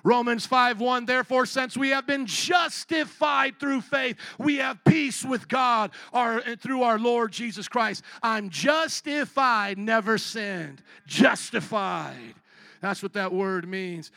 Romans 0.04 0.46
5 0.46 0.80
1, 0.80 1.06
therefore, 1.06 1.46
since 1.46 1.76
we 1.76 1.88
have 1.88 2.06
been 2.06 2.26
justified 2.26 3.58
through 3.58 3.80
faith, 3.80 4.16
we 4.38 4.58
have 4.58 4.84
peace 4.84 5.24
with 5.24 5.48
God 5.48 5.90
our, 6.12 6.40
through 6.56 6.84
our 6.84 7.00
Lord 7.00 7.32
Jesus 7.32 7.66
Christ. 7.66 8.04
I'm 8.22 8.50
justified, 8.50 9.78
never 9.78 10.16
sinned. 10.16 10.80
Justified. 11.08 12.34
That's 12.80 13.02
what 13.02 13.14
that 13.14 13.32
word 13.32 13.68
means. 13.68 14.12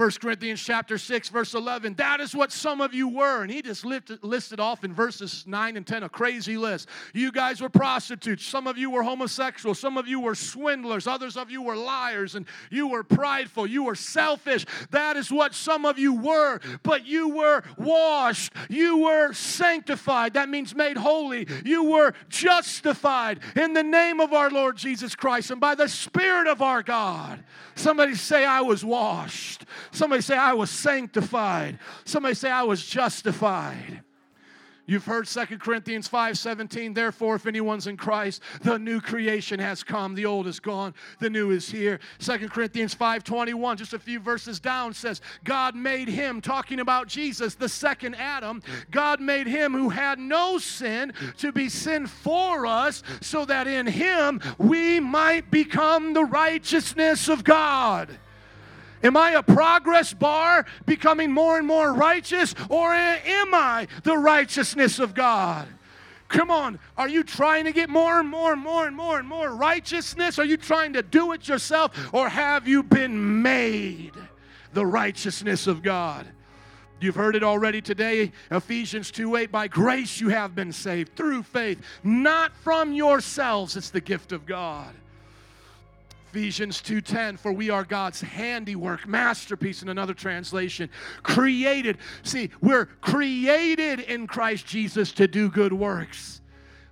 1 0.00 0.12
Corinthians 0.12 0.62
chapter 0.62 0.96
6, 0.96 1.28
verse 1.28 1.52
11. 1.52 1.92
That 1.96 2.20
is 2.20 2.34
what 2.34 2.50
some 2.52 2.80
of 2.80 2.94
you 2.94 3.06
were. 3.06 3.42
And 3.42 3.50
he 3.50 3.60
just 3.60 3.84
lifted, 3.84 4.24
listed 4.24 4.58
off 4.58 4.82
in 4.82 4.94
verses 4.94 5.44
9 5.46 5.76
and 5.76 5.86
10 5.86 6.04
a 6.04 6.08
crazy 6.08 6.56
list. 6.56 6.88
You 7.12 7.30
guys 7.30 7.60
were 7.60 7.68
prostitutes. 7.68 8.46
Some 8.46 8.66
of 8.66 8.78
you 8.78 8.90
were 8.90 9.02
homosexuals. 9.02 9.78
Some 9.78 9.98
of 9.98 10.08
you 10.08 10.18
were 10.18 10.34
swindlers. 10.34 11.06
Others 11.06 11.36
of 11.36 11.50
you 11.50 11.60
were 11.60 11.76
liars. 11.76 12.34
And 12.34 12.46
you 12.70 12.88
were 12.88 13.04
prideful. 13.04 13.66
You 13.66 13.84
were 13.84 13.94
selfish. 13.94 14.64
That 14.90 15.18
is 15.18 15.30
what 15.30 15.54
some 15.54 15.84
of 15.84 15.98
you 15.98 16.14
were. 16.14 16.60
But 16.82 17.04
you 17.04 17.36
were 17.36 17.62
washed. 17.76 18.54
You 18.70 19.00
were 19.00 19.34
sanctified. 19.34 20.32
That 20.32 20.48
means 20.48 20.74
made 20.74 20.96
holy. 20.96 21.46
You 21.62 21.84
were 21.84 22.14
justified 22.30 23.40
in 23.54 23.74
the 23.74 23.82
name 23.82 24.18
of 24.20 24.32
our 24.32 24.48
Lord 24.48 24.78
Jesus 24.78 25.14
Christ 25.14 25.50
and 25.50 25.60
by 25.60 25.74
the 25.74 25.88
Spirit 25.88 26.46
of 26.46 26.62
our 26.62 26.82
God. 26.82 27.44
Somebody 27.74 28.14
say, 28.14 28.44
I 28.44 28.62
was 28.62 28.84
washed. 28.84 29.64
Somebody 29.92 30.22
say, 30.22 30.36
I 30.36 30.52
was 30.52 30.70
sanctified. 30.70 31.78
Somebody 32.04 32.34
say, 32.34 32.50
I 32.50 32.62
was 32.62 32.84
justified. 32.84 34.02
You've 34.90 35.04
heard 35.04 35.28
2 35.28 35.46
Corinthians 35.58 36.08
5 36.08 36.36
17. 36.36 36.94
Therefore, 36.94 37.36
if 37.36 37.46
anyone's 37.46 37.86
in 37.86 37.96
Christ, 37.96 38.42
the 38.62 38.76
new 38.76 39.00
creation 39.00 39.60
has 39.60 39.84
come. 39.84 40.16
The 40.16 40.26
old 40.26 40.48
is 40.48 40.58
gone, 40.58 40.94
the 41.20 41.30
new 41.30 41.52
is 41.52 41.70
here. 41.70 42.00
2 42.18 42.48
Corinthians 42.48 42.92
5 42.92 43.22
21, 43.22 43.76
just 43.76 43.92
a 43.92 44.00
few 44.00 44.18
verses 44.18 44.58
down, 44.58 44.92
says, 44.92 45.20
God 45.44 45.76
made 45.76 46.08
him, 46.08 46.40
talking 46.40 46.80
about 46.80 47.06
Jesus, 47.06 47.54
the 47.54 47.68
second 47.68 48.16
Adam, 48.16 48.64
God 48.90 49.20
made 49.20 49.46
him 49.46 49.74
who 49.74 49.90
had 49.90 50.18
no 50.18 50.58
sin 50.58 51.12
to 51.38 51.52
be 51.52 51.68
sin 51.68 52.08
for 52.08 52.66
us, 52.66 53.04
so 53.20 53.44
that 53.44 53.68
in 53.68 53.86
him 53.86 54.40
we 54.58 54.98
might 54.98 55.52
become 55.52 56.14
the 56.14 56.24
righteousness 56.24 57.28
of 57.28 57.44
God. 57.44 58.18
Am 59.02 59.16
I 59.16 59.32
a 59.32 59.42
progress 59.42 60.12
bar 60.12 60.66
becoming 60.86 61.32
more 61.32 61.58
and 61.58 61.66
more 61.66 61.92
righteous, 61.92 62.54
or 62.68 62.92
am 62.92 63.54
I 63.54 63.88
the 64.02 64.16
righteousness 64.16 64.98
of 64.98 65.14
God? 65.14 65.66
Come 66.28 66.50
on, 66.50 66.78
are 66.96 67.08
you 67.08 67.24
trying 67.24 67.64
to 67.64 67.72
get 67.72 67.90
more 67.90 68.20
and 68.20 68.28
more 68.28 68.52
and 68.52 68.62
more 68.62 68.86
and 68.86 68.96
more 68.96 69.18
and 69.18 69.26
more 69.26 69.52
righteousness? 69.52 70.38
Are 70.38 70.44
you 70.44 70.56
trying 70.56 70.92
to 70.92 71.02
do 71.02 71.32
it 71.32 71.48
yourself, 71.48 72.10
or 72.12 72.28
have 72.28 72.68
you 72.68 72.82
been 72.82 73.42
made 73.42 74.12
the 74.72 74.86
righteousness 74.86 75.66
of 75.66 75.82
God? 75.82 76.26
You've 77.00 77.16
heard 77.16 77.34
it 77.34 77.42
already 77.42 77.80
today, 77.80 78.30
Ephesians 78.50 79.10
2 79.10 79.34
8. 79.36 79.50
By 79.50 79.66
grace 79.68 80.20
you 80.20 80.28
have 80.28 80.54
been 80.54 80.70
saved 80.70 81.16
through 81.16 81.42
faith, 81.42 81.80
not 82.04 82.52
from 82.62 82.92
yourselves. 82.92 83.76
It's 83.76 83.90
the 83.90 84.02
gift 84.02 84.32
of 84.32 84.44
God. 84.46 84.94
Ephesians 86.30 86.80
2:10 86.80 87.36
for 87.36 87.52
we 87.52 87.70
are 87.70 87.82
God's 87.82 88.20
handiwork 88.20 89.08
masterpiece 89.08 89.82
in 89.82 89.88
another 89.88 90.14
translation 90.14 90.88
created 91.24 91.98
see 92.22 92.50
we're 92.60 92.86
created 92.86 93.98
in 93.98 94.28
Christ 94.28 94.64
Jesus 94.64 95.10
to 95.12 95.26
do 95.26 95.50
good 95.50 95.72
works 95.72 96.40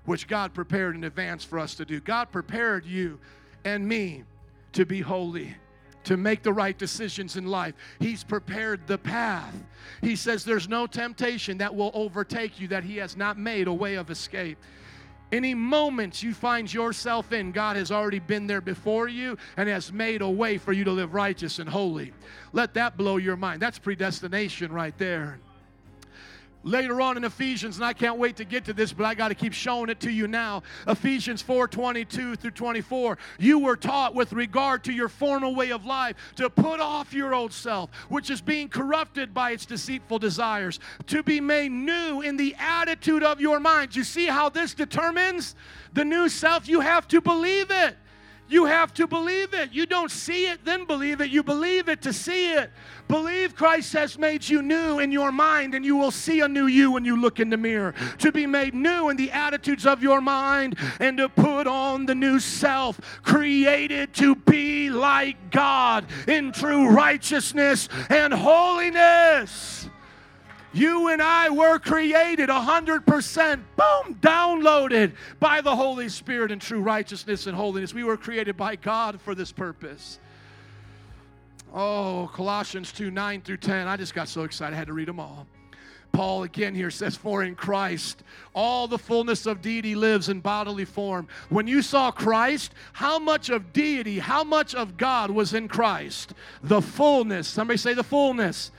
which 0.07 0.27
God 0.27 0.55
prepared 0.55 0.97
in 0.97 1.05
advance 1.05 1.45
for 1.45 1.61
us 1.61 1.77
to 1.77 1.85
do 1.85 2.01
God 2.01 2.33
prepared 2.33 2.85
you 2.85 3.21
and 3.65 3.87
me 3.87 4.25
to 4.73 4.85
be 4.85 5.01
holy 5.03 5.55
to 6.03 6.17
make 6.17 6.43
the 6.43 6.53
right 6.53 6.79
decisions 6.79 7.37
in 7.37 7.47
life. 7.47 7.75
He's 7.99 8.25
prepared 8.25 8.87
the 8.87 8.97
path. 8.97 9.55
He 10.01 10.17
says 10.17 10.43
there's 10.43 10.67
no 10.67 10.87
temptation 10.87 11.59
that 11.59 11.75
will 11.75 11.91
overtake 11.93 12.59
you 12.59 12.67
that 12.69 12.83
He 12.83 12.97
has 12.97 13.15
not 13.15 13.39
made 13.39 13.69
a 13.69 13.73
way 13.75 13.97
of 13.97 14.11
escape. 14.11 14.57
Any 15.31 15.55
moments 15.55 16.23
you 16.23 16.33
find 16.33 16.73
yourself 16.73 17.33
in, 17.33 17.53
God 17.53 17.77
has 17.77 17.91
already 17.91 18.19
been 18.19 18.47
there 18.47 18.61
before 18.61 19.09
you 19.09 19.37
and 19.57 19.69
has 19.69 19.93
made 19.93 20.23
a 20.23 20.31
way 20.31 20.57
for 20.57 20.73
you 20.73 20.85
to 20.85 20.93
live 20.93 21.13
righteous 21.13 21.59
and 21.59 21.69
holy. 21.69 22.13
Let 22.53 22.75
that 22.75 22.97
blow 22.97 23.19
your 23.19 23.37
mind. 23.37 23.61
That's 23.61 23.79
predestination 23.79 24.73
right 24.73 24.97
there 24.97 25.39
later 26.63 27.01
on 27.01 27.17
in 27.17 27.25
Ephesians, 27.25 27.77
and 27.77 27.85
I 27.85 27.93
can't 27.93 28.19
wait 28.19 28.37
to 28.37 28.45
get 28.45 28.65
to 28.67 28.73
this, 28.73 28.93
but 28.93 29.05
I 29.05 29.15
got 29.15 29.29
to 29.29 29.35
keep 29.35 29.53
showing 29.53 29.89
it 29.89 30.01
to 30.01 30.11
you 30.11 30.27
now. 30.27 30.63
Ephesians 30.87 31.43
4 31.43 31.69
22 31.69 32.37
through 32.37 32.51
24. 32.51 33.19
You 33.39 33.59
were 33.59 33.77
taught 33.77 34.15
with 34.15 34.33
regard 34.33 34.85
to 34.85 34.93
your 34.93 35.09
former 35.09 35.49
way 35.49 35.71
of 35.71 35.85
life 35.85 36.17
to 36.37 36.51
put 36.51 36.81
off 36.81 37.13
your 37.13 37.35
old 37.35 37.53
self, 37.53 37.91
which 38.09 38.31
is 38.31 38.41
being 38.41 38.69
corrupted 38.69 39.33
by 39.33 39.53
its 39.53 39.67
deceitful 39.67 40.19
desires, 40.19 40.81
to 41.07 41.23
be 41.23 41.41
made 41.41 41.73
new 41.73 42.21
in 42.21 42.37
the 42.37 42.55
attitude 42.59 43.23
of 43.23 43.41
your 43.41 43.61
mind. 43.61 43.95
You 43.95 44.05
see 44.05 44.27
how 44.27 44.49
this 44.49 44.75
determines 44.75 45.55
the 45.93 46.05
new 46.05 46.29
self? 46.29 46.69
You 46.69 46.81
have 46.81 47.09
to 47.09 47.21
believe 47.21 47.71
it. 47.71 47.97
You 48.49 48.65
have 48.65 48.95
to 48.95 49.07
believe 49.07 49.53
it. 49.53 49.73
You 49.73 49.85
don't 49.85 50.11
see 50.11 50.47
it, 50.47 50.65
then 50.65 50.87
believe 50.87 51.21
it. 51.21 51.31
You 51.31 51.43
believe 51.43 51.89
it 51.89 52.01
to 52.03 52.13
see 52.13 52.53
it. 52.53 52.71
Believe 53.07 53.55
Christ 53.55 53.93
has 53.93 54.19
made 54.19 54.49
you 54.49 54.63
new 54.63 54.99
in 54.99 55.13
your 55.13 55.31
mind, 55.31 55.75
and 55.75 55.85
you 55.85 55.97
will 55.97 56.11
see 56.11 56.41
a 56.41 56.49
new 56.49 56.67
you 56.67 56.91
when 56.91 57.05
you 57.05 57.21
look 57.21 57.41
in 57.41 57.51
the 57.51 57.57
mirror. 57.57 57.95
To 58.19 58.33
be 58.33 58.47
made 58.47 58.75
new 58.75 59.09
in 59.11 59.17
the 59.17 59.31
attitudes 59.31 59.87
of 59.87 60.03
your 60.03 60.21
mind, 60.21 60.79
and 60.99 61.19
to 61.19 61.29
put 61.29 61.67
on 61.67 62.07
the 62.07 62.15
new 62.15 62.41
self, 62.41 63.01
created 63.23 64.15
to 64.15 64.35
be 64.35 64.91
like 64.91 65.51
God 65.51 66.07
in 66.27 66.53
true 66.53 66.89
righteousness 66.89 67.89
and 68.09 68.33
holiness. 68.33 69.78
You 70.73 71.09
and 71.09 71.23
I 71.23 71.49
were 71.49 71.79
created 71.79 72.51
100%, 72.51 73.61
boom, 73.77 74.15
downloaded 74.21 75.13
by 75.41 75.61
the 75.61 75.75
Holy 75.75 76.09
Spirit 76.09 76.51
in 76.51 76.59
true 76.59 76.81
righteousness 76.81 77.47
and 77.47 77.57
holiness. 77.57 77.95
We 77.95 78.05
were 78.05 78.19
created 78.19 78.57
by 78.57 78.77
God 78.77 79.21
for 79.21 79.35
this 79.35 79.51
purpose. 79.51 80.19
Oh, 81.73 82.31
Colossians 82.35 82.93
2 82.93 83.11
9 83.11 83.41
through 83.43 83.59
10. 83.59 83.89
I 83.89 83.97
just 83.97 84.15
got 84.15 84.29
so 84.29 84.45
excited, 84.45 84.75
I 84.75 84.79
had 84.79 84.89
to 84.89 84.93
read 84.93 85.09
them 85.09 85.21
all. 85.21 85.47
Paul 86.13 86.43
again 86.43 86.75
here 86.75 86.91
says, 86.91 87.17
For 87.17 87.45
in 87.45 87.55
Christ 87.55 88.23
all 88.55 88.89
the 88.89 88.99
fullness 88.99 89.47
of 89.47 89.63
deity 89.63 89.95
lives 89.95 90.29
in 90.29 90.41
bodily 90.41 90.85
form. 90.85 91.29
When 91.49 91.67
you 91.67 91.83
saw 91.83 92.11
Christ, 92.11 92.73
how 92.93 93.19
much 93.19 93.51
of 93.51 93.73
deity, 93.73 94.19
how 94.19 94.43
much 94.43 94.75
of 94.75 94.97
God 94.97 95.31
was 95.31 95.55
in 95.55 95.69
Christ? 95.69 96.35
The 96.63 96.83
fullness. 96.83 97.47
Somebody 97.47 97.77
say 97.77 97.95
the 97.95 98.03
fullness. 98.03 98.71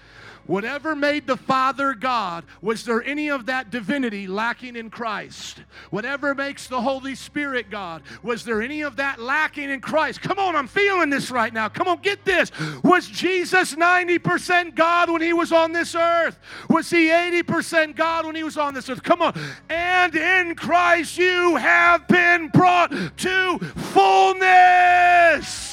Whatever 0.50 0.96
made 0.96 1.28
the 1.28 1.38
Father 1.38 1.94
God, 1.94 2.44
was 2.60 2.84
there 2.84 3.04
any 3.04 3.30
of 3.30 3.46
that 3.46 3.70
divinity 3.70 4.26
lacking 4.26 4.76
in 4.76 4.90
Christ? 4.90 5.62
Whatever 5.92 6.34
makes 6.34 6.66
the 6.66 6.82
Holy 6.82 7.14
Spirit 7.14 7.70
God, 7.70 8.02
was 8.24 8.44
there 8.46 8.60
any 8.60 8.82
of 8.82 8.96
that 8.96 9.20
lacking 9.20 9.70
in 9.70 9.80
Christ? 9.80 10.22
Come 10.22 10.40
on, 10.40 10.56
I'm 10.56 10.66
feeling 10.66 11.12
this 11.12 11.30
right 11.30 11.54
now. 11.54 11.70
Come 11.70 11.88
on, 11.88 12.00
get 12.00 12.26
this. 12.26 12.52
Was 12.84 13.06
Jesus 13.08 13.76
90% 13.76 14.74
God 14.74 15.12
when 15.12 15.22
he 15.22 15.34
was 15.34 15.52
on 15.52 15.72
this 15.72 15.94
earth? 15.94 16.40
Was 16.68 16.90
he 16.90 17.10
80% 17.10 17.96
God 17.96 18.26
when 18.26 18.34
he 18.34 18.44
was 18.44 18.58
on 18.58 18.74
this 18.74 18.90
earth? 18.90 19.04
Come 19.04 19.22
on. 19.22 19.40
And 19.70 20.16
in 20.16 20.56
Christ 20.56 21.16
you 21.20 21.58
have 21.58 22.08
been 22.08 22.48
brought 22.48 22.92
to 23.18 23.60
fullness. 23.94 25.69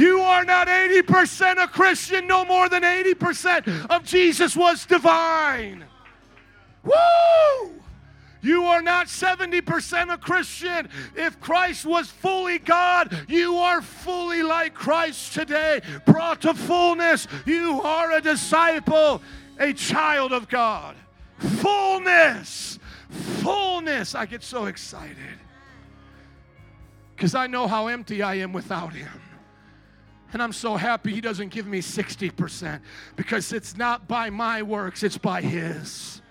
You 0.00 0.20
are 0.20 0.46
not 0.46 0.66
80% 0.66 1.62
a 1.62 1.68
Christian, 1.68 2.26
no 2.26 2.46
more 2.46 2.70
than 2.70 2.84
80% 2.84 3.90
of 3.90 4.02
Jesus 4.02 4.56
was 4.56 4.86
divine. 4.86 5.84
Woo! 6.82 7.74
You 8.40 8.64
are 8.64 8.80
not 8.80 9.08
70% 9.08 10.10
a 10.10 10.16
Christian. 10.16 10.88
If 11.14 11.38
Christ 11.38 11.84
was 11.84 12.10
fully 12.10 12.58
God, 12.58 13.26
you 13.28 13.56
are 13.56 13.82
fully 13.82 14.42
like 14.42 14.72
Christ 14.72 15.34
today, 15.34 15.82
brought 16.06 16.40
to 16.42 16.54
fullness. 16.54 17.26
You 17.44 17.82
are 17.82 18.12
a 18.12 18.22
disciple, 18.22 19.20
a 19.58 19.74
child 19.74 20.32
of 20.32 20.48
God. 20.48 20.96
Fullness, 21.36 22.78
fullness. 23.10 24.14
I 24.14 24.24
get 24.24 24.42
so 24.42 24.64
excited 24.64 25.16
because 27.14 27.34
I 27.34 27.46
know 27.46 27.66
how 27.66 27.88
empty 27.88 28.22
I 28.22 28.36
am 28.36 28.54
without 28.54 28.94
Him. 28.94 29.29
And 30.32 30.42
I'm 30.42 30.52
so 30.52 30.76
happy 30.76 31.12
he 31.12 31.20
doesn't 31.20 31.48
give 31.48 31.66
me 31.66 31.80
60% 31.80 32.80
because 33.16 33.52
it's 33.52 33.76
not 33.76 34.06
by 34.06 34.30
my 34.30 34.62
works, 34.62 35.02
it's 35.02 35.18
by 35.18 35.40
his. 35.42 36.22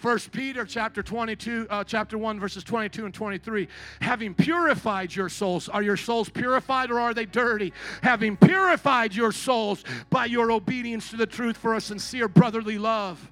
First 0.00 0.32
Peter 0.32 0.64
chapter 0.64 1.02
22, 1.02 1.66
uh, 1.68 1.84
chapter 1.84 2.16
1, 2.16 2.40
verses 2.40 2.64
22 2.64 3.04
and 3.04 3.12
23. 3.12 3.68
Having 4.00 4.34
purified 4.34 5.14
your 5.14 5.28
souls, 5.28 5.68
are 5.68 5.82
your 5.82 5.98
souls 5.98 6.30
purified 6.30 6.90
or 6.90 6.98
are 6.98 7.12
they 7.12 7.26
dirty? 7.26 7.74
Having 8.02 8.38
purified 8.38 9.14
your 9.14 9.30
souls 9.30 9.84
by 10.08 10.24
your 10.24 10.52
obedience 10.52 11.10
to 11.10 11.18
the 11.18 11.26
truth 11.26 11.58
for 11.58 11.74
a 11.74 11.82
sincere 11.82 12.28
brotherly 12.28 12.78
love. 12.78 13.30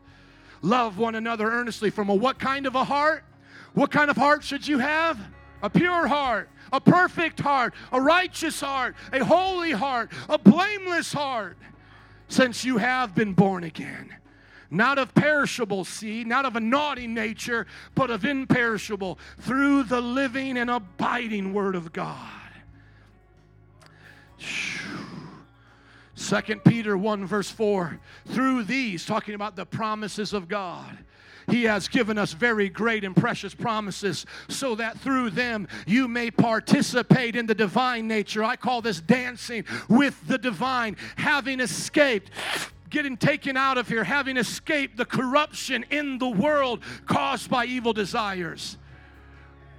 Love 0.60 0.98
one 0.98 1.14
another 1.14 1.50
earnestly 1.50 1.88
from 1.88 2.10
a 2.10 2.14
what 2.14 2.38
kind 2.38 2.66
of 2.66 2.74
a 2.74 2.84
heart? 2.84 3.24
What 3.72 3.90
kind 3.90 4.10
of 4.10 4.16
heart 4.16 4.44
should 4.44 4.68
you 4.68 4.78
have? 4.78 5.18
A 5.62 5.70
pure 5.70 6.06
heart 6.06 6.48
a 6.72 6.80
perfect 6.80 7.40
heart, 7.40 7.74
a 7.92 8.00
righteous 8.00 8.60
heart, 8.60 8.94
a 9.12 9.24
holy 9.24 9.72
heart, 9.72 10.10
a 10.28 10.38
blameless 10.38 11.12
heart, 11.12 11.56
since 12.28 12.64
you 12.64 12.78
have 12.78 13.14
been 13.14 13.32
born 13.32 13.64
again. 13.64 14.14
Not 14.70 14.98
of 14.98 15.14
perishable 15.14 15.84
seed, 15.84 16.26
not 16.26 16.44
of 16.44 16.56
a 16.56 16.60
naughty 16.60 17.06
nature, 17.06 17.66
but 17.94 18.10
of 18.10 18.24
imperishable, 18.24 19.18
through 19.38 19.84
the 19.84 20.00
living 20.00 20.58
and 20.58 20.68
abiding 20.68 21.54
Word 21.54 21.74
of 21.74 21.92
God. 21.92 22.16
Second 26.14 26.64
Peter 26.64 26.98
1, 26.98 27.24
verse 27.24 27.50
4. 27.50 27.98
Through 28.26 28.64
these, 28.64 29.06
talking 29.06 29.34
about 29.34 29.56
the 29.56 29.64
promises 29.64 30.34
of 30.34 30.48
God 30.48 30.98
he 31.50 31.64
has 31.64 31.88
given 31.88 32.18
us 32.18 32.32
very 32.32 32.68
great 32.68 33.04
and 33.04 33.16
precious 33.16 33.54
promises 33.54 34.26
so 34.48 34.74
that 34.74 34.98
through 34.98 35.30
them 35.30 35.68
you 35.86 36.08
may 36.08 36.30
participate 36.30 37.36
in 37.36 37.46
the 37.46 37.54
divine 37.54 38.06
nature. 38.06 38.44
I 38.44 38.56
call 38.56 38.82
this 38.82 39.00
dancing 39.00 39.64
with 39.88 40.20
the 40.26 40.38
divine, 40.38 40.96
having 41.16 41.60
escaped 41.60 42.30
getting 42.90 43.16
taken 43.16 43.56
out 43.56 43.76
of 43.76 43.86
here, 43.88 44.04
having 44.04 44.36
escaped 44.36 44.96
the 44.96 45.04
corruption 45.04 45.84
in 45.90 46.18
the 46.18 46.28
world 46.28 46.82
caused 47.06 47.50
by 47.50 47.66
evil 47.66 47.92
desires. 47.92 48.78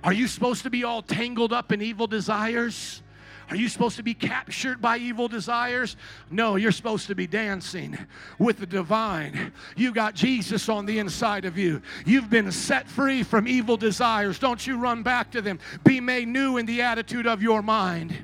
Are 0.03 0.13
you 0.13 0.27
supposed 0.27 0.63
to 0.63 0.69
be 0.69 0.83
all 0.83 1.01
tangled 1.01 1.51
up 1.51 1.71
in 1.71 1.81
evil 1.81 2.07
desires? 2.07 3.01
Are 3.49 3.55
you 3.55 3.67
supposed 3.67 3.97
to 3.97 4.03
be 4.03 4.13
captured 4.13 4.79
by 4.79 4.97
evil 4.97 5.27
desires? 5.27 5.97
No, 6.29 6.55
you're 6.55 6.71
supposed 6.71 7.07
to 7.07 7.15
be 7.15 7.25
dancing 7.25 7.97
with 8.37 8.59
the 8.59 8.67
divine. 8.67 9.51
You 9.75 9.91
got 9.91 10.13
Jesus 10.13 10.69
on 10.69 10.85
the 10.85 10.99
inside 10.99 11.45
of 11.45 11.57
you. 11.57 11.81
You've 12.05 12.29
been 12.29 12.51
set 12.51 12.87
free 12.87 13.23
from 13.23 13.47
evil 13.47 13.75
desires. 13.75 14.37
Don't 14.37 14.65
you 14.67 14.77
run 14.77 15.01
back 15.01 15.31
to 15.31 15.41
them. 15.41 15.59
Be 15.83 15.99
made 15.99 16.27
new 16.27 16.57
in 16.57 16.67
the 16.67 16.83
attitude 16.83 17.25
of 17.25 17.41
your 17.41 17.63
mind. 17.63 18.23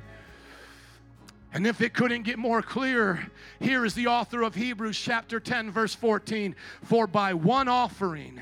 And 1.52 1.66
if 1.66 1.80
it 1.80 1.94
couldn't 1.94 2.22
get 2.22 2.38
more 2.38 2.62
clear, 2.62 3.30
here 3.58 3.84
is 3.84 3.94
the 3.94 4.06
author 4.06 4.42
of 4.42 4.54
Hebrews 4.54 4.98
chapter 4.98 5.40
10, 5.40 5.70
verse 5.72 5.94
14. 5.94 6.54
For 6.82 7.06
by 7.08 7.34
one 7.34 7.66
offering, 7.66 8.40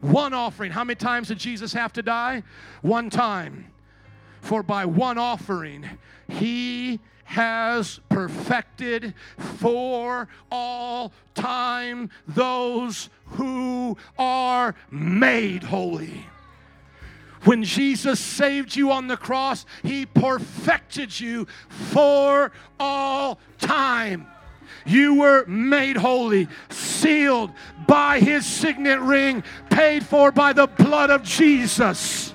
one 0.00 0.32
offering, 0.32 0.72
how 0.72 0.84
many 0.84 0.94
times 0.94 1.28
did 1.28 1.38
Jesus 1.38 1.72
have 1.74 1.92
to 1.94 2.02
die? 2.02 2.42
One 2.80 3.10
time. 3.10 3.66
For 4.42 4.62
by 4.62 4.84
one 4.84 5.18
offering, 5.18 5.88
he 6.32 7.00
has 7.24 8.00
perfected 8.08 9.14
for 9.38 10.28
all 10.50 11.12
time 11.34 12.10
those 12.28 13.08
who 13.24 13.96
are 14.18 14.74
made 14.90 15.62
holy. 15.62 16.26
When 17.44 17.64
Jesus 17.64 18.20
saved 18.20 18.76
you 18.76 18.92
on 18.92 19.08
the 19.08 19.16
cross, 19.16 19.66
He 19.82 20.06
perfected 20.06 21.18
you 21.18 21.46
for 21.68 22.52
all 22.78 23.40
time. 23.58 24.26
You 24.84 25.14
were 25.14 25.44
made 25.46 25.96
holy, 25.96 26.48
sealed 26.70 27.52
by 27.86 28.20
His 28.20 28.46
signet 28.46 29.00
ring, 29.00 29.42
paid 29.70 30.04
for 30.04 30.30
by 30.30 30.52
the 30.52 30.66
blood 30.66 31.10
of 31.10 31.22
Jesus. 31.22 32.31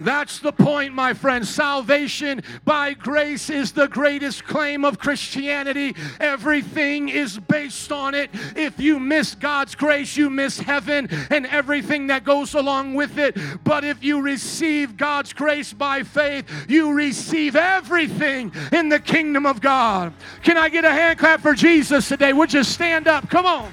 That's 0.00 0.38
the 0.40 0.52
point, 0.52 0.92
my 0.92 1.14
friend. 1.14 1.46
Salvation 1.46 2.42
by 2.64 2.92
grace 2.92 3.50
is 3.50 3.72
the 3.72 3.88
greatest 3.88 4.44
claim 4.44 4.84
of 4.84 4.98
Christianity. 4.98 5.94
Everything 6.20 7.08
is 7.08 7.38
based 7.38 7.90
on 7.90 8.14
it. 8.14 8.30
If 8.54 8.78
you 8.78 9.00
miss 9.00 9.34
God's 9.34 9.74
grace, 9.74 10.16
you 10.16 10.28
miss 10.28 10.58
heaven 10.58 11.08
and 11.30 11.46
everything 11.46 12.08
that 12.08 12.24
goes 12.24 12.54
along 12.54 12.94
with 12.94 13.18
it. 13.18 13.36
But 13.64 13.84
if 13.84 14.04
you 14.04 14.20
receive 14.20 14.96
God's 14.96 15.32
grace 15.32 15.72
by 15.72 16.02
faith, 16.02 16.44
you 16.68 16.92
receive 16.92 17.56
everything 17.56 18.52
in 18.72 18.88
the 18.88 19.00
kingdom 19.00 19.46
of 19.46 19.60
God. 19.60 20.12
Can 20.42 20.58
I 20.58 20.68
get 20.68 20.84
a 20.84 20.92
hand 20.92 21.18
clap 21.18 21.40
for 21.40 21.54
Jesus 21.54 22.08
today? 22.08 22.32
Would 22.32 22.52
you 22.52 22.64
stand 22.64 23.08
up? 23.08 23.28
Come 23.30 23.46
on. 23.46 23.72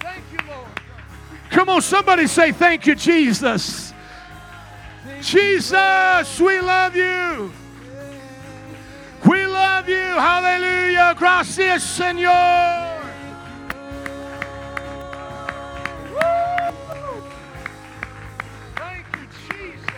Thank 0.00 0.24
you, 0.32 0.38
Lord. 0.48 0.68
Come 1.50 1.68
on, 1.68 1.82
somebody 1.82 2.26
say, 2.26 2.52
Thank 2.52 2.86
you, 2.86 2.94
Jesus. 2.94 3.92
Jesus, 5.20 6.40
we 6.40 6.60
love 6.60 6.96
you. 6.96 7.52
We 9.28 9.46
love 9.46 9.88
you. 9.88 9.96
Hallelujah. 9.96 11.14
Gracias, 11.16 11.84
Señor. 11.98 13.00
Thank 18.76 19.06
you, 19.14 19.28
Jesus. 19.48 19.90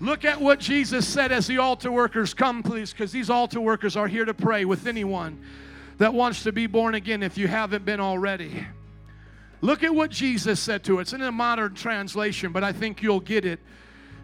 Look 0.00 0.24
at 0.24 0.40
what 0.40 0.60
Jesus 0.60 1.08
said 1.08 1.32
as 1.32 1.48
the 1.48 1.58
altar 1.58 1.90
workers 1.90 2.34
come, 2.34 2.62
please, 2.62 2.92
because 2.92 3.10
these 3.10 3.28
altar 3.28 3.60
workers 3.60 3.96
are 3.96 4.06
here 4.06 4.24
to 4.24 4.32
pray 4.32 4.64
with 4.64 4.86
anyone 4.86 5.42
that 5.98 6.14
wants 6.14 6.44
to 6.44 6.52
be 6.52 6.68
born 6.68 6.94
again 6.94 7.24
if 7.24 7.36
you 7.36 7.48
haven't 7.48 7.84
been 7.84 7.98
already. 7.98 8.64
Look 9.60 9.82
at 9.82 9.94
what 9.94 10.10
Jesus 10.10 10.60
said 10.60 10.84
to 10.84 10.98
it. 10.98 11.02
It's 11.02 11.12
in 11.12 11.22
a 11.22 11.32
modern 11.32 11.74
translation, 11.74 12.52
but 12.52 12.62
I 12.62 12.72
think 12.72 13.02
you'll 13.02 13.20
get 13.20 13.44
it 13.44 13.58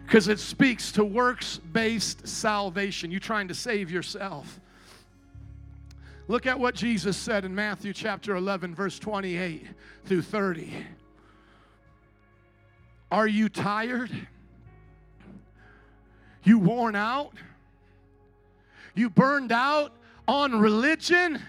because 0.05 0.27
it 0.27 0.39
speaks 0.39 0.91
to 0.93 1.03
works 1.03 1.57
based 1.57 2.27
salvation. 2.27 3.11
You 3.11 3.19
trying 3.19 3.47
to 3.49 3.55
save 3.55 3.91
yourself. 3.91 4.59
Look 6.27 6.45
at 6.45 6.59
what 6.59 6.73
Jesus 6.73 7.17
said 7.17 7.45
in 7.45 7.53
Matthew 7.53 7.93
chapter 7.93 8.35
11, 8.35 8.73
verse 8.73 8.97
28 8.97 9.67
through 10.05 10.23
30. 10.23 10.73
Are 13.11 13.27
you 13.27 13.49
tired? 13.49 14.09
You 16.43 16.59
worn 16.59 16.95
out? 16.95 17.33
You 18.95 19.09
burned 19.09 19.51
out 19.51 19.91
on 20.27 20.59
religion? 20.59 21.41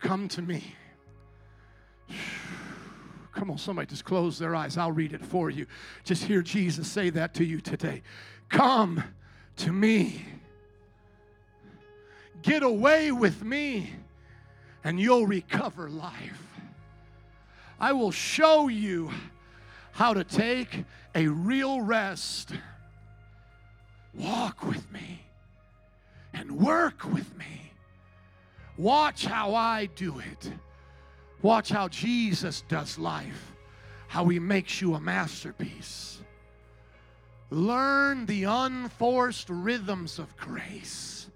Come 0.00 0.28
to 0.28 0.42
me. 0.42 0.74
Come 3.46 3.52
on, 3.52 3.58
somebody 3.58 3.86
just 3.86 4.04
close 4.04 4.40
their 4.40 4.56
eyes. 4.56 4.76
I'll 4.76 4.90
read 4.90 5.12
it 5.12 5.24
for 5.24 5.50
you. 5.50 5.66
Just 6.02 6.24
hear 6.24 6.42
Jesus 6.42 6.88
say 6.88 7.10
that 7.10 7.32
to 7.34 7.44
you 7.44 7.60
today. 7.60 8.02
Come 8.48 9.04
to 9.58 9.72
me. 9.72 10.26
Get 12.42 12.64
away 12.64 13.12
with 13.12 13.44
me, 13.44 13.92
and 14.82 14.98
you'll 14.98 15.28
recover 15.28 15.88
life. 15.88 16.42
I 17.78 17.92
will 17.92 18.10
show 18.10 18.66
you 18.66 19.12
how 19.92 20.12
to 20.12 20.24
take 20.24 20.84
a 21.14 21.28
real 21.28 21.80
rest. 21.80 22.50
Walk 24.12 24.64
with 24.66 24.90
me 24.90 25.24
and 26.32 26.50
work 26.58 27.04
with 27.04 27.38
me. 27.38 27.70
Watch 28.76 29.24
how 29.24 29.54
I 29.54 29.86
do 29.94 30.18
it. 30.18 30.50
Watch 31.46 31.68
how 31.68 31.86
Jesus 31.86 32.62
does 32.62 32.98
life, 32.98 33.52
how 34.08 34.26
he 34.26 34.40
makes 34.40 34.80
you 34.80 34.94
a 34.94 35.00
masterpiece. 35.00 36.18
Learn 37.50 38.26
the 38.26 38.42
unforced 38.42 39.48
rhythms 39.48 40.18
of 40.18 40.36
grace. 40.36 41.28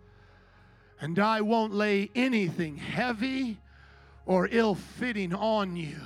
And 1.00 1.20
I 1.20 1.42
won't 1.42 1.72
lay 1.72 2.10
anything 2.16 2.76
heavy 2.76 3.60
or 4.26 4.48
ill 4.50 4.74
fitting 4.74 5.32
on 5.32 5.76
you. 5.76 6.00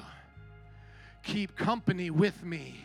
Keep 1.22 1.57
company 1.57 2.11
with 2.11 2.44
me, 2.44 2.84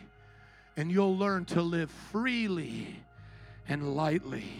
and 0.78 0.90
you'll 0.90 1.18
learn 1.18 1.44
to 1.44 1.60
live 1.60 1.90
freely 1.90 2.96
and 3.68 3.94
lightly. 3.94 4.50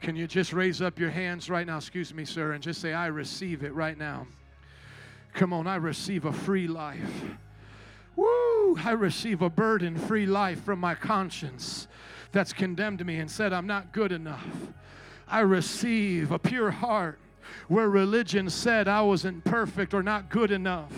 Can 0.00 0.16
you 0.16 0.26
just 0.26 0.54
raise 0.54 0.80
up 0.80 0.98
your 0.98 1.10
hands 1.10 1.50
right 1.50 1.66
now? 1.66 1.76
Excuse 1.76 2.14
me, 2.14 2.24
sir, 2.24 2.52
and 2.52 2.62
just 2.62 2.80
say, 2.80 2.94
I 2.94 3.08
receive 3.08 3.62
it 3.62 3.74
right 3.74 3.98
now. 3.98 4.26
Come 5.34 5.52
on, 5.52 5.66
I 5.66 5.76
receive 5.76 6.24
a 6.24 6.32
free 6.32 6.68
life. 6.68 7.24
Woo! 8.14 8.78
I 8.84 8.92
receive 8.92 9.42
a 9.42 9.50
burden 9.50 9.98
free 9.98 10.26
life 10.26 10.62
from 10.62 10.78
my 10.78 10.94
conscience 10.94 11.88
that's 12.30 12.52
condemned 12.52 13.04
me 13.04 13.16
and 13.16 13.28
said 13.28 13.52
I'm 13.52 13.66
not 13.66 13.92
good 13.92 14.12
enough. 14.12 14.46
I 15.26 15.40
receive 15.40 16.30
a 16.30 16.38
pure 16.38 16.70
heart 16.70 17.18
where 17.66 17.88
religion 17.88 18.48
said 18.48 18.86
I 18.86 19.02
wasn't 19.02 19.44
perfect 19.44 19.92
or 19.92 20.04
not 20.04 20.30
good 20.30 20.52
enough. 20.52 20.92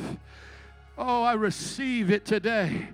Oh, 0.98 1.22
I 1.22 1.32
receive 1.32 2.10
it 2.10 2.26
today. 2.26 2.88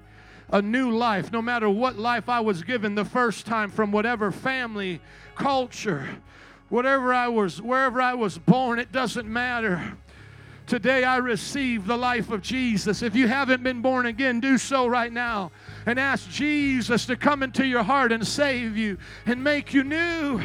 A 0.51 0.62
new 0.62 0.90
life, 0.90 1.32
no 1.32 1.43
matter 1.43 1.68
what 1.68 1.99
life 1.99 2.28
I 2.28 2.40
was 2.40 2.62
given 2.62 2.95
the 2.95 3.05
first 3.05 3.47
time 3.47 3.70
from 3.70 3.90
whatever 3.90 4.30
family, 4.30 5.01
culture, 5.34 6.09
whatever 6.68 7.12
I 7.12 7.28
was, 7.28 7.61
wherever 7.61 8.01
I 8.01 8.14
was 8.14 8.38
born, 8.38 8.78
it 8.78 8.93
doesn't 8.93 9.28
matter. 9.28 9.97
Today 10.66 11.04
I 11.04 11.16
receive 11.16 11.86
the 11.86 11.96
life 11.96 12.30
of 12.30 12.40
Jesus. 12.40 13.02
If 13.02 13.14
you 13.14 13.28
haven't 13.28 13.62
been 13.62 13.82
born 13.82 14.06
again, 14.06 14.40
do 14.40 14.56
so 14.56 14.86
right 14.86 15.12
now 15.12 15.50
and 15.86 15.98
ask 15.98 16.30
Jesus 16.30 17.06
to 17.06 17.16
come 17.16 17.42
into 17.42 17.66
your 17.66 17.82
heart 17.82 18.12
and 18.12 18.26
save 18.26 18.76
you 18.76 18.98
and 19.26 19.42
make 19.42 19.74
you 19.74 19.84
new. 19.84 20.40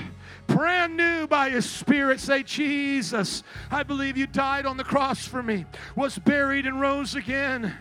Brand 0.47 0.97
new 0.97 1.28
by 1.28 1.49
His 1.49 1.70
Spirit. 1.70 2.20
Say, 2.20 2.43
Jesus, 2.43 3.43
I 3.70 3.84
believe 3.84 4.18
you 4.18 4.28
died 4.28 4.65
on 4.65 4.78
the 4.78 4.84
cross 4.84 5.26
for 5.26 5.43
me, 5.43 5.65
was 5.95 6.18
buried, 6.18 6.65
and 6.65 6.82
rose 6.82 7.15
again. 7.15 7.74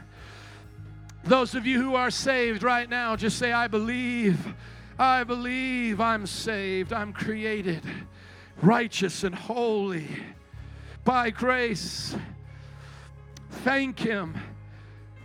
Those 1.25 1.55
of 1.55 1.67
you 1.67 1.81
who 1.81 1.95
are 1.95 2.11
saved 2.11 2.63
right 2.63 2.89
now, 2.89 3.17
just 3.17 3.39
say, 3.39 3.53
I 3.53 3.67
believe. 3.67 4.55
I 4.99 5.25
believe 5.25 6.01
I'm 6.01 6.27
saved. 6.27 6.93
I'm 6.93 7.13
created 7.13 7.83
righteous 8.63 9.25
and 9.25 9.35
holy 9.35 10.09
by 11.07 11.31
grace. 11.31 12.17
Thank 13.63 14.01
Him. 14.01 14.35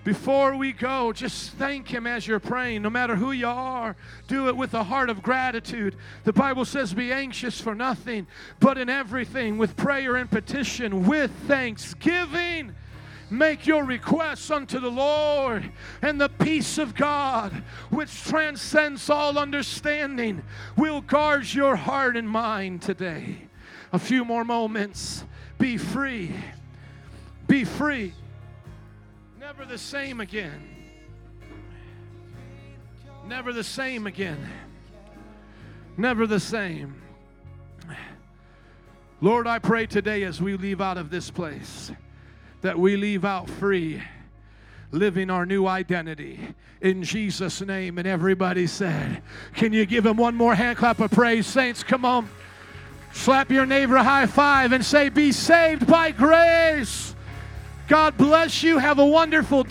Before 0.03 0.55
we 0.55 0.73
go, 0.73 1.11
just 1.11 1.53
thank 1.53 1.87
Him 1.87 2.05
as 2.05 2.25
you're 2.25 2.39
praying. 2.39 2.83
No 2.83 2.91
matter 2.91 3.15
who 3.15 3.31
you 3.31 3.47
are, 3.47 3.95
do 4.27 4.47
it 4.47 4.55
with 4.55 4.75
a 4.75 4.83
heart 4.83 5.09
of 5.09 5.23
gratitude. 5.23 5.95
The 6.23 6.33
Bible 6.33 6.65
says, 6.65 6.93
Be 6.93 7.11
anxious 7.11 7.59
for 7.59 7.73
nothing, 7.73 8.27
but 8.59 8.77
in 8.77 8.89
everything, 8.89 9.57
with 9.57 9.75
prayer 9.75 10.15
and 10.15 10.29
petition, 10.29 11.07
with 11.07 11.31
thanksgiving. 11.47 12.73
Make 13.31 13.65
your 13.65 13.83
requests 13.83 14.51
unto 14.51 14.79
the 14.79 14.91
Lord, 14.91 15.71
and 16.03 16.21
the 16.21 16.29
peace 16.29 16.77
of 16.77 16.93
God, 16.93 17.63
which 17.89 18.23
transcends 18.23 19.09
all 19.09 19.39
understanding, 19.39 20.43
will 20.77 21.01
guard 21.01 21.51
your 21.51 21.75
heart 21.75 22.17
and 22.17 22.29
mind 22.29 22.83
today. 22.83 23.47
A 23.93 23.99
few 23.99 24.23
more 24.23 24.43
moments. 24.43 25.25
Be 25.61 25.77
free. 25.77 26.33
Be 27.47 27.65
free. 27.65 28.13
Never 29.39 29.63
the 29.63 29.77
same 29.77 30.19
again. 30.19 30.59
Never 33.27 33.53
the 33.53 33.63
same 33.63 34.07
again. 34.07 34.39
Never 35.97 36.25
the 36.25 36.39
same. 36.39 36.99
Lord, 39.21 39.45
I 39.45 39.59
pray 39.59 39.85
today 39.85 40.23
as 40.23 40.41
we 40.41 40.57
leave 40.57 40.81
out 40.81 40.97
of 40.97 41.11
this 41.11 41.29
place 41.29 41.91
that 42.61 42.79
we 42.79 42.97
leave 42.97 43.23
out 43.23 43.47
free, 43.47 44.01
living 44.89 45.29
our 45.29 45.45
new 45.45 45.67
identity 45.67 46.39
in 46.81 47.03
Jesus' 47.03 47.61
name. 47.61 47.99
And 47.99 48.07
everybody 48.07 48.65
said, 48.65 49.21
Can 49.53 49.73
you 49.73 49.85
give 49.85 50.07
him 50.07 50.17
one 50.17 50.33
more 50.33 50.55
hand 50.55 50.79
clap 50.79 50.99
of 50.99 51.11
praise? 51.11 51.45
Saints, 51.45 51.83
come 51.83 52.03
on. 52.03 52.27
Slap 53.13 53.51
your 53.51 53.65
neighbor 53.65 53.95
a 53.95 54.03
high 54.03 54.25
five 54.25 54.71
and 54.71 54.85
say, 54.85 55.09
Be 55.09 55.31
saved 55.31 55.87
by 55.87 56.11
grace. 56.11 57.15
God 57.87 58.17
bless 58.17 58.63
you. 58.63 58.77
Have 58.77 58.99
a 58.99 59.05
wonderful 59.05 59.63
day. 59.63 59.70